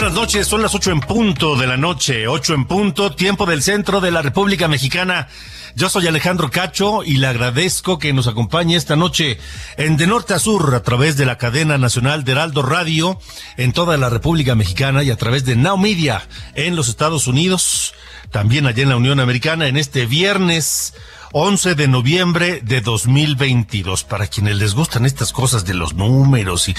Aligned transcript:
Buenas 0.00 0.14
noches, 0.14 0.46
son 0.46 0.62
las 0.62 0.76
ocho 0.76 0.92
en 0.92 1.00
punto 1.00 1.56
de 1.56 1.66
la 1.66 1.76
noche, 1.76 2.28
ocho 2.28 2.54
en 2.54 2.66
punto, 2.66 3.16
tiempo 3.16 3.46
del 3.46 3.64
centro 3.64 4.00
de 4.00 4.12
la 4.12 4.22
República 4.22 4.68
Mexicana. 4.68 5.26
Yo 5.74 5.88
soy 5.88 6.06
Alejandro 6.06 6.52
Cacho 6.52 7.02
y 7.02 7.14
le 7.14 7.26
agradezco 7.26 7.98
que 7.98 8.12
nos 8.12 8.28
acompañe 8.28 8.76
esta 8.76 8.94
noche 8.94 9.40
en 9.76 9.96
De 9.96 10.06
Norte 10.06 10.34
a 10.34 10.38
Sur 10.38 10.72
a 10.76 10.84
través 10.84 11.16
de 11.16 11.26
la 11.26 11.36
cadena 11.36 11.78
nacional 11.78 12.22
de 12.22 12.30
Heraldo 12.30 12.62
Radio 12.62 13.18
en 13.56 13.72
toda 13.72 13.96
la 13.96 14.08
República 14.08 14.54
Mexicana 14.54 15.02
y 15.02 15.10
a 15.10 15.16
través 15.16 15.44
de 15.44 15.56
Now 15.56 15.76
Media 15.76 16.28
en 16.54 16.76
los 16.76 16.88
Estados 16.88 17.26
Unidos, 17.26 17.92
también 18.30 18.68
allá 18.68 18.84
en 18.84 18.90
la 18.90 18.96
Unión 18.96 19.18
Americana 19.18 19.66
en 19.66 19.76
este 19.76 20.06
viernes 20.06 20.94
11 21.32 21.74
de 21.74 21.88
noviembre 21.88 22.60
de 22.62 22.80
2022. 22.80 24.04
Para 24.04 24.26
quienes 24.26 24.56
les 24.56 24.74
gustan 24.74 25.06
estas 25.06 25.32
cosas 25.32 25.64
de 25.64 25.74
los 25.74 25.94
números 25.94 26.68
y 26.68 26.74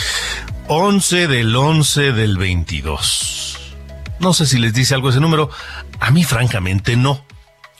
11 0.67 1.27
del 1.27 1.55
11 1.55 2.11
del 2.13 2.37
22. 2.37 3.59
No 4.19 4.33
sé 4.33 4.45
si 4.45 4.59
les 4.59 4.73
dice 4.73 4.95
algo 4.95 5.09
ese 5.09 5.19
número. 5.19 5.49
A 5.99 6.11
mí 6.11 6.23
francamente 6.23 6.95
no. 6.95 7.23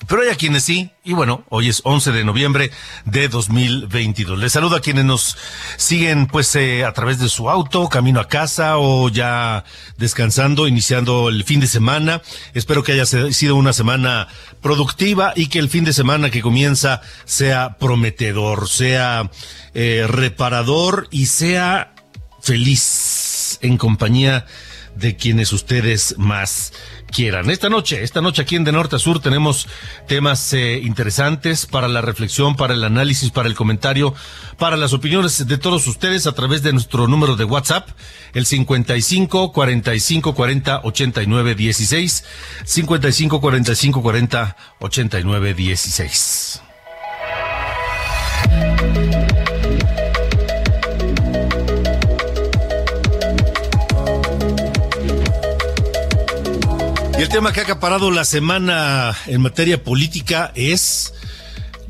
Pero 0.08 0.22
hay 0.22 0.30
a 0.30 0.36
quienes 0.36 0.64
sí, 0.64 0.92
y 1.04 1.14
bueno, 1.14 1.44
hoy 1.50 1.68
es 1.68 1.82
11 1.84 2.12
de 2.12 2.24
noviembre 2.24 2.72
de 3.06 3.28
2022. 3.28 4.40
Les 4.40 4.54
saludo 4.54 4.78
a 4.78 4.82
quienes 4.82 5.04
nos 5.06 5.38
siguen 5.76 6.28
pues 6.28 6.56
eh, 6.56 6.86
a 6.86 6.94
través 6.94 7.20
de 7.20 7.28
su 7.28 7.50
auto, 7.50 7.90
camino 7.90 8.20
a 8.20 8.28
casa 8.28 8.78
o 8.78 9.10
ya 9.10 9.66
descansando, 9.98 10.68
iniciando 10.68 11.28
el 11.28 11.44
fin 11.44 11.60
de 11.60 11.68
semana. 11.68 12.22
Espero 12.54 12.82
que 12.82 12.94
haya 12.94 13.06
sido 13.06 13.56
una 13.56 13.74
semana 13.74 14.30
productiva 14.62 15.34
y 15.36 15.48
que 15.48 15.60
el 15.60 15.70
fin 15.70 15.84
de 15.84 15.94
semana 15.94 16.30
que 16.30 16.42
comienza 16.42 17.02
sea 17.26 17.78
prometedor, 17.78 18.70
sea 18.70 19.30
eh, 19.74 20.06
reparador 20.08 21.08
y 21.12 21.26
sea 21.26 21.94
feliz 22.42 23.60
en 23.62 23.78
compañía 23.78 24.46
de 24.96 25.16
quienes 25.16 25.54
ustedes 25.54 26.16
más 26.18 26.74
quieran. 27.10 27.50
Esta 27.50 27.70
noche, 27.70 28.04
esta 28.04 28.22
noche 28.22 28.42
aquí 28.42 28.56
en 28.56 28.64
De 28.64 28.72
Norte 28.72 28.96
a 28.96 29.00
Sur 29.00 29.20
tenemos 29.20 29.68
temas 30.08 30.54
eh, 30.54 30.80
interesantes 30.80 31.66
para 31.66 31.88
la 31.88 32.02
reflexión, 32.02 32.56
para 32.56 32.74
el 32.74 32.84
análisis, 32.84 33.32
para 33.32 33.48
el 33.48 33.56
comentario, 33.56 34.14
para 34.58 34.78
las 34.78 34.94
opiniones 34.94 35.48
de 35.48 35.58
todos 35.58 35.88
ustedes 35.88 36.28
a 36.28 36.34
través 36.34 36.64
de 36.64 36.74
nuestro 36.74 37.08
número 37.08 37.36
de 37.36 37.44
WhatsApp, 37.44 37.90
el 38.34 38.46
55 38.46 39.52
45 39.52 40.36
40 40.36 40.82
89 40.84 41.56
16, 41.56 42.24
55 42.66 43.42
45 43.42 44.02
40 44.02 44.58
89 44.80 45.54
16. 45.54 46.62
El 57.30 57.34
tema 57.34 57.54
que 57.54 57.60
ha 57.60 57.64
acaparado 57.64 58.10
la 58.10 58.26
semana 58.26 59.16
en 59.28 59.40
materia 59.42 59.84
política 59.84 60.52
es 60.56 61.14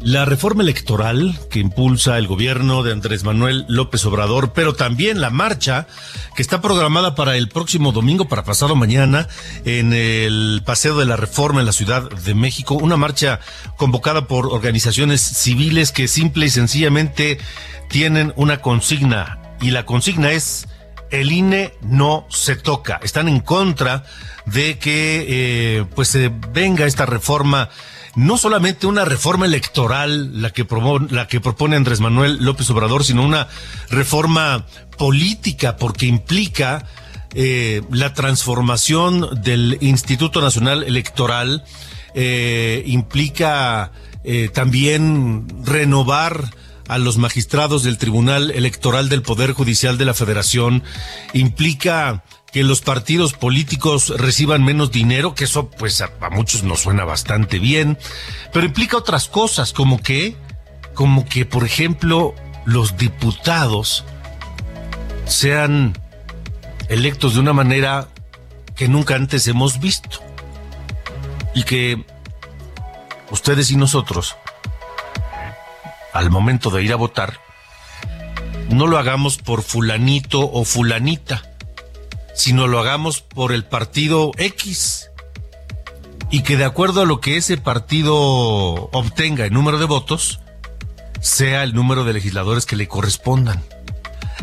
la 0.01 0.25
reforma 0.25 0.63
electoral 0.63 1.39
que 1.49 1.59
impulsa 1.59 2.17
el 2.17 2.27
gobierno 2.27 2.83
de 2.83 2.91
Andrés 2.91 3.23
Manuel 3.23 3.63
López 3.69 4.03
Obrador, 4.03 4.51
pero 4.51 4.75
también 4.75 5.21
la 5.21 5.29
marcha 5.29 5.87
que 6.35 6.41
está 6.41 6.59
programada 6.59 7.15
para 7.15 7.37
el 7.37 7.47
próximo 7.47 7.93
domingo, 7.93 8.27
para 8.27 8.43
pasado 8.43 8.75
mañana, 8.75 9.29
en 9.63 9.93
el 9.93 10.61
Paseo 10.65 10.97
de 10.97 11.05
la 11.05 11.15
Reforma 11.15 11.61
en 11.61 11.67
la 11.67 11.71
Ciudad 11.71 12.09
de 12.09 12.35
México, 12.35 12.75
una 12.75 12.97
marcha 12.97 13.39
convocada 13.77 14.27
por 14.27 14.47
organizaciones 14.47 15.21
civiles 15.21 15.93
que 15.93 16.09
simple 16.09 16.47
y 16.47 16.49
sencillamente 16.49 17.39
tienen 17.87 18.33
una 18.35 18.57
consigna, 18.57 19.39
y 19.61 19.71
la 19.71 19.85
consigna 19.85 20.33
es 20.33 20.67
el 21.11 21.31
INE 21.31 21.73
no 21.81 22.25
se 22.29 22.55
toca. 22.55 22.99
Están 23.03 23.27
en 23.27 23.39
contra 23.39 24.03
de 24.45 24.77
que 24.77 25.25
eh, 25.27 25.85
pues 25.95 26.09
se 26.09 26.31
venga 26.51 26.85
esta 26.85 27.05
reforma 27.05 27.69
no 28.15 28.37
solamente 28.37 28.87
una 28.87 29.05
reforma 29.05 29.45
electoral 29.45 30.41
la 30.41 30.49
que, 30.49 30.65
la 31.09 31.27
que 31.27 31.39
propone 31.39 31.75
Andrés 31.75 31.99
Manuel 31.99 32.43
López 32.43 32.69
Obrador, 32.71 33.05
sino 33.05 33.23
una 33.23 33.47
reforma 33.89 34.65
política 34.97 35.77
porque 35.77 36.07
implica 36.07 36.85
eh, 37.33 37.81
la 37.91 38.13
transformación 38.13 39.41
del 39.41 39.77
Instituto 39.81 40.41
Nacional 40.41 40.83
Electoral, 40.83 41.63
eh, 42.15 42.83
implica 42.87 43.91
también 44.53 45.47
renovar 45.65 46.51
a 46.89 46.97
los 46.97 47.17
magistrados 47.17 47.83
del 47.83 47.99
Tribunal 47.99 48.51
Electoral 48.51 49.09
del 49.09 49.21
Poder 49.21 49.53
Judicial 49.53 49.97
de 49.97 50.05
la 50.05 50.15
Federación, 50.15 50.83
implica 51.33 52.23
que 52.51 52.63
los 52.63 52.81
partidos 52.81 53.33
políticos 53.33 54.11
reciban 54.17 54.65
menos 54.65 54.91
dinero, 54.91 55.35
que 55.35 55.43
eso 55.43 55.69
pues 55.69 56.01
a, 56.01 56.09
muchos 56.31 56.63
nos 56.63 56.81
suena 56.81 57.05
bastante 57.05 57.59
bien, 57.59 57.97
pero 58.51 58.65
implica 58.65 58.97
otras 58.97 59.27
cosas, 59.27 59.71
como 59.71 59.99
que, 59.99 60.35
como 60.95 61.25
que 61.25 61.45
por 61.45 61.63
ejemplo 61.63 62.33
los 62.65 62.97
diputados 62.97 64.03
sean 65.27 65.95
electos 66.89 67.35
de 67.35 67.39
una 67.39 67.53
manera 67.53 68.09
que 68.75 68.87
nunca 68.87 69.15
antes 69.15 69.47
hemos 69.47 69.79
visto. 69.79 70.21
Y 71.53 71.63
que 71.63 72.03
ustedes 73.29 73.69
y 73.69 73.75
nosotros 73.75 74.35
al 76.13 76.29
momento 76.29 76.69
de 76.69 76.83
ir 76.83 76.93
a 76.93 76.97
votar 76.97 77.39
no 78.69 78.87
lo 78.87 78.97
hagamos 78.97 79.37
por 79.37 79.63
fulanito 79.63 80.49
o 80.51 80.63
fulanita 80.63 81.43
sino 82.35 82.67
lo 82.67 82.79
hagamos 82.79 83.21
por 83.21 83.51
el 83.51 83.65
partido 83.65 84.31
X 84.37 85.09
y 86.29 86.41
que 86.41 86.57
de 86.57 86.65
acuerdo 86.65 87.01
a 87.01 87.05
lo 87.05 87.19
que 87.19 87.37
ese 87.37 87.57
partido 87.57 88.15
obtenga 88.15 89.45
en 89.45 89.53
número 89.53 89.79
de 89.79 89.85
votos, 89.85 90.39
sea 91.19 91.63
el 91.63 91.73
número 91.73 92.03
de 92.03 92.13
legisladores 92.13 92.65
que 92.65 92.75
le 92.75 92.87
correspondan. 92.87 93.63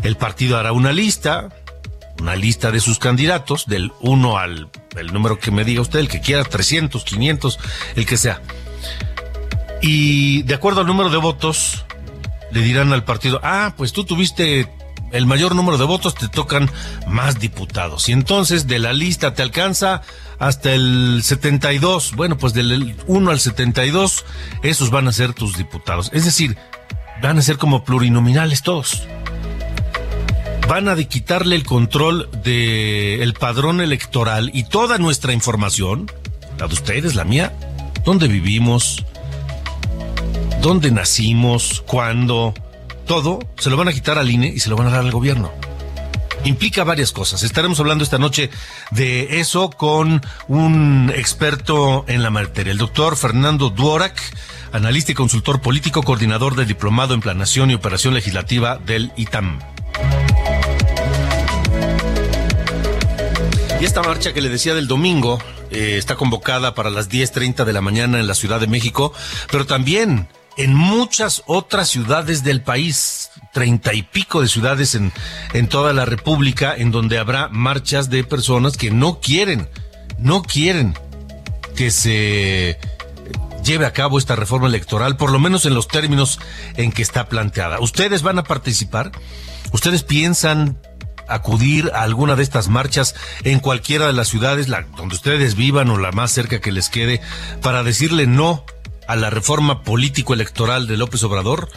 El 0.03 0.17
partido 0.17 0.57
hará 0.57 0.73
una 0.73 0.91
lista, 0.91 1.49
una 2.19 2.35
lista 2.35 2.71
de 2.71 2.81
sus 2.81 2.99
candidatos, 2.99 3.65
del 3.67 3.91
1 4.01 4.37
al 4.37 4.69
el 4.97 5.13
número 5.13 5.39
que 5.39 5.51
me 5.51 5.63
diga 5.63 5.81
usted, 5.81 5.99
el 5.99 6.07
que 6.07 6.21
quiera, 6.21 6.43
300, 6.43 7.03
500, 7.03 7.59
el 7.95 8.05
que 8.05 8.17
sea. 8.17 8.41
Y 9.81 10.43
de 10.43 10.55
acuerdo 10.55 10.81
al 10.81 10.87
número 10.87 11.09
de 11.09 11.17
votos, 11.17 11.85
le 12.51 12.61
dirán 12.61 12.93
al 12.93 13.03
partido, 13.03 13.39
ah, 13.43 13.73
pues 13.77 13.93
tú 13.93 14.03
tuviste 14.03 14.69
el 15.11 15.25
mayor 15.25 15.55
número 15.55 15.77
de 15.77 15.85
votos 15.85 16.15
te 16.15 16.27
tocan 16.27 16.69
más 17.07 17.39
diputados. 17.39 18.09
Y 18.09 18.11
entonces 18.11 18.67
de 18.67 18.79
la 18.79 18.93
lista 18.93 19.33
te 19.33 19.41
alcanza 19.41 20.01
hasta 20.39 20.73
el 20.73 21.21
72. 21.23 22.13
Bueno, 22.15 22.37
pues 22.37 22.53
del 22.53 22.95
1 23.07 23.31
al 23.31 23.39
72, 23.39 24.25
esos 24.63 24.89
van 24.89 25.07
a 25.07 25.13
ser 25.13 25.33
tus 25.33 25.57
diputados. 25.57 26.09
Es 26.13 26.25
decir, 26.25 26.57
van 27.21 27.37
a 27.37 27.41
ser 27.41 27.57
como 27.57 27.83
plurinominales 27.83 28.61
todos. 28.61 29.07
van 30.67 30.89
a 30.89 30.95
quitarle 30.95 31.55
el 31.55 31.63
control 31.63 32.29
del 32.43 33.21
el 33.21 33.33
padrón 33.33 33.79
electoral 33.79 34.51
y 34.53 34.63
toda 34.63 34.97
nuestra 34.97 35.31
información, 35.31 36.11
la 36.59 36.67
de 36.67 36.73
ustedes, 36.73 37.15
la 37.15 37.23
mía, 37.23 37.53
dónde 38.03 38.27
vivimos, 38.27 39.05
dónde 40.61 40.91
nacimos, 40.91 41.83
cuándo, 41.85 42.53
todo, 43.05 43.39
se 43.57 43.69
lo 43.69 43.77
van 43.77 43.87
a 43.87 43.93
quitar 43.93 44.17
al 44.17 44.29
INE 44.29 44.47
y 44.47 44.59
se 44.59 44.69
lo 44.69 44.75
van 44.75 44.87
a 44.87 44.91
dar 44.91 45.01
al 45.01 45.11
gobierno. 45.11 45.51
Implica 46.43 46.83
varias 46.83 47.11
cosas. 47.11 47.43
Estaremos 47.43 47.79
hablando 47.79 48.03
esta 48.03 48.19
noche 48.19 48.49
de 48.91 49.39
eso 49.39 49.69
con 49.69 50.21
un 50.47 51.11
experto 51.15 52.05
en 52.07 52.23
la 52.23 52.29
materia, 52.29 52.71
el 52.71 52.77
doctor 52.77 53.17
Fernando 53.17 53.69
Duorak, 53.69 54.21
analista 54.71 55.11
y 55.11 55.15
consultor 55.15 55.61
político, 55.61 56.03
coordinador 56.03 56.55
de 56.55 56.65
diplomado 56.65 57.13
en 57.13 57.21
planación 57.21 57.71
y 57.71 57.73
operación 57.73 58.13
legislativa 58.13 58.77
del 58.77 59.11
ITAM. 59.17 59.59
Y 63.79 63.85
esta 63.85 64.01
marcha 64.01 64.33
que 64.33 64.41
le 64.41 64.49
decía 64.49 64.73
del 64.73 64.87
domingo 64.87 65.39
eh, 65.69 65.97
está 65.97 66.15
convocada 66.15 66.73
para 66.73 66.89
las 66.89 67.09
10.30 67.09 67.63
de 67.63 67.73
la 67.73 67.81
mañana 67.81 68.19
en 68.19 68.27
la 68.27 68.33
Ciudad 68.33 68.59
de 68.59 68.67
México, 68.67 69.13
pero 69.51 69.65
también 69.65 70.27
en 70.57 70.73
muchas 70.73 71.43
otras 71.45 71.87
ciudades 71.89 72.43
del 72.43 72.61
país, 72.61 73.29
treinta 73.53 73.93
y 73.93 74.01
pico 74.01 74.41
de 74.41 74.47
ciudades 74.47 74.95
en, 74.95 75.13
en 75.53 75.67
toda 75.67 75.93
la 75.93 76.05
República, 76.05 76.75
en 76.75 76.91
donde 76.91 77.19
habrá 77.19 77.47
marchas 77.49 78.09
de 78.09 78.23
personas 78.23 78.75
que 78.75 78.91
no 78.91 79.19
quieren, 79.19 79.69
no 80.19 80.43
quieren 80.43 80.97
que 81.75 81.91
se 81.91 82.79
lleve 83.63 83.85
a 83.85 83.93
cabo 83.93 84.17
esta 84.17 84.35
reforma 84.35 84.67
electoral, 84.67 85.15
por 85.15 85.31
lo 85.31 85.39
menos 85.39 85.65
en 85.65 85.75
los 85.75 85.87
términos 85.87 86.39
en 86.75 86.91
que 86.91 87.03
está 87.03 87.29
planteada. 87.29 87.79
¿Ustedes 87.79 88.23
van 88.23 88.39
a 88.39 88.43
participar? 88.43 89.11
¿Ustedes 89.71 90.03
piensan 90.03 90.77
acudir 91.27 91.91
a 91.93 92.03
alguna 92.03 92.35
de 92.35 92.43
estas 92.43 92.69
marchas 92.69 93.15
en 93.43 93.59
cualquiera 93.59 94.07
de 94.07 94.13
las 94.13 94.29
ciudades 94.29 94.69
la, 94.69 94.83
donde 94.95 95.15
ustedes 95.15 95.55
vivan 95.55 95.89
o 95.89 95.97
la 95.97 96.11
más 96.11 96.31
cerca 96.31 96.61
que 96.61 96.71
les 96.71 96.89
quede 96.89 97.21
para 97.61 97.83
decirle 97.83 98.27
no 98.27 98.65
a 99.07 99.15
la 99.15 99.29
reforma 99.29 99.83
político-electoral 99.83 100.87
de 100.87 100.97
López 100.97 101.23
Obrador? 101.23 101.69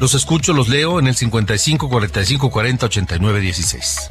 Los 0.00 0.14
escucho, 0.14 0.52
los 0.52 0.68
leo 0.68 0.98
en 0.98 1.08
el 1.08 1.16
55 1.16 1.88
45 1.88 2.50
40 2.50 2.86
89 2.86 3.40
16. 3.40 4.10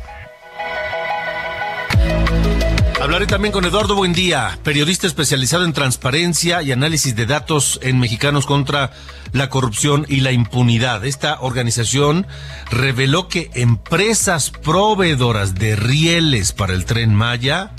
Hablaré 3.07 3.25
también 3.25 3.53
con 3.53 3.63
Eduardo 3.63 3.95
Buendía, 3.95 4.59
periodista 4.63 5.07
especializado 5.07 5.63
en 5.63 5.71
transparencia 5.71 6.61
y 6.61 6.73
análisis 6.73 7.15
de 7.15 7.25
datos 7.25 7.79
en 7.81 7.99
Mexicanos 7.99 8.45
contra 8.45 8.91
la 9.31 9.49
corrupción 9.49 10.05
y 10.09 10.21
la 10.21 10.33
impunidad. 10.33 11.05
Esta 11.05 11.39
organización 11.39 12.27
reveló 12.69 13.29
que 13.29 13.49
empresas 13.53 14.49
proveedoras 14.49 15.55
de 15.55 15.77
rieles 15.77 16.51
para 16.51 16.73
el 16.73 16.83
tren 16.83 17.15
Maya, 17.15 17.71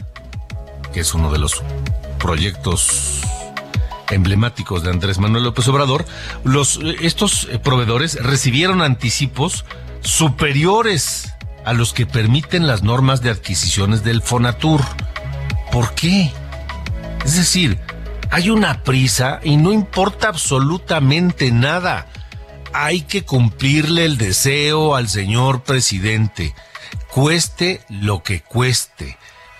que 0.94 1.00
es 1.00 1.12
uno 1.12 1.30
de 1.30 1.38
los 1.38 1.62
proyectos 2.19 3.20
emblemáticos 4.10 4.82
de 4.82 4.90
Andrés 4.90 5.19
Manuel 5.19 5.44
López 5.44 5.69
Obrador, 5.69 6.06
los, 6.44 6.81
estos 7.00 7.49
proveedores 7.62 8.14
recibieron 8.22 8.82
anticipos 8.82 9.64
superiores 10.00 11.32
a 11.64 11.75
los 11.75 11.93
que 11.93 12.06
permiten 12.06 12.66
las 12.66 12.82
normas 12.82 13.20
de 13.20 13.31
adquisiciones 13.31 14.02
del 14.02 14.22
Fonatur. 14.22 14.81
¿Por 15.70 15.94
qué? 15.94 16.32
Es 17.25 17.37
decir, 17.37 17.78
hay 18.31 18.49
una 18.49 18.82
prisa 18.84 19.40
y 19.43 19.58
no 19.58 19.72
importa 19.72 20.28
absolutamente 20.28 21.50
nada. 21.50 22.06
Hay 22.72 23.02
que 23.02 23.22
cumplirle 23.22 24.06
el 24.06 24.16
deseo 24.16 24.94
al 24.94 25.08
señor 25.08 25.62
presidente, 25.62 26.54
cueste 27.11 27.82
lo 27.90 28.22
que 28.22 28.40
cueste, 28.40 29.17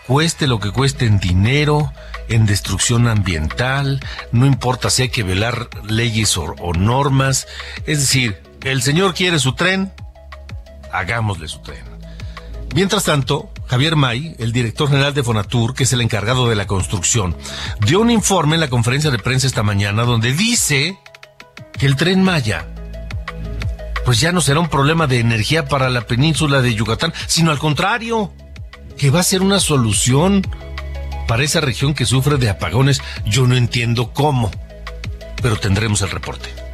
cueste 0.09 0.47
lo 0.47 0.59
que 0.59 0.71
cueste 0.71 1.05
en 1.05 1.21
dinero, 1.21 1.93
en 2.31 2.47
destrucción 2.47 3.07
ambiental, 3.07 4.01
no 4.33 4.47
importa 4.47 4.89
si 4.89 5.03
hay 5.03 5.09
que 5.11 5.23
velar 5.23 5.69
leyes 5.87 6.39
o, 6.39 6.45
o 6.59 6.73
normas. 6.73 7.47
Es 7.87 8.01
decir, 8.01 8.43
el 8.63 8.81
señor 8.81 9.13
quiere 9.13 9.39
su 9.39 9.53
tren, 9.53 9.93
hagámosle 10.95 11.47
su 11.47 11.59
tren. 11.61 11.85
Mientras 12.75 13.05
tanto, 13.05 13.53
Javier 13.67 13.97
May, 13.97 14.35
el 14.39 14.51
director 14.51 14.89
general 14.89 15.13
de 15.13 15.23
Fonatur, 15.23 15.75
que 15.75 15.85
es 15.85 15.93
el 15.93 16.01
encargado 16.01 16.49
de 16.49 16.57
la 16.57 16.67
construcción, 16.67 17.37
dio 17.87 18.01
un 18.01 18.11
informe 18.11 18.55
en 18.55 18.61
la 18.61 18.71
conferencia 18.71 19.11
de 19.11 19.19
prensa 19.19 19.47
esta 19.47 19.63
mañana 19.63 20.05
donde 20.05 20.33
dice 20.33 20.99
que 21.79 21.85
el 21.85 21.97
tren 21.97 22.23
Maya 22.23 22.67
pues 24.07 24.21
ya 24.21 24.33
no 24.33 24.41
será 24.41 24.59
un 24.59 24.71
problema 24.71 25.07
de 25.07 25.21
energía 25.21 25.67
para 25.67 25.91
la 25.91 26.01
península 26.01 26.63
de 26.63 26.75
Yucatán, 26.75 27.13
sino 27.27 27.51
al 27.51 27.59
contrario, 27.59 28.33
que 28.99 29.11
va 29.11 29.21
a 29.21 29.25
ser 29.25 29.43
una 29.43 29.61
solución 29.61 30.43
para 31.27 31.45
esa 31.45 31.61
región 31.61 31.95
que 31.95 32.05
sufre 32.05 32.37
de 32.37 32.51
apagones. 32.51 33.01
Yo 33.25 33.47
no 33.47 33.57
entiendo 33.57 34.13
cómo, 34.13 34.51
pero 35.41 35.57
tendremos 35.57 36.03
el 36.03 36.11
reporte. 36.11 36.68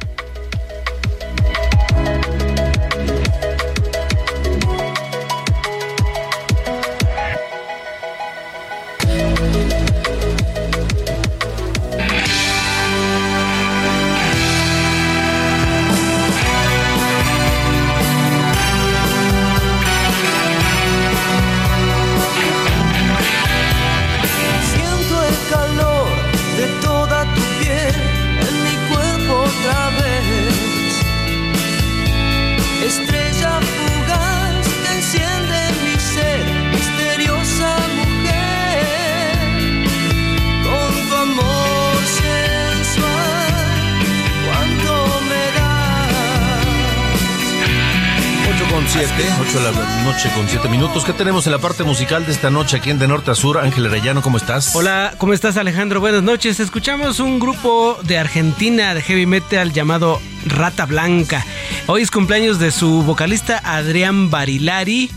Con 50.33 50.47
siete 50.47 50.69
minutos. 50.69 51.03
¿Qué 51.03 51.11
tenemos 51.11 51.45
en 51.47 51.51
la 51.51 51.59
parte 51.59 51.83
musical 51.83 52.25
de 52.25 52.31
esta 52.31 52.49
noche 52.49 52.77
aquí 52.77 52.91
en 52.91 52.97
De 52.97 53.09
Norte 53.09 53.29
a 53.29 53.35
Sur? 53.35 53.57
Ángel 53.57 53.85
Arellano, 53.87 54.21
¿cómo 54.21 54.37
estás? 54.37 54.73
Hola, 54.73 55.13
¿cómo 55.17 55.33
estás 55.33 55.57
Alejandro? 55.57 55.99
Buenas 55.99 56.23
noches. 56.23 56.61
Escuchamos 56.61 57.19
un 57.19 57.37
grupo 57.37 57.97
de 58.03 58.17
Argentina 58.17 58.93
de 58.93 59.01
heavy 59.01 59.25
metal 59.25 59.73
llamado 59.73 60.21
Rata 60.45 60.85
Blanca. 60.85 61.45
Hoy 61.87 62.03
es 62.03 62.11
cumpleaños 62.11 62.57
de 62.57 62.71
su 62.71 63.03
vocalista 63.03 63.61
Adrián 63.65 64.29
Barilari 64.29 65.11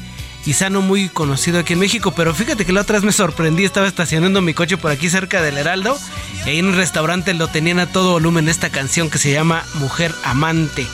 quizá 0.45 0.71
no 0.71 0.81
muy 0.81 1.09
conocido 1.09 1.59
aquí 1.59 1.75
en 1.75 1.79
México, 1.79 2.13
pero 2.13 2.35
fíjate 2.35 2.65
que 2.65 2.73
la 2.73 2.81
otra 2.81 2.97
vez 2.97 3.05
me 3.05 3.13
sorprendí, 3.13 3.65
estaba 3.65 3.87
estacionando 3.87 4.41
mi 4.41 4.55
coche 4.55 4.77
por 4.77 4.91
aquí 4.91 5.11
cerca 5.11 5.43
del 5.43 5.59
Heraldo 5.59 5.99
y 6.47 6.49
ahí 6.49 6.59
en 6.59 6.67
un 6.67 6.75
restaurante 6.75 7.35
lo 7.35 7.49
tenían 7.49 7.79
a 7.79 7.87
todo 7.87 8.13
volumen 8.13 8.49
esta 8.49 8.71
canción 8.71 9.11
que 9.11 9.19
se 9.19 9.31
llama 9.31 9.63
Mujer 9.75 10.13
Amante. 10.25 10.87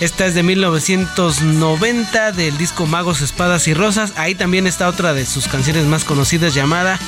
Esta 0.00 0.24
es 0.24 0.32
de 0.32 0.42
1990 0.42 2.32
del 2.32 2.56
disco 2.56 2.86
Magos, 2.86 3.20
Espadas 3.20 3.68
y 3.68 3.74
Rosas. 3.74 4.14
Ahí 4.16 4.34
también 4.34 4.66
está 4.66 4.88
otra 4.88 5.12
de 5.12 5.26
sus 5.26 5.46
canciones 5.46 5.84
más 5.84 6.04
conocidas 6.04 6.54
llamada 6.54 6.98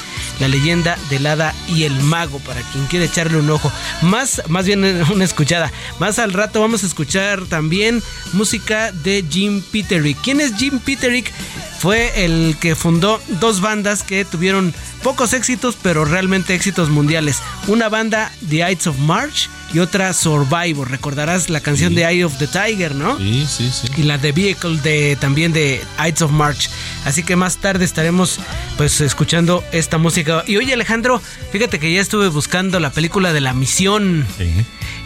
La 0.41 0.49
leyenda 0.49 0.99
del 1.09 1.27
hada 1.27 1.55
y 1.69 1.85
el 1.85 1.99
mago 2.03 2.39
para 2.41 2.61
quien 2.61 2.85
quiere 2.89 3.07
echarle 3.07 3.39
un 3.39 3.49
ojo. 3.49 3.73
Más, 4.03 4.43
más 4.49 4.67
bien 4.67 4.85
una 5.11 5.25
escuchada. 5.25 5.73
Más 6.01 6.19
al 6.19 6.35
rato 6.35 6.61
vamos 6.61 6.83
a 6.83 6.87
escuchar 6.87 7.47
también 7.47 8.03
música 8.35 8.93
de 8.93 9.25
Jim 9.27 9.63
Peterick. 9.63 10.19
¿Quién 10.21 10.43
es 10.43 10.55
Jim 10.57 10.79
Peterick? 10.79 11.33
Fue 11.79 12.27
el 12.27 12.59
que 12.61 12.77
fundó 12.77 13.23
dos 13.41 13.63
bandas 13.63 14.03
que 14.03 14.27
tuvieron 14.27 14.75
pocos 15.03 15.33
éxitos, 15.33 15.79
pero 15.83 16.05
realmente 16.05 16.55
éxitos 16.55 16.91
mundiales. 16.91 17.39
Una 17.69 17.89
banda, 17.89 18.31
The 18.49 18.71
Ides 18.71 18.87
of 18.87 18.99
March, 18.99 19.49
y 19.73 19.79
otra 19.79 20.12
Survivor. 20.12 20.91
Recordarás 20.91 21.50
la 21.50 21.61
canción 21.61 21.95
de 21.95 22.05
Eye 22.05 22.25
of 22.25 22.38
the 22.38 22.47
Tiger, 22.47 22.95
¿no? 22.95 23.19
Sí, 23.19 23.47
sí, 23.49 23.71
sí. 23.71 23.88
Y 23.97 24.02
la 24.02 24.19
de 24.19 24.33
Vehicle 24.33 24.76
de 24.79 25.17
también 25.21 25.52
de 25.52 25.81
Ides 25.99 26.23
of 26.23 26.31
March. 26.31 26.69
Así 27.05 27.23
que 27.23 27.37
más 27.37 27.57
tarde 27.59 27.85
estaremos 27.85 28.38
pues 28.76 29.00
escuchando 29.00 29.64
esta 29.73 29.99
música. 29.99 30.45
Y 30.47 30.57
oye 30.57 30.73
Alejandro, 30.73 31.21
fíjate 31.50 31.79
que 31.79 31.93
ya 31.93 32.00
estuve 32.00 32.29
buscando 32.29 32.81
la 32.81 32.91
película 32.91 33.33
de 33.33 33.41
la 33.41 33.55
misión. 33.55 34.26
Sí. 34.38 34.52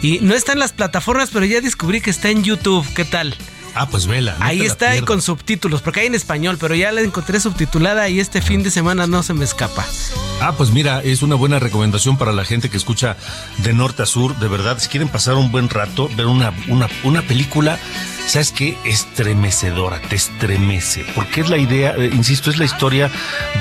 Y 0.01 0.19
no 0.19 0.35
está 0.35 0.53
en 0.53 0.59
las 0.59 0.73
plataformas, 0.73 1.29
pero 1.31 1.45
ya 1.45 1.61
descubrí 1.61 2.01
que 2.01 2.09
está 2.09 2.29
en 2.29 2.43
YouTube. 2.43 2.85
¿Qué 2.93 3.05
tal? 3.05 3.35
Ah, 3.79 3.87
pues 3.89 4.07
vela. 4.07 4.35
Ahí 4.39 4.61
está 4.61 4.99
con 5.03 5.21
subtítulos, 5.21 5.83
porque 5.83 5.99
hay 5.99 6.07
en 6.07 6.15
español, 6.15 6.57
pero 6.59 6.73
ya 6.73 6.91
la 6.91 7.01
encontré 7.01 7.39
subtitulada 7.39 8.09
y 8.09 8.19
este 8.19 8.41
fin 8.41 8.63
de 8.63 8.71
semana 8.71 9.05
no 9.05 9.21
se 9.21 9.35
me 9.35 9.45
escapa. 9.45 9.85
Ah, 10.41 10.53
pues 10.57 10.71
mira, 10.71 11.01
es 11.03 11.21
una 11.21 11.35
buena 11.35 11.59
recomendación 11.59 12.17
para 12.17 12.31
la 12.31 12.43
gente 12.43 12.69
que 12.71 12.77
escucha 12.77 13.17
de 13.59 13.73
norte 13.73 14.01
a 14.01 14.05
sur. 14.07 14.35
De 14.37 14.47
verdad, 14.47 14.79
si 14.79 14.87
quieren 14.87 15.09
pasar 15.09 15.35
un 15.35 15.51
buen 15.51 15.69
rato, 15.69 16.09
ver 16.15 16.25
una, 16.25 16.53
una, 16.67 16.87
una 17.03 17.21
película 17.21 17.77
¿sabes 18.27 18.51
qué? 18.51 18.77
Estremecedora, 18.83 20.01
te 20.01 20.15
estremece, 20.15 21.05
porque 21.15 21.41
es 21.41 21.49
la 21.49 21.57
idea, 21.57 21.95
eh, 21.97 22.09
insisto, 22.13 22.49
es 22.49 22.57
la 22.57 22.65
historia 22.65 23.09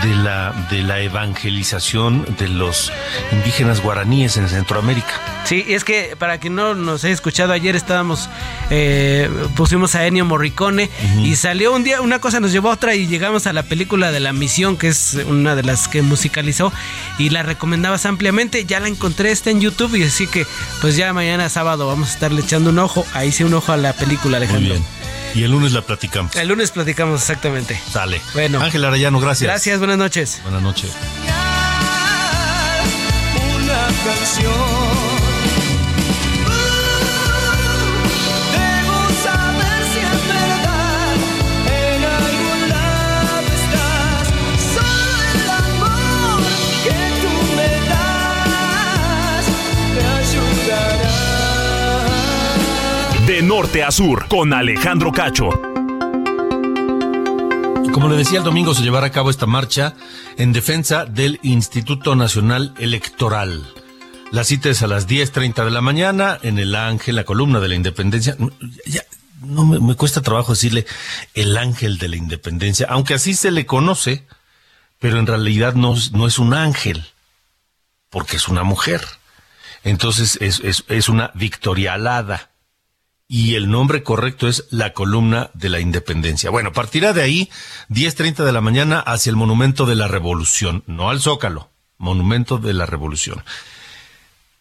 de 0.02 0.14
la, 0.16 0.52
de 0.70 0.82
la 0.82 1.00
evangelización 1.00 2.26
de 2.36 2.48
los 2.48 2.92
indígenas 3.30 3.80
guaraníes 3.80 4.36
en 4.36 4.48
Centroamérica. 4.48 5.20
Sí, 5.44 5.64
es 5.68 5.84
que 5.84 6.16
para 6.18 6.38
quien 6.38 6.56
no 6.56 6.74
nos 6.74 7.04
haya 7.04 7.14
escuchado, 7.14 7.52
ayer 7.52 7.76
estábamos, 7.76 8.28
eh, 8.70 9.30
pusimos 9.54 9.94
a 9.94 10.05
Ennio 10.06 10.24
Morricone 10.24 10.90
y 11.22 11.36
salió 11.36 11.72
un 11.72 11.84
día, 11.84 12.00
una 12.00 12.18
cosa 12.18 12.40
nos 12.40 12.52
llevó 12.52 12.70
a 12.70 12.74
otra 12.74 12.94
y 12.94 13.06
llegamos 13.06 13.46
a 13.46 13.52
la 13.52 13.62
película 13.62 14.12
de 14.12 14.20
La 14.20 14.32
Misión, 14.32 14.76
que 14.76 14.88
es 14.88 15.18
una 15.28 15.54
de 15.54 15.62
las 15.62 15.88
que 15.88 16.02
musicalizó 16.02 16.72
y 17.18 17.30
la 17.30 17.42
recomendabas 17.42 18.06
ampliamente. 18.06 18.64
Ya 18.64 18.80
la 18.80 18.88
encontré, 18.88 19.30
está 19.30 19.50
en 19.50 19.60
YouTube 19.60 19.94
y 19.96 20.04
así 20.04 20.26
que 20.26 20.46
pues 20.80 20.96
ya 20.96 21.12
mañana 21.12 21.48
sábado 21.48 21.86
vamos 21.86 22.08
a 22.08 22.12
estarle 22.12 22.42
echando 22.42 22.70
un 22.70 22.78
ojo. 22.78 23.06
Ahí 23.12 23.32
sí 23.32 23.44
un 23.44 23.54
ojo 23.54 23.72
a 23.72 23.76
la 23.76 23.92
película, 23.92 24.36
Alejandro. 24.38 24.74
Muy 24.74 24.78
bien. 24.78 24.96
Y 25.34 25.42
el 25.42 25.50
lunes 25.50 25.72
la 25.72 25.82
platicamos. 25.82 26.34
El 26.34 26.48
lunes 26.48 26.70
platicamos 26.70 27.20
exactamente. 27.20 27.78
Sale. 27.90 28.20
Bueno. 28.32 28.60
Ángel 28.62 28.84
Arayano, 28.84 29.20
gracias. 29.20 29.48
Gracias, 29.50 29.78
buenas 29.78 29.98
noches. 29.98 30.40
Buenas 30.42 30.62
noches. 30.62 30.92
Una 33.54 33.86
canción 34.04 35.05
norte 53.46 53.84
a 53.84 53.92
sur, 53.92 54.26
con 54.26 54.52
Alejandro 54.52 55.12
Cacho. 55.12 55.48
Como 57.92 58.08
le 58.08 58.16
decía, 58.16 58.38
el 58.38 58.44
domingo 58.44 58.74
se 58.74 58.82
llevará 58.82 59.06
a 59.06 59.12
cabo 59.12 59.30
esta 59.30 59.46
marcha 59.46 59.94
en 60.36 60.52
defensa 60.52 61.04
del 61.04 61.38
Instituto 61.44 62.16
Nacional 62.16 62.74
Electoral. 62.78 63.64
La 64.32 64.42
cita 64.42 64.68
es 64.68 64.82
a 64.82 64.88
las 64.88 65.06
10.30 65.06 65.64
de 65.64 65.70
la 65.70 65.80
mañana 65.80 66.36
en 66.42 66.58
el 66.58 66.74
Ángel, 66.74 67.14
la 67.14 67.22
columna 67.22 67.60
de 67.60 67.68
la 67.68 67.76
Independencia. 67.76 68.36
Ya, 68.84 69.02
no 69.42 69.64
me, 69.64 69.94
cuesta 69.94 70.22
trabajo 70.22 70.52
decirle 70.52 70.84
el 71.34 71.56
Ángel 71.56 71.98
de 71.98 72.08
la 72.08 72.16
Independencia, 72.16 72.88
aunque 72.90 73.14
así 73.14 73.34
se 73.34 73.52
le 73.52 73.64
conoce, 73.64 74.26
pero 74.98 75.20
en 75.20 75.26
realidad 75.26 75.74
no, 75.74 75.94
no 76.12 76.26
es 76.26 76.40
un 76.40 76.52
ángel, 76.52 77.06
porque 78.10 78.38
es 78.38 78.48
una 78.48 78.64
mujer. 78.64 79.02
Entonces 79.84 80.36
es, 80.40 80.58
es, 80.64 80.82
es 80.88 81.08
una 81.08 81.30
victorialada 81.34 82.50
y 83.28 83.54
el 83.54 83.70
nombre 83.70 84.02
correcto 84.02 84.48
es 84.48 84.66
la 84.70 84.92
columna 84.92 85.50
de 85.54 85.68
la 85.68 85.80
independencia. 85.80 86.50
Bueno, 86.50 86.72
partirá 86.72 87.12
de 87.12 87.22
ahí 87.22 87.50
10.30 87.88 88.44
de 88.44 88.52
la 88.52 88.60
mañana 88.60 89.00
hacia 89.00 89.30
el 89.30 89.36
Monumento 89.36 89.84
de 89.86 89.96
la 89.96 90.08
Revolución, 90.08 90.84
no 90.86 91.10
al 91.10 91.20
Zócalo, 91.20 91.70
Monumento 91.98 92.58
de 92.58 92.72
la 92.72 92.86
Revolución. 92.86 93.42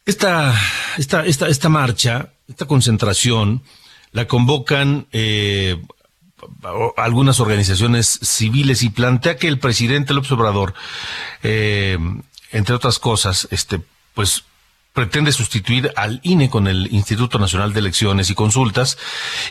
Esta, 0.05 0.53
esta, 0.97 1.25
esta, 1.25 1.47
esta 1.47 1.69
marcha, 1.69 2.29
esta 2.47 2.65
concentración, 2.65 3.63
la 4.11 4.27
convocan 4.27 5.07
eh, 5.11 5.81
algunas 6.97 7.39
organizaciones 7.39 8.19
civiles 8.21 8.81
y 8.83 8.89
plantea 8.89 9.37
que 9.37 9.47
el 9.47 9.59
presidente 9.59 10.13
López 10.13 10.31
Obrador, 10.31 10.73
eh, 11.43 11.97
entre 12.51 12.75
otras 12.75 12.99
cosas, 12.99 13.47
este, 13.51 13.81
pues 14.13 14.43
pretende 14.95 15.33
sustituir 15.33 15.91
al 15.97 16.21
INE 16.23 16.49
con 16.49 16.67
el 16.67 16.87
Instituto 16.91 17.37
Nacional 17.37 17.73
de 17.73 17.81
Elecciones 17.81 18.29
y 18.29 18.33
Consultas 18.33 18.97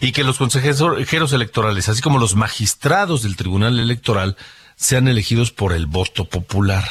y 0.01 0.13
que 0.13 0.25
los 0.25 0.39
consejeros 0.39 1.33
electorales, 1.33 1.89
así 1.89 2.01
como 2.01 2.19
los 2.19 2.35
magistrados 2.35 3.23
del 3.23 3.37
Tribunal 3.37 3.79
Electoral, 3.79 4.37
sean 4.75 5.07
elegidos 5.07 5.53
por 5.53 5.75
el 5.75 5.85
voto 5.87 6.25
popular. 6.25 6.89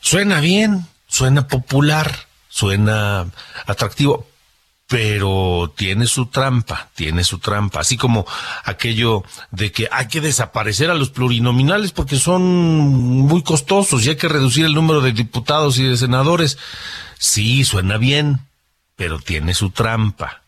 Suena 0.00 0.40
bien, 0.40 0.86
suena 1.06 1.48
popular, 1.48 2.26
suena 2.48 3.26
atractivo, 3.66 4.26
pero 4.88 5.72
tiene 5.76 6.06
su 6.06 6.26
trampa, 6.26 6.90
tiene 6.94 7.24
su 7.24 7.38
trampa, 7.38 7.80
así 7.80 7.96
como 7.96 8.24
aquello 8.64 9.24
de 9.50 9.72
que 9.72 9.88
hay 9.90 10.06
que 10.06 10.20
desaparecer 10.20 10.90
a 10.90 10.94
los 10.94 11.10
plurinominales 11.10 11.90
porque 11.90 12.16
son 12.16 12.42
muy 12.44 13.42
costosos 13.42 14.04
y 14.04 14.10
hay 14.10 14.16
que 14.16 14.28
reducir 14.28 14.64
el 14.64 14.74
número 14.74 15.00
de 15.00 15.12
diputados 15.12 15.78
y 15.78 15.84
de 15.84 15.96
senadores. 15.96 16.58
Sí, 17.18 17.64
suena 17.64 17.96
bien, 17.96 18.40
pero 18.94 19.18
tiene 19.18 19.54
su 19.54 19.70
trampa. 19.70 20.42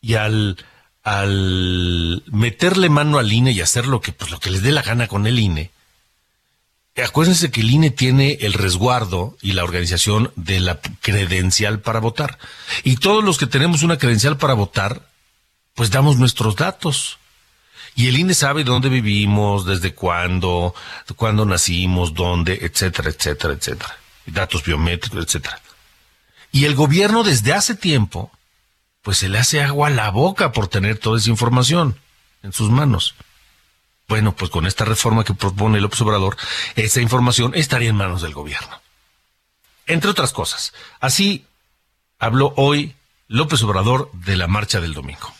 Y 0.00 0.14
al, 0.14 0.56
al 1.02 2.22
meterle 2.26 2.88
mano 2.88 3.18
al 3.18 3.32
INE 3.32 3.50
y 3.50 3.60
hacer 3.60 3.86
lo 3.86 4.00
que, 4.00 4.12
pues, 4.12 4.30
lo 4.30 4.38
que 4.38 4.50
les 4.50 4.62
dé 4.62 4.70
la 4.70 4.82
gana 4.82 5.08
con 5.08 5.26
el 5.26 5.40
INE, 5.40 5.72
acuérdense 7.02 7.50
que 7.50 7.60
el 7.60 7.70
INE 7.70 7.90
tiene 7.90 8.38
el 8.40 8.52
resguardo 8.52 9.36
y 9.40 9.52
la 9.52 9.64
organización 9.64 10.32
de 10.36 10.60
la 10.60 10.80
credencial 10.80 11.80
para 11.80 12.00
votar. 12.00 12.38
Y 12.84 12.96
todos 12.96 13.22
los 13.24 13.38
que 13.38 13.46
tenemos 13.46 13.82
una 13.82 13.98
credencial 13.98 14.36
para 14.36 14.54
votar, 14.54 15.08
pues 15.74 15.90
damos 15.90 16.16
nuestros 16.16 16.56
datos. 16.56 17.18
Y 17.94 18.08
el 18.08 18.18
INE 18.18 18.34
sabe 18.34 18.64
dónde 18.64 18.88
vivimos, 18.88 19.66
desde 19.66 19.94
cuándo, 19.94 20.74
cuándo 21.16 21.44
nacimos, 21.44 22.14
dónde, 22.14 22.58
etcétera, 22.62 23.10
etcétera, 23.10 23.54
etcétera 23.54 23.98
datos 24.32 24.64
biométricos, 24.64 25.24
etcétera. 25.24 25.60
Y 26.52 26.64
el 26.64 26.74
gobierno 26.74 27.24
desde 27.24 27.52
hace 27.52 27.74
tiempo, 27.74 28.30
pues 29.02 29.18
se 29.18 29.28
le 29.28 29.38
hace 29.38 29.62
agua 29.62 29.88
a 29.88 29.90
la 29.90 30.10
boca 30.10 30.52
por 30.52 30.68
tener 30.68 30.98
toda 30.98 31.18
esa 31.18 31.30
información 31.30 31.96
en 32.42 32.52
sus 32.52 32.70
manos. 32.70 33.14
Bueno, 34.08 34.32
pues 34.32 34.50
con 34.50 34.66
esta 34.66 34.86
reforma 34.86 35.22
que 35.22 35.34
propone 35.34 35.80
López 35.80 36.00
Obrador, 36.00 36.36
esa 36.76 37.02
información 37.02 37.52
estaría 37.54 37.90
en 37.90 37.96
manos 37.96 38.22
del 38.22 38.32
gobierno. 38.32 38.80
Entre 39.86 40.10
otras 40.10 40.32
cosas, 40.32 40.72
así 40.98 41.44
habló 42.18 42.54
hoy 42.56 42.94
López 43.28 43.62
Obrador 43.62 44.10
de 44.12 44.36
la 44.36 44.46
marcha 44.46 44.80
del 44.80 44.94
domingo. 44.94 45.32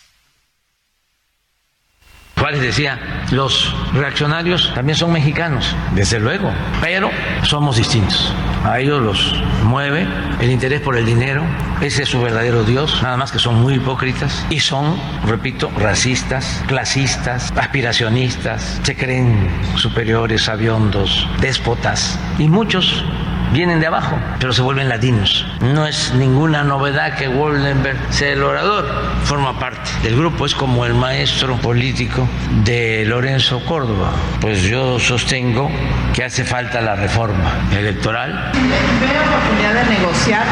Juárez 2.37 2.60
decía, 2.60 3.25
los 3.32 3.75
reaccionarios 3.94 4.72
también 4.75 4.96
son 4.96 5.12
mexicanos, 5.12 5.75
desde 5.94 6.20
luego, 6.20 6.52
pero 6.80 7.10
somos 7.42 7.76
distintos. 7.76 8.32
A 8.64 8.80
ellos 8.80 9.00
los 9.00 9.34
mueve 9.64 10.06
el 10.40 10.50
interés 10.50 10.80
por 10.80 10.96
el 10.96 11.06
dinero, 11.06 11.42
ese 11.80 12.02
es 12.02 12.08
su 12.08 12.20
verdadero 12.20 12.64
Dios, 12.64 13.02
nada 13.02 13.16
más 13.16 13.32
que 13.32 13.38
son 13.38 13.60
muy 13.60 13.74
hipócritas 13.74 14.44
y 14.50 14.60
son, 14.60 14.96
repito, 15.26 15.70
racistas, 15.78 16.62
clasistas, 16.66 17.52
aspiracionistas, 17.56 18.80
se 18.82 18.96
creen 18.96 19.48
superiores, 19.76 20.42
sabiondos, 20.42 21.26
déspotas 21.40 22.18
y 22.38 22.48
muchos 22.48 23.04
vienen 23.52 23.81
de 23.81 23.87
abajo, 23.87 24.17
pero 24.40 24.52
se 24.52 24.62
vuelven 24.62 24.88
latinos. 24.88 25.47
No 25.61 25.87
es 25.87 26.12
ninguna 26.14 26.64
novedad 26.64 27.17
que 27.17 27.28
Woldenberg 27.28 27.99
sea 28.11 28.33
el 28.33 28.43
orador, 28.43 28.87
forma 29.25 29.59
parte 29.59 29.90
del 30.02 30.17
grupo, 30.17 30.47
es 30.47 30.55
como 30.55 30.85
el 30.85 30.95
maestro 30.95 31.57
político 31.57 32.28
de 32.64 33.05
Lorenzo 33.07 33.61
Córdoba. 33.64 34.12
Pues 34.40 34.62
yo 34.62 34.99
sostengo 34.99 35.71
que 36.14 36.25
hace 36.25 36.45
falta 36.45 36.81
la 36.81 36.97
reforma 36.97 37.52
electoral. 37.76 38.52
¿Ve 38.52 39.07
oportunidad 39.28 39.85
de 39.85 39.99
negociar? 39.99 40.45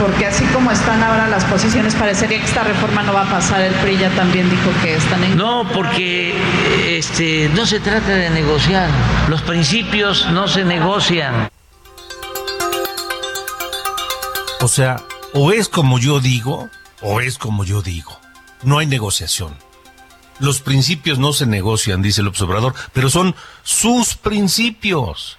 Porque 0.00 0.26
así 0.26 0.44
como 0.46 0.70
están 0.72 1.02
ahora 1.02 1.28
las 1.28 1.44
posiciones, 1.44 1.94
parecería 1.94 2.38
que 2.38 2.44
esta 2.44 2.64
reforma 2.64 3.02
no 3.02 3.12
va 3.12 3.22
a 3.22 3.30
pasar. 3.30 3.60
El 3.60 3.74
PRI 3.74 3.98
ya 3.98 4.10
también 4.10 4.50
dijo 4.50 4.70
que 4.82 4.96
están 4.96 5.22
en... 5.22 5.36
No, 5.36 5.64
porque 5.72 6.34
este, 6.88 7.50
no 7.54 7.66
se 7.66 7.78
trata 7.78 8.08
de 8.08 8.30
negociar. 8.30 8.88
Los 9.28 9.42
principios 9.42 10.28
no 10.32 10.48
se 10.48 10.64
negocian. 10.64 11.51
O 14.62 14.68
sea, 14.68 15.04
o 15.34 15.50
es 15.50 15.68
como 15.68 15.98
yo 15.98 16.20
digo, 16.20 16.70
o 17.00 17.20
es 17.20 17.36
como 17.36 17.64
yo 17.64 17.82
digo. 17.82 18.16
No 18.62 18.78
hay 18.78 18.86
negociación. 18.86 19.58
Los 20.38 20.60
principios 20.60 21.18
no 21.18 21.32
se 21.32 21.46
negocian, 21.46 22.00
dice 22.00 22.20
el 22.20 22.28
observador, 22.28 22.72
pero 22.92 23.10
son 23.10 23.34
sus 23.64 24.14
principios. 24.14 25.36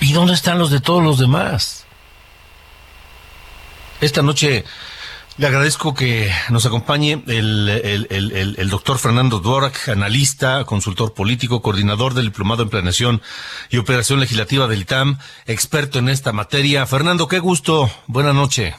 ¿Y 0.00 0.12
dónde 0.12 0.34
están 0.34 0.60
los 0.60 0.70
de 0.70 0.78
todos 0.78 1.02
los 1.02 1.18
demás? 1.18 1.84
Esta 4.00 4.22
noche 4.22 4.64
le 5.38 5.46
agradezco 5.46 5.94
que 5.94 6.30
nos 6.50 6.64
acompañe 6.64 7.22
el, 7.26 8.68
doctor 8.70 8.98
Fernando 8.98 9.40
Dvorak, 9.40 9.88
analista, 9.88 10.64
consultor 10.64 11.12
político, 11.12 11.60
coordinador 11.60 12.14
del 12.14 12.26
Diplomado 12.26 12.62
en 12.62 12.70
Planeación 12.70 13.22
y 13.70 13.76
Operación 13.76 14.20
Legislativa 14.20 14.66
del 14.66 14.82
ITAM, 14.82 15.18
experto 15.46 15.98
en 15.98 16.08
esta 16.08 16.32
materia. 16.32 16.86
Fernando, 16.86 17.28
qué 17.28 17.38
gusto. 17.38 17.90
Buenas 18.06 18.34
noches. 18.34 18.74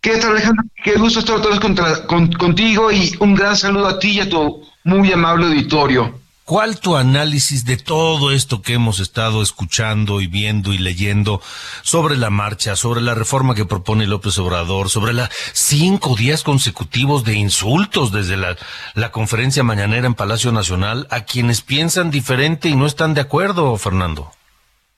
¿Qué 0.00 0.16
tal, 0.16 0.32
Alejandro? 0.32 0.64
Qué 0.82 0.94
gusto 0.94 1.20
estar 1.20 1.40
vez 1.40 2.00
contigo 2.38 2.90
y 2.90 3.14
un 3.20 3.34
gran 3.34 3.56
saludo 3.56 3.88
a 3.88 3.98
ti 3.98 4.12
y 4.12 4.20
a 4.20 4.28
tu 4.28 4.66
muy 4.84 5.12
amable 5.12 5.46
auditorio. 5.46 6.19
¿Cuál 6.50 6.80
tu 6.80 6.96
análisis 6.96 7.64
de 7.64 7.76
todo 7.76 8.32
esto 8.32 8.60
que 8.60 8.72
hemos 8.72 8.98
estado 8.98 9.40
escuchando 9.40 10.20
y 10.20 10.26
viendo 10.26 10.72
y 10.72 10.78
leyendo 10.78 11.40
sobre 11.82 12.16
la 12.16 12.28
marcha, 12.28 12.74
sobre 12.74 13.00
la 13.00 13.14
reforma 13.14 13.54
que 13.54 13.66
propone 13.66 14.08
López 14.08 14.36
Obrador, 14.36 14.90
sobre 14.90 15.12
los 15.12 15.28
cinco 15.52 16.16
días 16.16 16.42
consecutivos 16.42 17.22
de 17.22 17.34
insultos 17.34 18.10
desde 18.10 18.36
la, 18.36 19.12
conferencia 19.12 19.62
mañanera 19.62 20.08
en 20.08 20.14
Palacio 20.14 20.50
Nacional 20.50 21.06
a 21.10 21.20
quienes 21.20 21.60
piensan 21.60 22.10
diferente 22.10 22.68
y 22.68 22.74
no 22.74 22.86
están 22.86 23.14
de 23.14 23.20
acuerdo, 23.20 23.76
Fernando? 23.76 24.32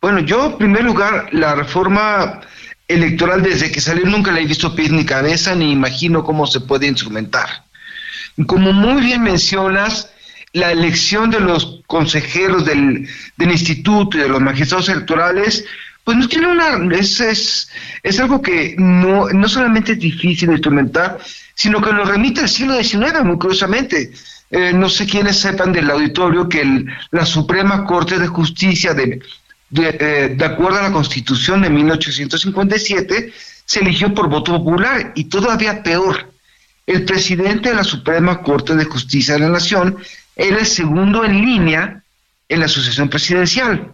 Bueno, 0.01 0.21
yo 0.21 0.47
en 0.47 0.57
primer 0.57 0.85
lugar, 0.85 1.29
la 1.33 1.55
reforma 1.55 2.41
electoral 2.89 3.43
desde 3.43 3.71
que 3.71 3.83
salió 3.83 4.07
nunca 4.07 4.33
la 4.33 4.41
he 4.41 4.47
visto 4.47 4.75
pie 4.75 4.89
ni 4.89 5.05
cabeza, 5.05 5.55
ni 5.55 5.71
imagino 5.71 6.25
cómo 6.25 6.47
se 6.47 6.61
puede 6.61 6.87
instrumentar. 6.87 7.67
Como 8.47 8.73
muy 8.73 9.03
bien 9.03 9.23
mencionas, 9.23 10.12
la 10.53 10.71
elección 10.71 11.31
de 11.31 11.41
los 11.41 11.81
consejeros 11.87 12.65
del, 12.65 13.09
instituto 13.39 14.17
y 14.17 14.21
de 14.21 14.29
los 14.29 14.41
magistrados 14.41 14.89
electorales, 14.89 15.65
pues 16.05 16.17
no 16.17 16.29
tiene 16.29 16.49
una, 16.49 16.95
es, 16.95 17.21
es, 17.21 17.69
es 18.03 18.21
algo 18.21 18.43
que 18.43 18.75
no, 18.79 19.29
no 19.29 19.49
solamente 19.49 19.93
es 19.93 19.99
difícil 19.99 20.49
de 20.49 20.55
instrumentar, 20.55 21.19
sino 21.55 21.81
que 21.81 21.93
nos 21.93 22.09
remite 22.09 22.41
al 22.41 22.49
siglo 22.49 22.75
XIX, 22.83 23.25
muy 23.25 23.39
curiosamente. 23.39 24.13
Eh, 24.51 24.73
no 24.75 24.91
sé 24.91 25.07
quiénes 25.07 25.39
sepan 25.39 25.73
del 25.73 25.91
auditorio 25.91 26.49
que 26.49 26.85
la 27.11 27.25
Suprema 27.25 27.85
Corte 27.85 28.19
de 28.19 28.27
Justicia, 28.27 28.93
de, 28.93 29.23
de, 29.71 29.97
eh, 29.99 30.35
de 30.37 30.45
acuerdo 30.45 30.79
a 30.79 30.83
la 30.83 30.93
Constitución 30.93 31.63
de 31.63 31.71
1857, 31.71 33.33
se 33.65 33.81
eligió 33.81 34.13
por 34.13 34.29
voto 34.29 34.53
popular 34.53 35.13
y 35.15 35.25
todavía 35.25 35.83
peor. 35.83 36.31
El 36.87 37.05
presidente 37.05 37.71
de 37.71 37.77
la 37.77 37.85
Suprema 37.85 38.43
Corte 38.43 38.75
de 38.75 38.85
Justicia 38.85 39.35
de 39.35 39.41
la 39.41 39.49
Nación 39.49 39.97
era 40.37 40.59
el 40.59 40.67
segundo 40.67 41.25
en 41.25 41.41
línea 41.41 42.03
en 42.49 42.61
la 42.61 42.69
sucesión 42.69 43.09
presidencial. 43.09 43.93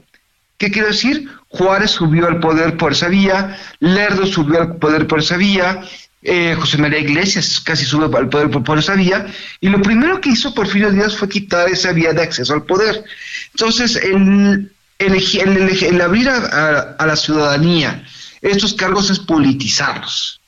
¿Qué 0.57 0.71
quiero 0.71 0.89
decir? 0.89 1.29
Juárez 1.49 1.93
subió 1.93 2.27
al 2.27 2.41
poder 2.41 2.77
por 2.77 2.93
esa 2.93 3.09
vía, 3.09 3.57
Lerdo 3.79 4.27
subió 4.27 4.61
al 4.61 4.77
poder 4.77 5.07
por 5.07 5.21
esa 5.21 5.37
vía, 5.37 5.81
eh, 6.23 6.57
José 6.59 6.79
María 6.79 6.99
Iglesias 6.99 7.61
casi 7.61 7.85
sube 7.85 8.15
al 8.17 8.29
poder 8.29 8.51
por, 8.51 8.79
esa 8.79 8.95
vía, 8.95 9.27
y 9.61 9.69
lo 9.69 9.81
primero 9.81 10.21
que 10.21 10.31
hizo 10.31 10.53
Porfirio 10.55 10.91
Díaz 10.91 11.17
fue 11.17 11.29
quitar 11.29 11.69
esa 11.69 11.93
vía 11.93 12.13
de 12.13 12.23
acceso 12.23 12.53
al 12.53 12.65
poder. 12.65 13.05
Entonces, 13.53 13.97
el, 13.97 14.73
el, 14.99 16.01
abrir 16.01 16.29
a, 16.29 16.97
a 16.99 17.07
la 17.07 17.17
ciudadanía 17.17 18.05
estos 18.41 18.75
cargos 18.75 19.11
es 19.11 19.21
politizarlos. 19.21 20.41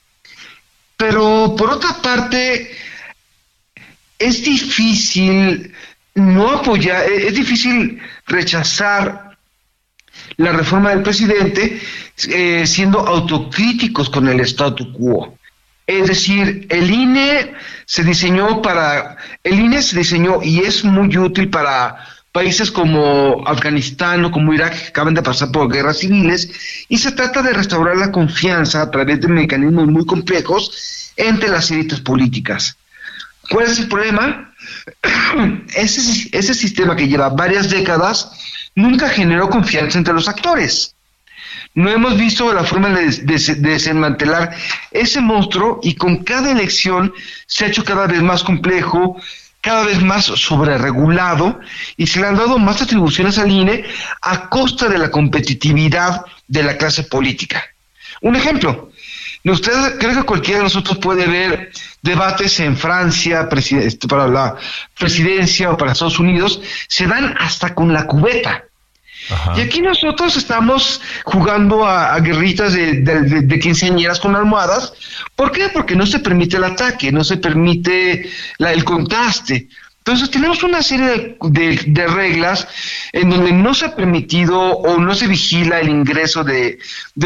Pero 0.97 1.55
por 1.57 1.71
otra 1.71 2.03
parte, 2.03 2.77
es 4.21 4.45
difícil 4.45 5.73
no 6.15 6.51
apoyar, 6.51 7.03
e-, 7.11 7.29
es 7.29 7.35
difícil 7.35 8.01
rechazar 8.27 9.37
la 10.37 10.53
reforma 10.53 10.91
del 10.91 11.03
presidente 11.03 11.81
eh, 12.29 12.67
siendo 12.67 13.01
autocríticos 13.01 14.09
con 14.11 14.29
el 14.29 14.41
statu 14.41 14.93
quo. 14.93 15.37
Es 15.87 16.07
decir, 16.07 16.67
el 16.71 16.89
INE 16.89 17.55
se 17.85 18.05
diseñó 18.05 18.63
para, 18.63 19.17
el 19.43 19.59
INE 19.59 19.83
se 19.83 19.99
diseñó 19.99 20.41
y 20.43 20.61
es 20.61 20.85
muy 20.85 21.17
útil 21.17 21.49
para 21.51 21.97
países 22.31 22.71
como 22.71 23.43
Afganistán 23.45 24.25
o 24.25 24.31
como 24.31 24.55
Irak 24.55 24.81
que 24.81 24.89
acaban 24.89 25.15
de 25.15 25.23
pasar 25.23 25.51
por 25.51 25.73
guerras 25.73 25.99
civiles 25.99 26.87
y 26.89 26.97
se 26.99 27.11
trata 27.11 27.43
de 27.43 27.53
restaurar 27.53 27.97
la 27.97 28.13
confianza 28.13 28.83
a 28.83 28.91
través 28.91 29.21
de 29.21 29.29
mecanismos 29.29 29.89
muy 29.89 30.07
complejos 30.07 31.13
entre 31.17 31.49
las 31.49 31.71
élites 31.73 32.01
políticas. 32.01 32.77
¿Cuál 33.51 33.67
es 33.67 33.81
el 33.81 33.89
problema? 33.89 34.55
Ese, 35.75 36.55
sistema 36.55 36.95
que 36.95 37.09
lleva 37.09 37.31
varias 37.31 37.69
décadas 37.69 38.31
nunca 38.77 39.09
generó 39.09 39.51
confianza 39.51 39.99
entre 39.99 40.15
los 40.15 40.29
actores. 40.29 40.95
No 41.75 41.91
hemos 41.91 42.17
visto 42.17 42.53
la 42.53 42.65
forma 42.65 42.89
de, 42.91 43.11
desmantelar 43.59 44.57
ese 44.91 45.21
monstruo 45.21 45.81
y 45.83 45.95
con 45.95 46.23
cada 46.25 46.51
elección 46.51 47.13
se 47.47 47.65
ha 47.65 47.69
hecho 47.69 47.85
cada 47.85 48.07
vez 48.07 48.23
más 48.23 48.45
complejo, 48.45 49.21
cada 49.61 49.85
vez 49.85 50.01
más 50.01 50.27
sobreregulado 50.27 51.59
y 51.97 52.07
se 52.07 52.21
le 52.21 52.29
han 52.29 52.37
dado 52.37 52.59
más 52.59 52.83
atribuciones 52.83 53.39
al 53.39 53.51
INE 53.51 53.85
a 54.23 54.49
costa 54.49 54.89
de 54.89 54.99
la 54.99 55.11
competitividad 55.11 56.25
de 56.47 56.63
la 56.63 56.77
clase 56.77 57.03
política. 57.05 57.65
Un 58.21 58.37
ejemplo, 58.37 58.91
Usted 59.45 59.99
cree 59.99 60.15
que 60.15 60.23
cualquiera 60.23 60.59
de 60.59 60.65
nosotros 60.65 60.99
puede 60.99 61.27
ver 61.27 61.73
debates 62.03 62.61
en 62.61 62.77
Francia 62.77 63.49
este, 63.71 64.07
para 64.07 64.29
la 64.29 64.57
presidencia 64.99 65.71
o 65.71 65.77
para 65.77 65.93
Estados 65.93 66.19
Unidos, 66.19 66.61
se 66.89 67.07
dan 67.07 67.35
hasta 67.39 67.75
con 67.75 67.93
la 67.93 68.07
cubeta. 68.07 68.65
Y 69.57 69.61
aquí 69.61 69.81
nosotros 69.81 70.37
estamos 70.37 71.01
jugando 71.25 71.87
a, 71.87 72.19
guerritas 72.21 72.73
de, 72.73 73.01
de, 73.01 73.43
de, 73.43 73.59
quinceañeras 73.61 74.19
con 74.19 74.35
almohadas. 74.35 74.93
¿Por 75.37 75.53
qué? 75.53 75.69
Porque 75.69 75.95
no 75.95 76.07
se 76.07 76.19
permite 76.19 76.57
el 76.57 76.65
ataque, 76.65 77.13
no 77.13 77.23
se 77.23 77.37
permite 77.37 78.29
el 78.59 78.85
contraste. 78.85 79.69
Entonces 80.11 80.33
tenemos 80.33 80.65
una 80.65 80.83
serie 80.83 81.37
de, 81.41 82.07
reglas 82.09 82.67
en 83.13 83.31
donde 83.31 83.53
no 83.53 83.75
se 83.75 83.85
ha 83.85 83.95
permitido 83.95 84.61
o 84.61 84.99
no 84.99 85.15
se 85.15 85.29
vigila 85.29 85.79
el 85.79 85.89
ingreso 85.89 86.43
de, 86.43 86.81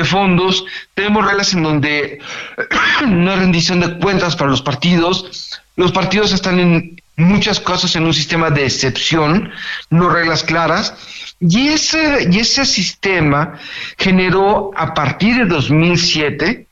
fondos. 0.05 0.67
Tenemos 0.93 1.25
reglas 1.25 1.55
en 1.55 1.63
donde 1.63 2.19
no 3.07 3.31
hay 3.31 3.39
rendición 3.39 3.81
de 3.81 3.99
cuentas 3.99 4.37
para 4.37 4.51
los 4.51 4.61
partidos. 4.61 5.63
Los 5.77 5.93
partidos 5.93 6.33
están 6.33 6.61
en 6.61 7.01
muchas 7.17 7.59
cosas 7.59 7.97
en 7.97 8.05
un 8.05 8.13
sistema 8.13 8.51
de 8.51 8.67
excepción, 8.67 9.51
no 9.89 10.11
reglas 10.11 10.43
claras. 10.43 10.93
Y 11.41 11.69
ese, 11.69 12.29
y 12.31 12.39
ese 12.39 12.67
sistema 12.67 13.59
generó 13.97 14.73
a 14.77 14.93
partir 14.93 15.37
de 15.37 15.47
2007 15.47 16.67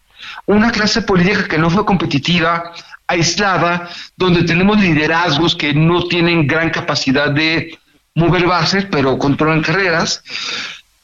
una 0.45 0.71
clase 0.73 1.01
política 1.01 1.49
que 1.49 1.59
no 1.59 1.71
fue 1.71 1.87
competitiva, 1.87 2.73
aislada, 3.13 3.89
donde 4.17 4.45
tenemos 4.45 4.81
liderazgos 4.81 5.55
que 5.55 5.73
no 5.73 6.07
tienen 6.09 6.47
gran 6.47 6.71
capacidad 6.71 7.31
de 7.31 7.79
mover 8.15 8.47
bases, 8.47 8.87
pero 8.91 9.19
controlan 9.19 9.63
carreras. 9.63 10.23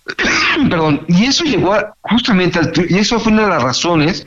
Perdón, 0.71 1.05
y 1.09 1.27
eso 1.27 1.45
llevó 1.45 1.77
justamente 2.01 2.59
al 2.59 2.73
y 2.89 2.99
eso 2.99 3.21
fue 3.21 3.33
una 3.33 3.43
de 3.43 3.49
las 3.49 3.63
razones 3.63 4.27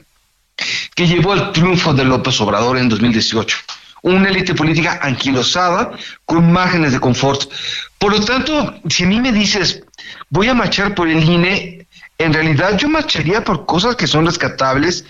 que 0.95 1.07
llevó 1.07 1.33
al 1.33 1.51
triunfo 1.51 1.93
de 1.93 2.05
López 2.05 2.39
Obrador 2.41 2.77
en 2.77 2.89
2018. 2.89 3.57
Una 4.03 4.29
élite 4.29 4.55
política 4.55 4.99
anquilosada 5.01 5.91
con 6.25 6.51
márgenes 6.51 6.91
de 6.91 6.99
confort. 6.99 7.51
Por 7.99 8.13
lo 8.13 8.25
tanto, 8.25 8.75
si 8.89 9.03
a 9.03 9.07
mí 9.07 9.19
me 9.19 9.31
dices, 9.31 9.83
voy 10.29 10.47
a 10.47 10.55
marchar 10.55 10.95
por 10.95 11.07
el 11.07 11.23
INE, 11.23 11.87
en 12.17 12.33
realidad 12.33 12.77
yo 12.77 12.89
marcharía 12.89 13.43
por 13.43 13.65
cosas 13.65 13.95
que 13.95 14.07
son 14.07 14.25
rescatables 14.25 15.05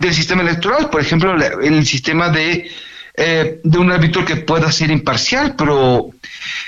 del 0.00 0.14
sistema 0.14 0.42
electoral, 0.42 0.88
por 0.90 1.00
ejemplo, 1.00 1.36
el 1.62 1.86
sistema 1.86 2.30
de, 2.30 2.70
eh, 3.14 3.60
de 3.62 3.78
un 3.78 3.92
árbitro 3.92 4.24
que 4.24 4.36
pueda 4.36 4.72
ser 4.72 4.90
imparcial, 4.90 5.54
pero 5.56 6.10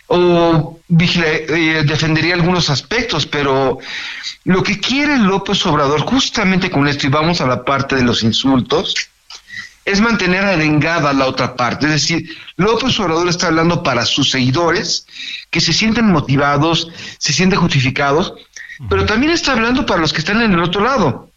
o 0.08 0.78
eh, 1.00 1.82
defendería 1.86 2.34
algunos 2.34 2.68
aspectos, 2.68 3.26
pero 3.26 3.78
lo 4.44 4.62
que 4.62 4.78
quiere 4.78 5.16
López 5.16 5.64
Obrador 5.64 6.02
justamente 6.02 6.70
con 6.70 6.86
esto, 6.86 7.06
y 7.06 7.10
vamos 7.10 7.40
a 7.40 7.46
la 7.46 7.64
parte 7.64 7.96
de 7.96 8.02
los 8.02 8.22
insultos, 8.22 8.94
es 9.86 10.00
mantener 10.00 10.44
arengada 10.44 11.14
la 11.14 11.26
otra 11.26 11.56
parte. 11.56 11.86
Es 11.86 11.92
decir, 11.92 12.36
López 12.56 13.00
Obrador 13.00 13.28
está 13.28 13.46
hablando 13.46 13.82
para 13.82 14.04
sus 14.04 14.30
seguidores, 14.30 15.06
que 15.50 15.62
se 15.62 15.72
sienten 15.72 16.12
motivados, 16.12 16.88
se 17.18 17.32
sienten 17.32 17.58
justificados, 17.58 18.34
pero 18.90 19.06
también 19.06 19.32
está 19.32 19.52
hablando 19.52 19.86
para 19.86 20.00
los 20.02 20.12
que 20.12 20.18
están 20.18 20.42
en 20.42 20.52
el 20.52 20.62
otro 20.62 20.84
lado 20.84 21.31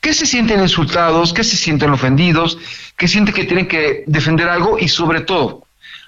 que 0.00 0.14
se 0.14 0.26
sienten 0.26 0.60
insultados, 0.60 1.32
que 1.32 1.44
se 1.44 1.56
sienten 1.56 1.90
ofendidos, 1.90 2.58
que 2.96 3.08
sienten 3.08 3.34
que 3.34 3.44
tienen 3.44 3.68
que 3.68 4.04
defender 4.06 4.48
algo 4.48 4.78
y 4.78 4.88
sobre 4.88 5.20
todo 5.20 5.66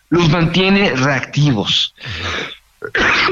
los 0.08 0.28
mantiene 0.28 0.94
reactivos. 0.94 1.94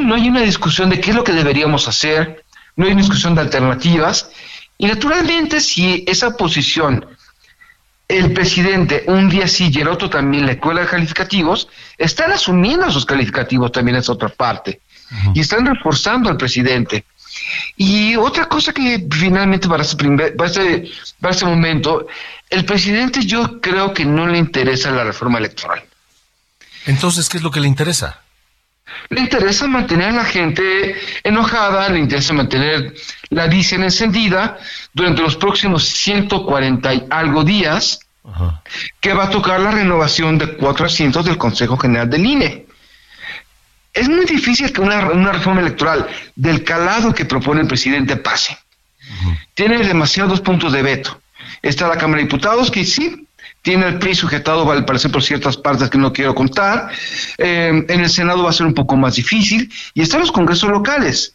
No 0.00 0.14
hay 0.14 0.28
una 0.28 0.42
discusión 0.42 0.90
de 0.90 1.00
qué 1.00 1.11
es 1.11 1.16
lo 1.16 1.24
que 1.24 1.33
deberíamos 1.33 1.88
hacer, 1.88 2.44
no 2.76 2.87
hay 2.87 2.92
una 2.92 3.00
discusión 3.00 3.35
de 3.35 3.40
alternativas. 3.40 4.31
Y 4.76 4.87
naturalmente 4.87 5.61
si 5.61 6.04
esa 6.07 6.37
posición 6.37 7.04
el 8.09 8.33
presidente 8.33 9.04
un 9.07 9.28
día 9.28 9.46
sí 9.46 9.70
y 9.70 9.81
el 9.81 9.88
otro 9.88 10.09
también 10.09 10.46
le 10.46 10.59
cuela 10.59 10.87
calificativos, 10.87 11.68
están 11.98 12.33
asumiendo 12.33 12.87
esos 12.87 13.04
calificativos 13.04 13.70
también 13.70 13.98
esa 13.98 14.12
otra 14.12 14.31
parte. 14.31 14.81
Y 15.35 15.40
están 15.40 15.64
reforzando 15.64 16.28
al 16.28 16.37
presidente. 16.37 17.04
Y 17.76 18.16
otra 18.16 18.46
cosa 18.46 18.72
que 18.72 19.06
finalmente 19.11 19.68
para 19.68 19.82
este, 19.82 20.32
para 20.32 20.50
este, 20.50 20.90
para 21.20 21.32
este 21.32 21.44
momento, 21.44 22.06
el 22.50 22.64
presidente 22.64 23.24
yo 23.24 23.61
creo 23.61 23.92
que 23.92 24.04
no 24.04 24.26
le 24.26 24.38
interesa 24.38 24.90
la 24.90 25.04
reforma 25.04 25.38
electoral. 25.38 25.82
Entonces, 26.87 27.28
¿qué 27.28 27.37
es 27.37 27.42
lo 27.42 27.50
que 27.50 27.61
le 27.61 27.68
interesa? 27.68 28.22
Le 29.11 29.20
interesa 29.20 29.66
mantener 29.66 30.08
a 30.08 30.12
la 30.12 30.24
gente 30.24 30.96
enojada, 31.22 31.88
le 31.88 31.98
interesa 31.98 32.32
mantener 32.32 32.94
la 33.30 33.46
dicen 33.46 33.82
encendida 33.82 34.58
durante 34.92 35.22
los 35.22 35.37
próximos 35.37 35.84
140 35.84 36.94
y 36.94 37.06
algo 37.11 37.44
días, 37.44 38.00
que 39.00 39.12
va 39.12 39.24
a 39.24 39.30
tocar 39.30 39.61
la 39.61 39.70
renovación 39.70 40.38
de 40.38 40.56
cuatro 40.56 40.87
asientos 40.87 41.24
del 41.24 41.38
Consejo 41.38 41.76
General 41.76 42.08
del 42.08 42.24
INE. 42.24 42.67
Es 43.92 44.09
muy 44.09 44.24
difícil 44.27 44.72
que 44.72 44.81
una, 44.81 45.11
una 45.11 45.33
reforma 45.33 45.61
electoral 45.61 46.07
del 46.37 46.64
calado 46.64 47.12
que 47.14 47.24
propone 47.24 47.62
el 47.62 47.66
presidente 47.66 48.16
pase. 48.16 48.57
Tiene 49.55 49.79
demasiados 49.79 50.40
puntos 50.40 50.72
de 50.72 50.83
veto. 50.83 51.20
Está 51.62 51.88
la 51.88 51.96
Cámara 51.96 52.18
de 52.18 52.24
Diputados, 52.24 52.70
que 52.70 52.85
sí, 52.85 53.27
tiene 53.62 53.87
el 53.87 53.98
PRI 53.98 54.14
sujetado, 54.14 54.70
al 54.70 54.85
parecer, 54.85 55.11
por 55.11 55.22
ciertas 55.22 55.57
partes 55.57 55.90
que 55.90 55.98
no 55.98 56.12
quiero 56.12 56.35
contar. 56.35 56.90
Eh, 57.38 57.85
en 57.88 58.01
el 58.01 58.09
Senado 58.09 58.44
va 58.44 58.51
a 58.51 58.53
ser 58.53 58.66
un 58.66 58.74
poco 58.74 58.96
más 58.96 59.16
difícil. 59.16 59.70
Y 59.94 60.03
están 60.03 60.20
los 60.20 60.33
congresos 60.33 60.70
locales. 60.70 61.35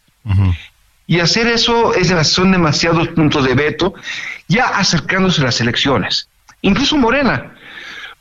Y 1.06 1.20
hacer 1.20 1.46
eso 1.46 1.94
es, 1.94 2.08
son 2.28 2.52
demasiados 2.52 3.08
puntos 3.08 3.44
de 3.44 3.54
veto, 3.54 3.94
ya 4.48 4.68
acercándose 4.68 5.42
a 5.42 5.44
las 5.44 5.60
elecciones. 5.60 6.28
Incluso 6.62 6.96
Morena. 6.96 7.53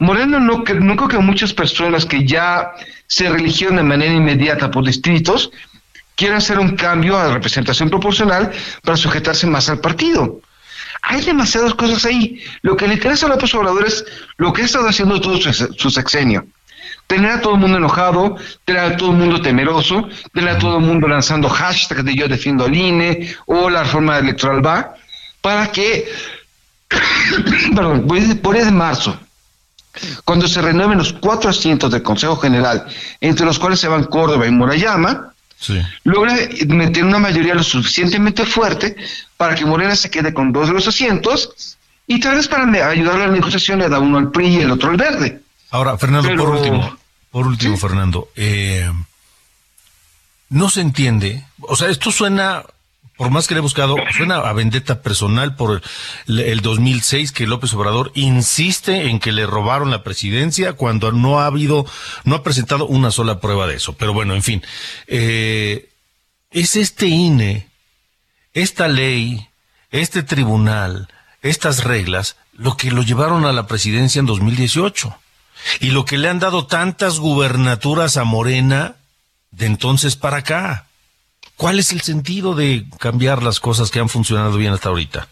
Morena 0.03 0.37
no, 0.37 0.57
no 0.57 0.95
creo 0.95 1.07
que 1.07 1.17
muchas 1.17 1.53
personas 1.53 2.05
que 2.05 2.25
ya 2.25 2.73
se 3.07 3.29
religieron 3.29 3.77
de 3.77 3.83
manera 3.83 4.13
inmediata 4.13 4.69
por 4.69 4.83
distritos 4.83 5.49
quieran 6.15 6.39
hacer 6.39 6.59
un 6.59 6.75
cambio 6.75 7.17
a 7.17 7.27
la 7.27 7.33
representación 7.35 7.89
proporcional 7.89 8.51
para 8.83 8.97
sujetarse 8.97 9.47
más 9.47 9.69
al 9.69 9.79
partido. 9.79 10.41
Hay 11.03 11.21
demasiadas 11.21 11.73
cosas 11.75 12.03
ahí. 12.03 12.43
Lo 12.63 12.75
que 12.75 12.85
le 12.85 12.95
interesa 12.95 13.27
a 13.27 13.29
López 13.29 13.55
Obrador 13.55 13.87
es 13.87 14.03
lo 14.35 14.51
que 14.51 14.63
ha 14.63 14.65
estado 14.65 14.89
haciendo 14.89 15.21
todo 15.21 15.37
su, 15.37 15.89
sexenio. 15.89 16.45
Tener 17.07 17.31
a 17.31 17.41
todo 17.41 17.53
el 17.53 17.61
mundo 17.61 17.77
enojado, 17.77 18.35
tener 18.65 18.81
a 18.81 18.97
todo 18.97 19.11
el 19.11 19.17
mundo 19.17 19.41
temeroso, 19.41 20.09
tener 20.33 20.49
a 20.49 20.57
todo 20.57 20.79
el 20.79 20.83
mundo 20.83 21.07
lanzando 21.07 21.47
hashtags 21.47 22.03
de 22.03 22.13
yo 22.13 22.27
defiendo 22.27 22.65
al 22.65 22.75
INE 22.75 23.35
o 23.45 23.69
la 23.69 23.83
reforma 23.83 24.17
electoral 24.17 24.65
va, 24.65 24.95
para 25.39 25.71
que, 25.71 26.11
perdón, 27.73 28.05
por 28.41 28.57
el 28.57 28.65
de 28.65 28.71
marzo, 28.71 29.17
cuando 30.25 30.47
se 30.47 30.61
renueven 30.61 30.97
los 30.97 31.13
cuatro 31.13 31.49
asientos 31.49 31.91
del 31.91 32.03
Consejo 32.03 32.37
General, 32.37 32.85
entre 33.21 33.45
los 33.45 33.59
cuales 33.59 33.79
se 33.79 33.87
van 33.87 34.05
Córdoba 34.05 34.47
y 34.47 34.51
Murayama, 34.51 35.33
logra 36.03 36.35
meter 36.67 37.05
una 37.05 37.19
mayoría 37.19 37.55
lo 37.55 37.63
suficientemente 37.63 38.45
fuerte 38.45 38.95
para 39.37 39.55
que 39.55 39.65
Morena 39.65 39.95
se 39.95 40.09
quede 40.09 40.33
con 40.33 40.51
dos 40.51 40.67
de 40.67 40.73
los 40.73 40.87
asientos 40.87 41.77
y 42.07 42.19
tal 42.19 42.35
vez 42.35 42.47
para 42.47 42.65
ayudar 42.89 43.15
a 43.15 43.27
la 43.27 43.33
negociación 43.33 43.79
le 43.79 43.89
da 43.89 43.99
uno 43.99 44.17
al 44.17 44.31
PRI 44.31 44.47
y 44.47 44.59
el 44.61 44.71
otro 44.71 44.89
al 44.89 44.97
verde. 44.97 45.41
Ahora, 45.71 45.97
Fernando, 45.97 46.35
por 46.35 46.49
último, 46.49 46.97
por 47.31 47.47
último, 47.47 47.77
Fernando, 47.77 48.29
eh, 48.35 48.91
no 50.49 50.69
se 50.69 50.81
entiende, 50.81 51.45
o 51.61 51.75
sea, 51.75 51.89
esto 51.89 52.11
suena 52.11 52.63
por 53.17 53.29
más 53.29 53.47
que 53.47 53.53
le 53.53 53.59
he 53.59 53.61
buscado, 53.61 53.95
suena 54.15 54.37
a 54.37 54.53
vendetta 54.53 55.01
personal 55.01 55.55
por 55.55 55.81
el, 56.27 56.61
2006 56.61 57.31
que 57.31 57.45
López 57.45 57.73
Obrador 57.73 58.11
insiste 58.15 59.09
en 59.09 59.19
que 59.19 59.31
le 59.31 59.45
robaron 59.45 59.91
la 59.91 60.03
presidencia 60.03 60.73
cuando 60.73 61.11
no 61.11 61.39
ha 61.39 61.45
habido, 61.45 61.85
no 62.23 62.35
ha 62.35 62.43
presentado 62.43 62.87
una 62.87 63.11
sola 63.11 63.39
prueba 63.39 63.67
de 63.67 63.75
eso. 63.75 63.93
Pero 63.93 64.13
bueno, 64.13 64.33
en 64.33 64.41
fin, 64.41 64.63
eh, 65.07 65.89
es 66.49 66.75
este 66.75 67.07
INE, 67.07 67.67
esta 68.53 68.87
ley, 68.87 69.47
este 69.91 70.23
tribunal, 70.23 71.07
estas 71.43 71.83
reglas, 71.83 72.37
lo 72.53 72.77
que 72.77 72.91
lo 72.91 73.03
llevaron 73.03 73.45
a 73.45 73.53
la 73.53 73.67
presidencia 73.67 74.19
en 74.19 74.25
2018 74.25 75.15
y 75.81 75.91
lo 75.91 76.05
que 76.05 76.17
le 76.17 76.29
han 76.29 76.39
dado 76.39 76.65
tantas 76.65 77.19
gubernaturas 77.19 78.17
a 78.17 78.23
Morena 78.23 78.95
de 79.51 79.67
entonces 79.67 80.15
para 80.15 80.37
acá. 80.37 80.87
¿Cuál 81.57 81.79
es 81.79 81.91
el 81.91 82.01
sentido 82.01 82.55
de 82.55 82.85
cambiar 82.99 83.43
las 83.43 83.59
cosas 83.59 83.91
que 83.91 83.99
han 83.99 84.09
funcionado 84.09 84.57
bien 84.57 84.73
hasta 84.73 84.89
ahorita? 84.89 85.27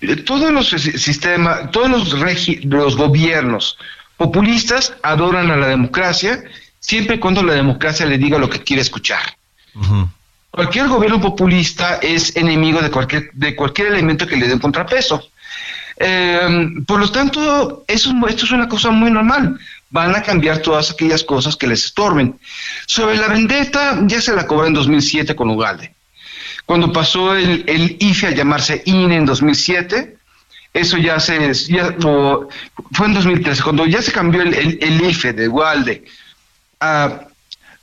Eh, 0.00 0.16
todos 0.16 0.52
los 0.52 0.68
sistemas, 0.68 1.70
todos 1.70 1.90
los, 1.90 2.64
los 2.64 2.96
gobiernos 2.96 3.78
populistas 4.16 4.94
adoran 5.02 5.50
a 5.50 5.56
la 5.56 5.68
democracia 5.68 6.42
siempre 6.78 7.16
y 7.16 7.18
cuando 7.18 7.42
la 7.42 7.54
democracia 7.54 8.06
le 8.06 8.18
diga 8.18 8.38
lo 8.38 8.48
que 8.50 8.62
quiere 8.62 8.82
escuchar. 8.82 9.20
Cualquier 10.50 10.88
gobierno 10.88 11.20
populista 11.20 11.96
es 12.02 12.34
enemigo 12.36 12.80
de 12.82 12.90
cualquier, 12.90 13.30
de 13.32 13.54
cualquier 13.54 13.88
elemento 13.88 14.26
que 14.26 14.36
le 14.36 14.48
dé 14.48 14.54
un 14.54 14.60
contrapeso. 14.60 15.30
Em, 15.96 16.84
por 16.84 16.98
lo 16.98 17.10
tanto, 17.10 17.84
eso, 17.86 18.12
esto 18.26 18.44
es 18.46 18.50
una 18.50 18.68
cosa 18.68 18.90
muy 18.90 19.10
normal 19.10 19.58
van 19.90 20.14
a 20.14 20.22
cambiar 20.22 20.58
todas 20.58 20.90
aquellas 20.90 21.24
cosas 21.24 21.56
que 21.56 21.66
les 21.66 21.84
estorben. 21.84 22.38
Sobre 22.86 23.16
la 23.16 23.28
vendetta, 23.28 23.98
ya 24.06 24.20
se 24.20 24.34
la 24.34 24.46
cobró 24.46 24.66
en 24.66 24.74
2007 24.74 25.34
con 25.34 25.50
Ugalde. 25.50 25.94
Cuando 26.64 26.92
pasó 26.92 27.34
el, 27.34 27.96
IFE 27.98 28.28
a 28.28 28.30
llamarse 28.30 28.82
INE 28.86 29.16
en 29.16 29.26
2007, 29.26 30.16
eso 30.72 30.96
ya 30.96 31.18
se, 31.18 31.52
ya, 31.68 31.96
fue 32.92 33.06
en 33.06 33.14
2013, 33.14 33.62
cuando 33.62 33.86
ya 33.86 34.00
se 34.00 34.12
cambió 34.12 34.42
el, 34.42 35.00
IFE 35.02 35.32
de 35.32 35.48
Ugalde 35.48 36.04
a, 36.78 37.22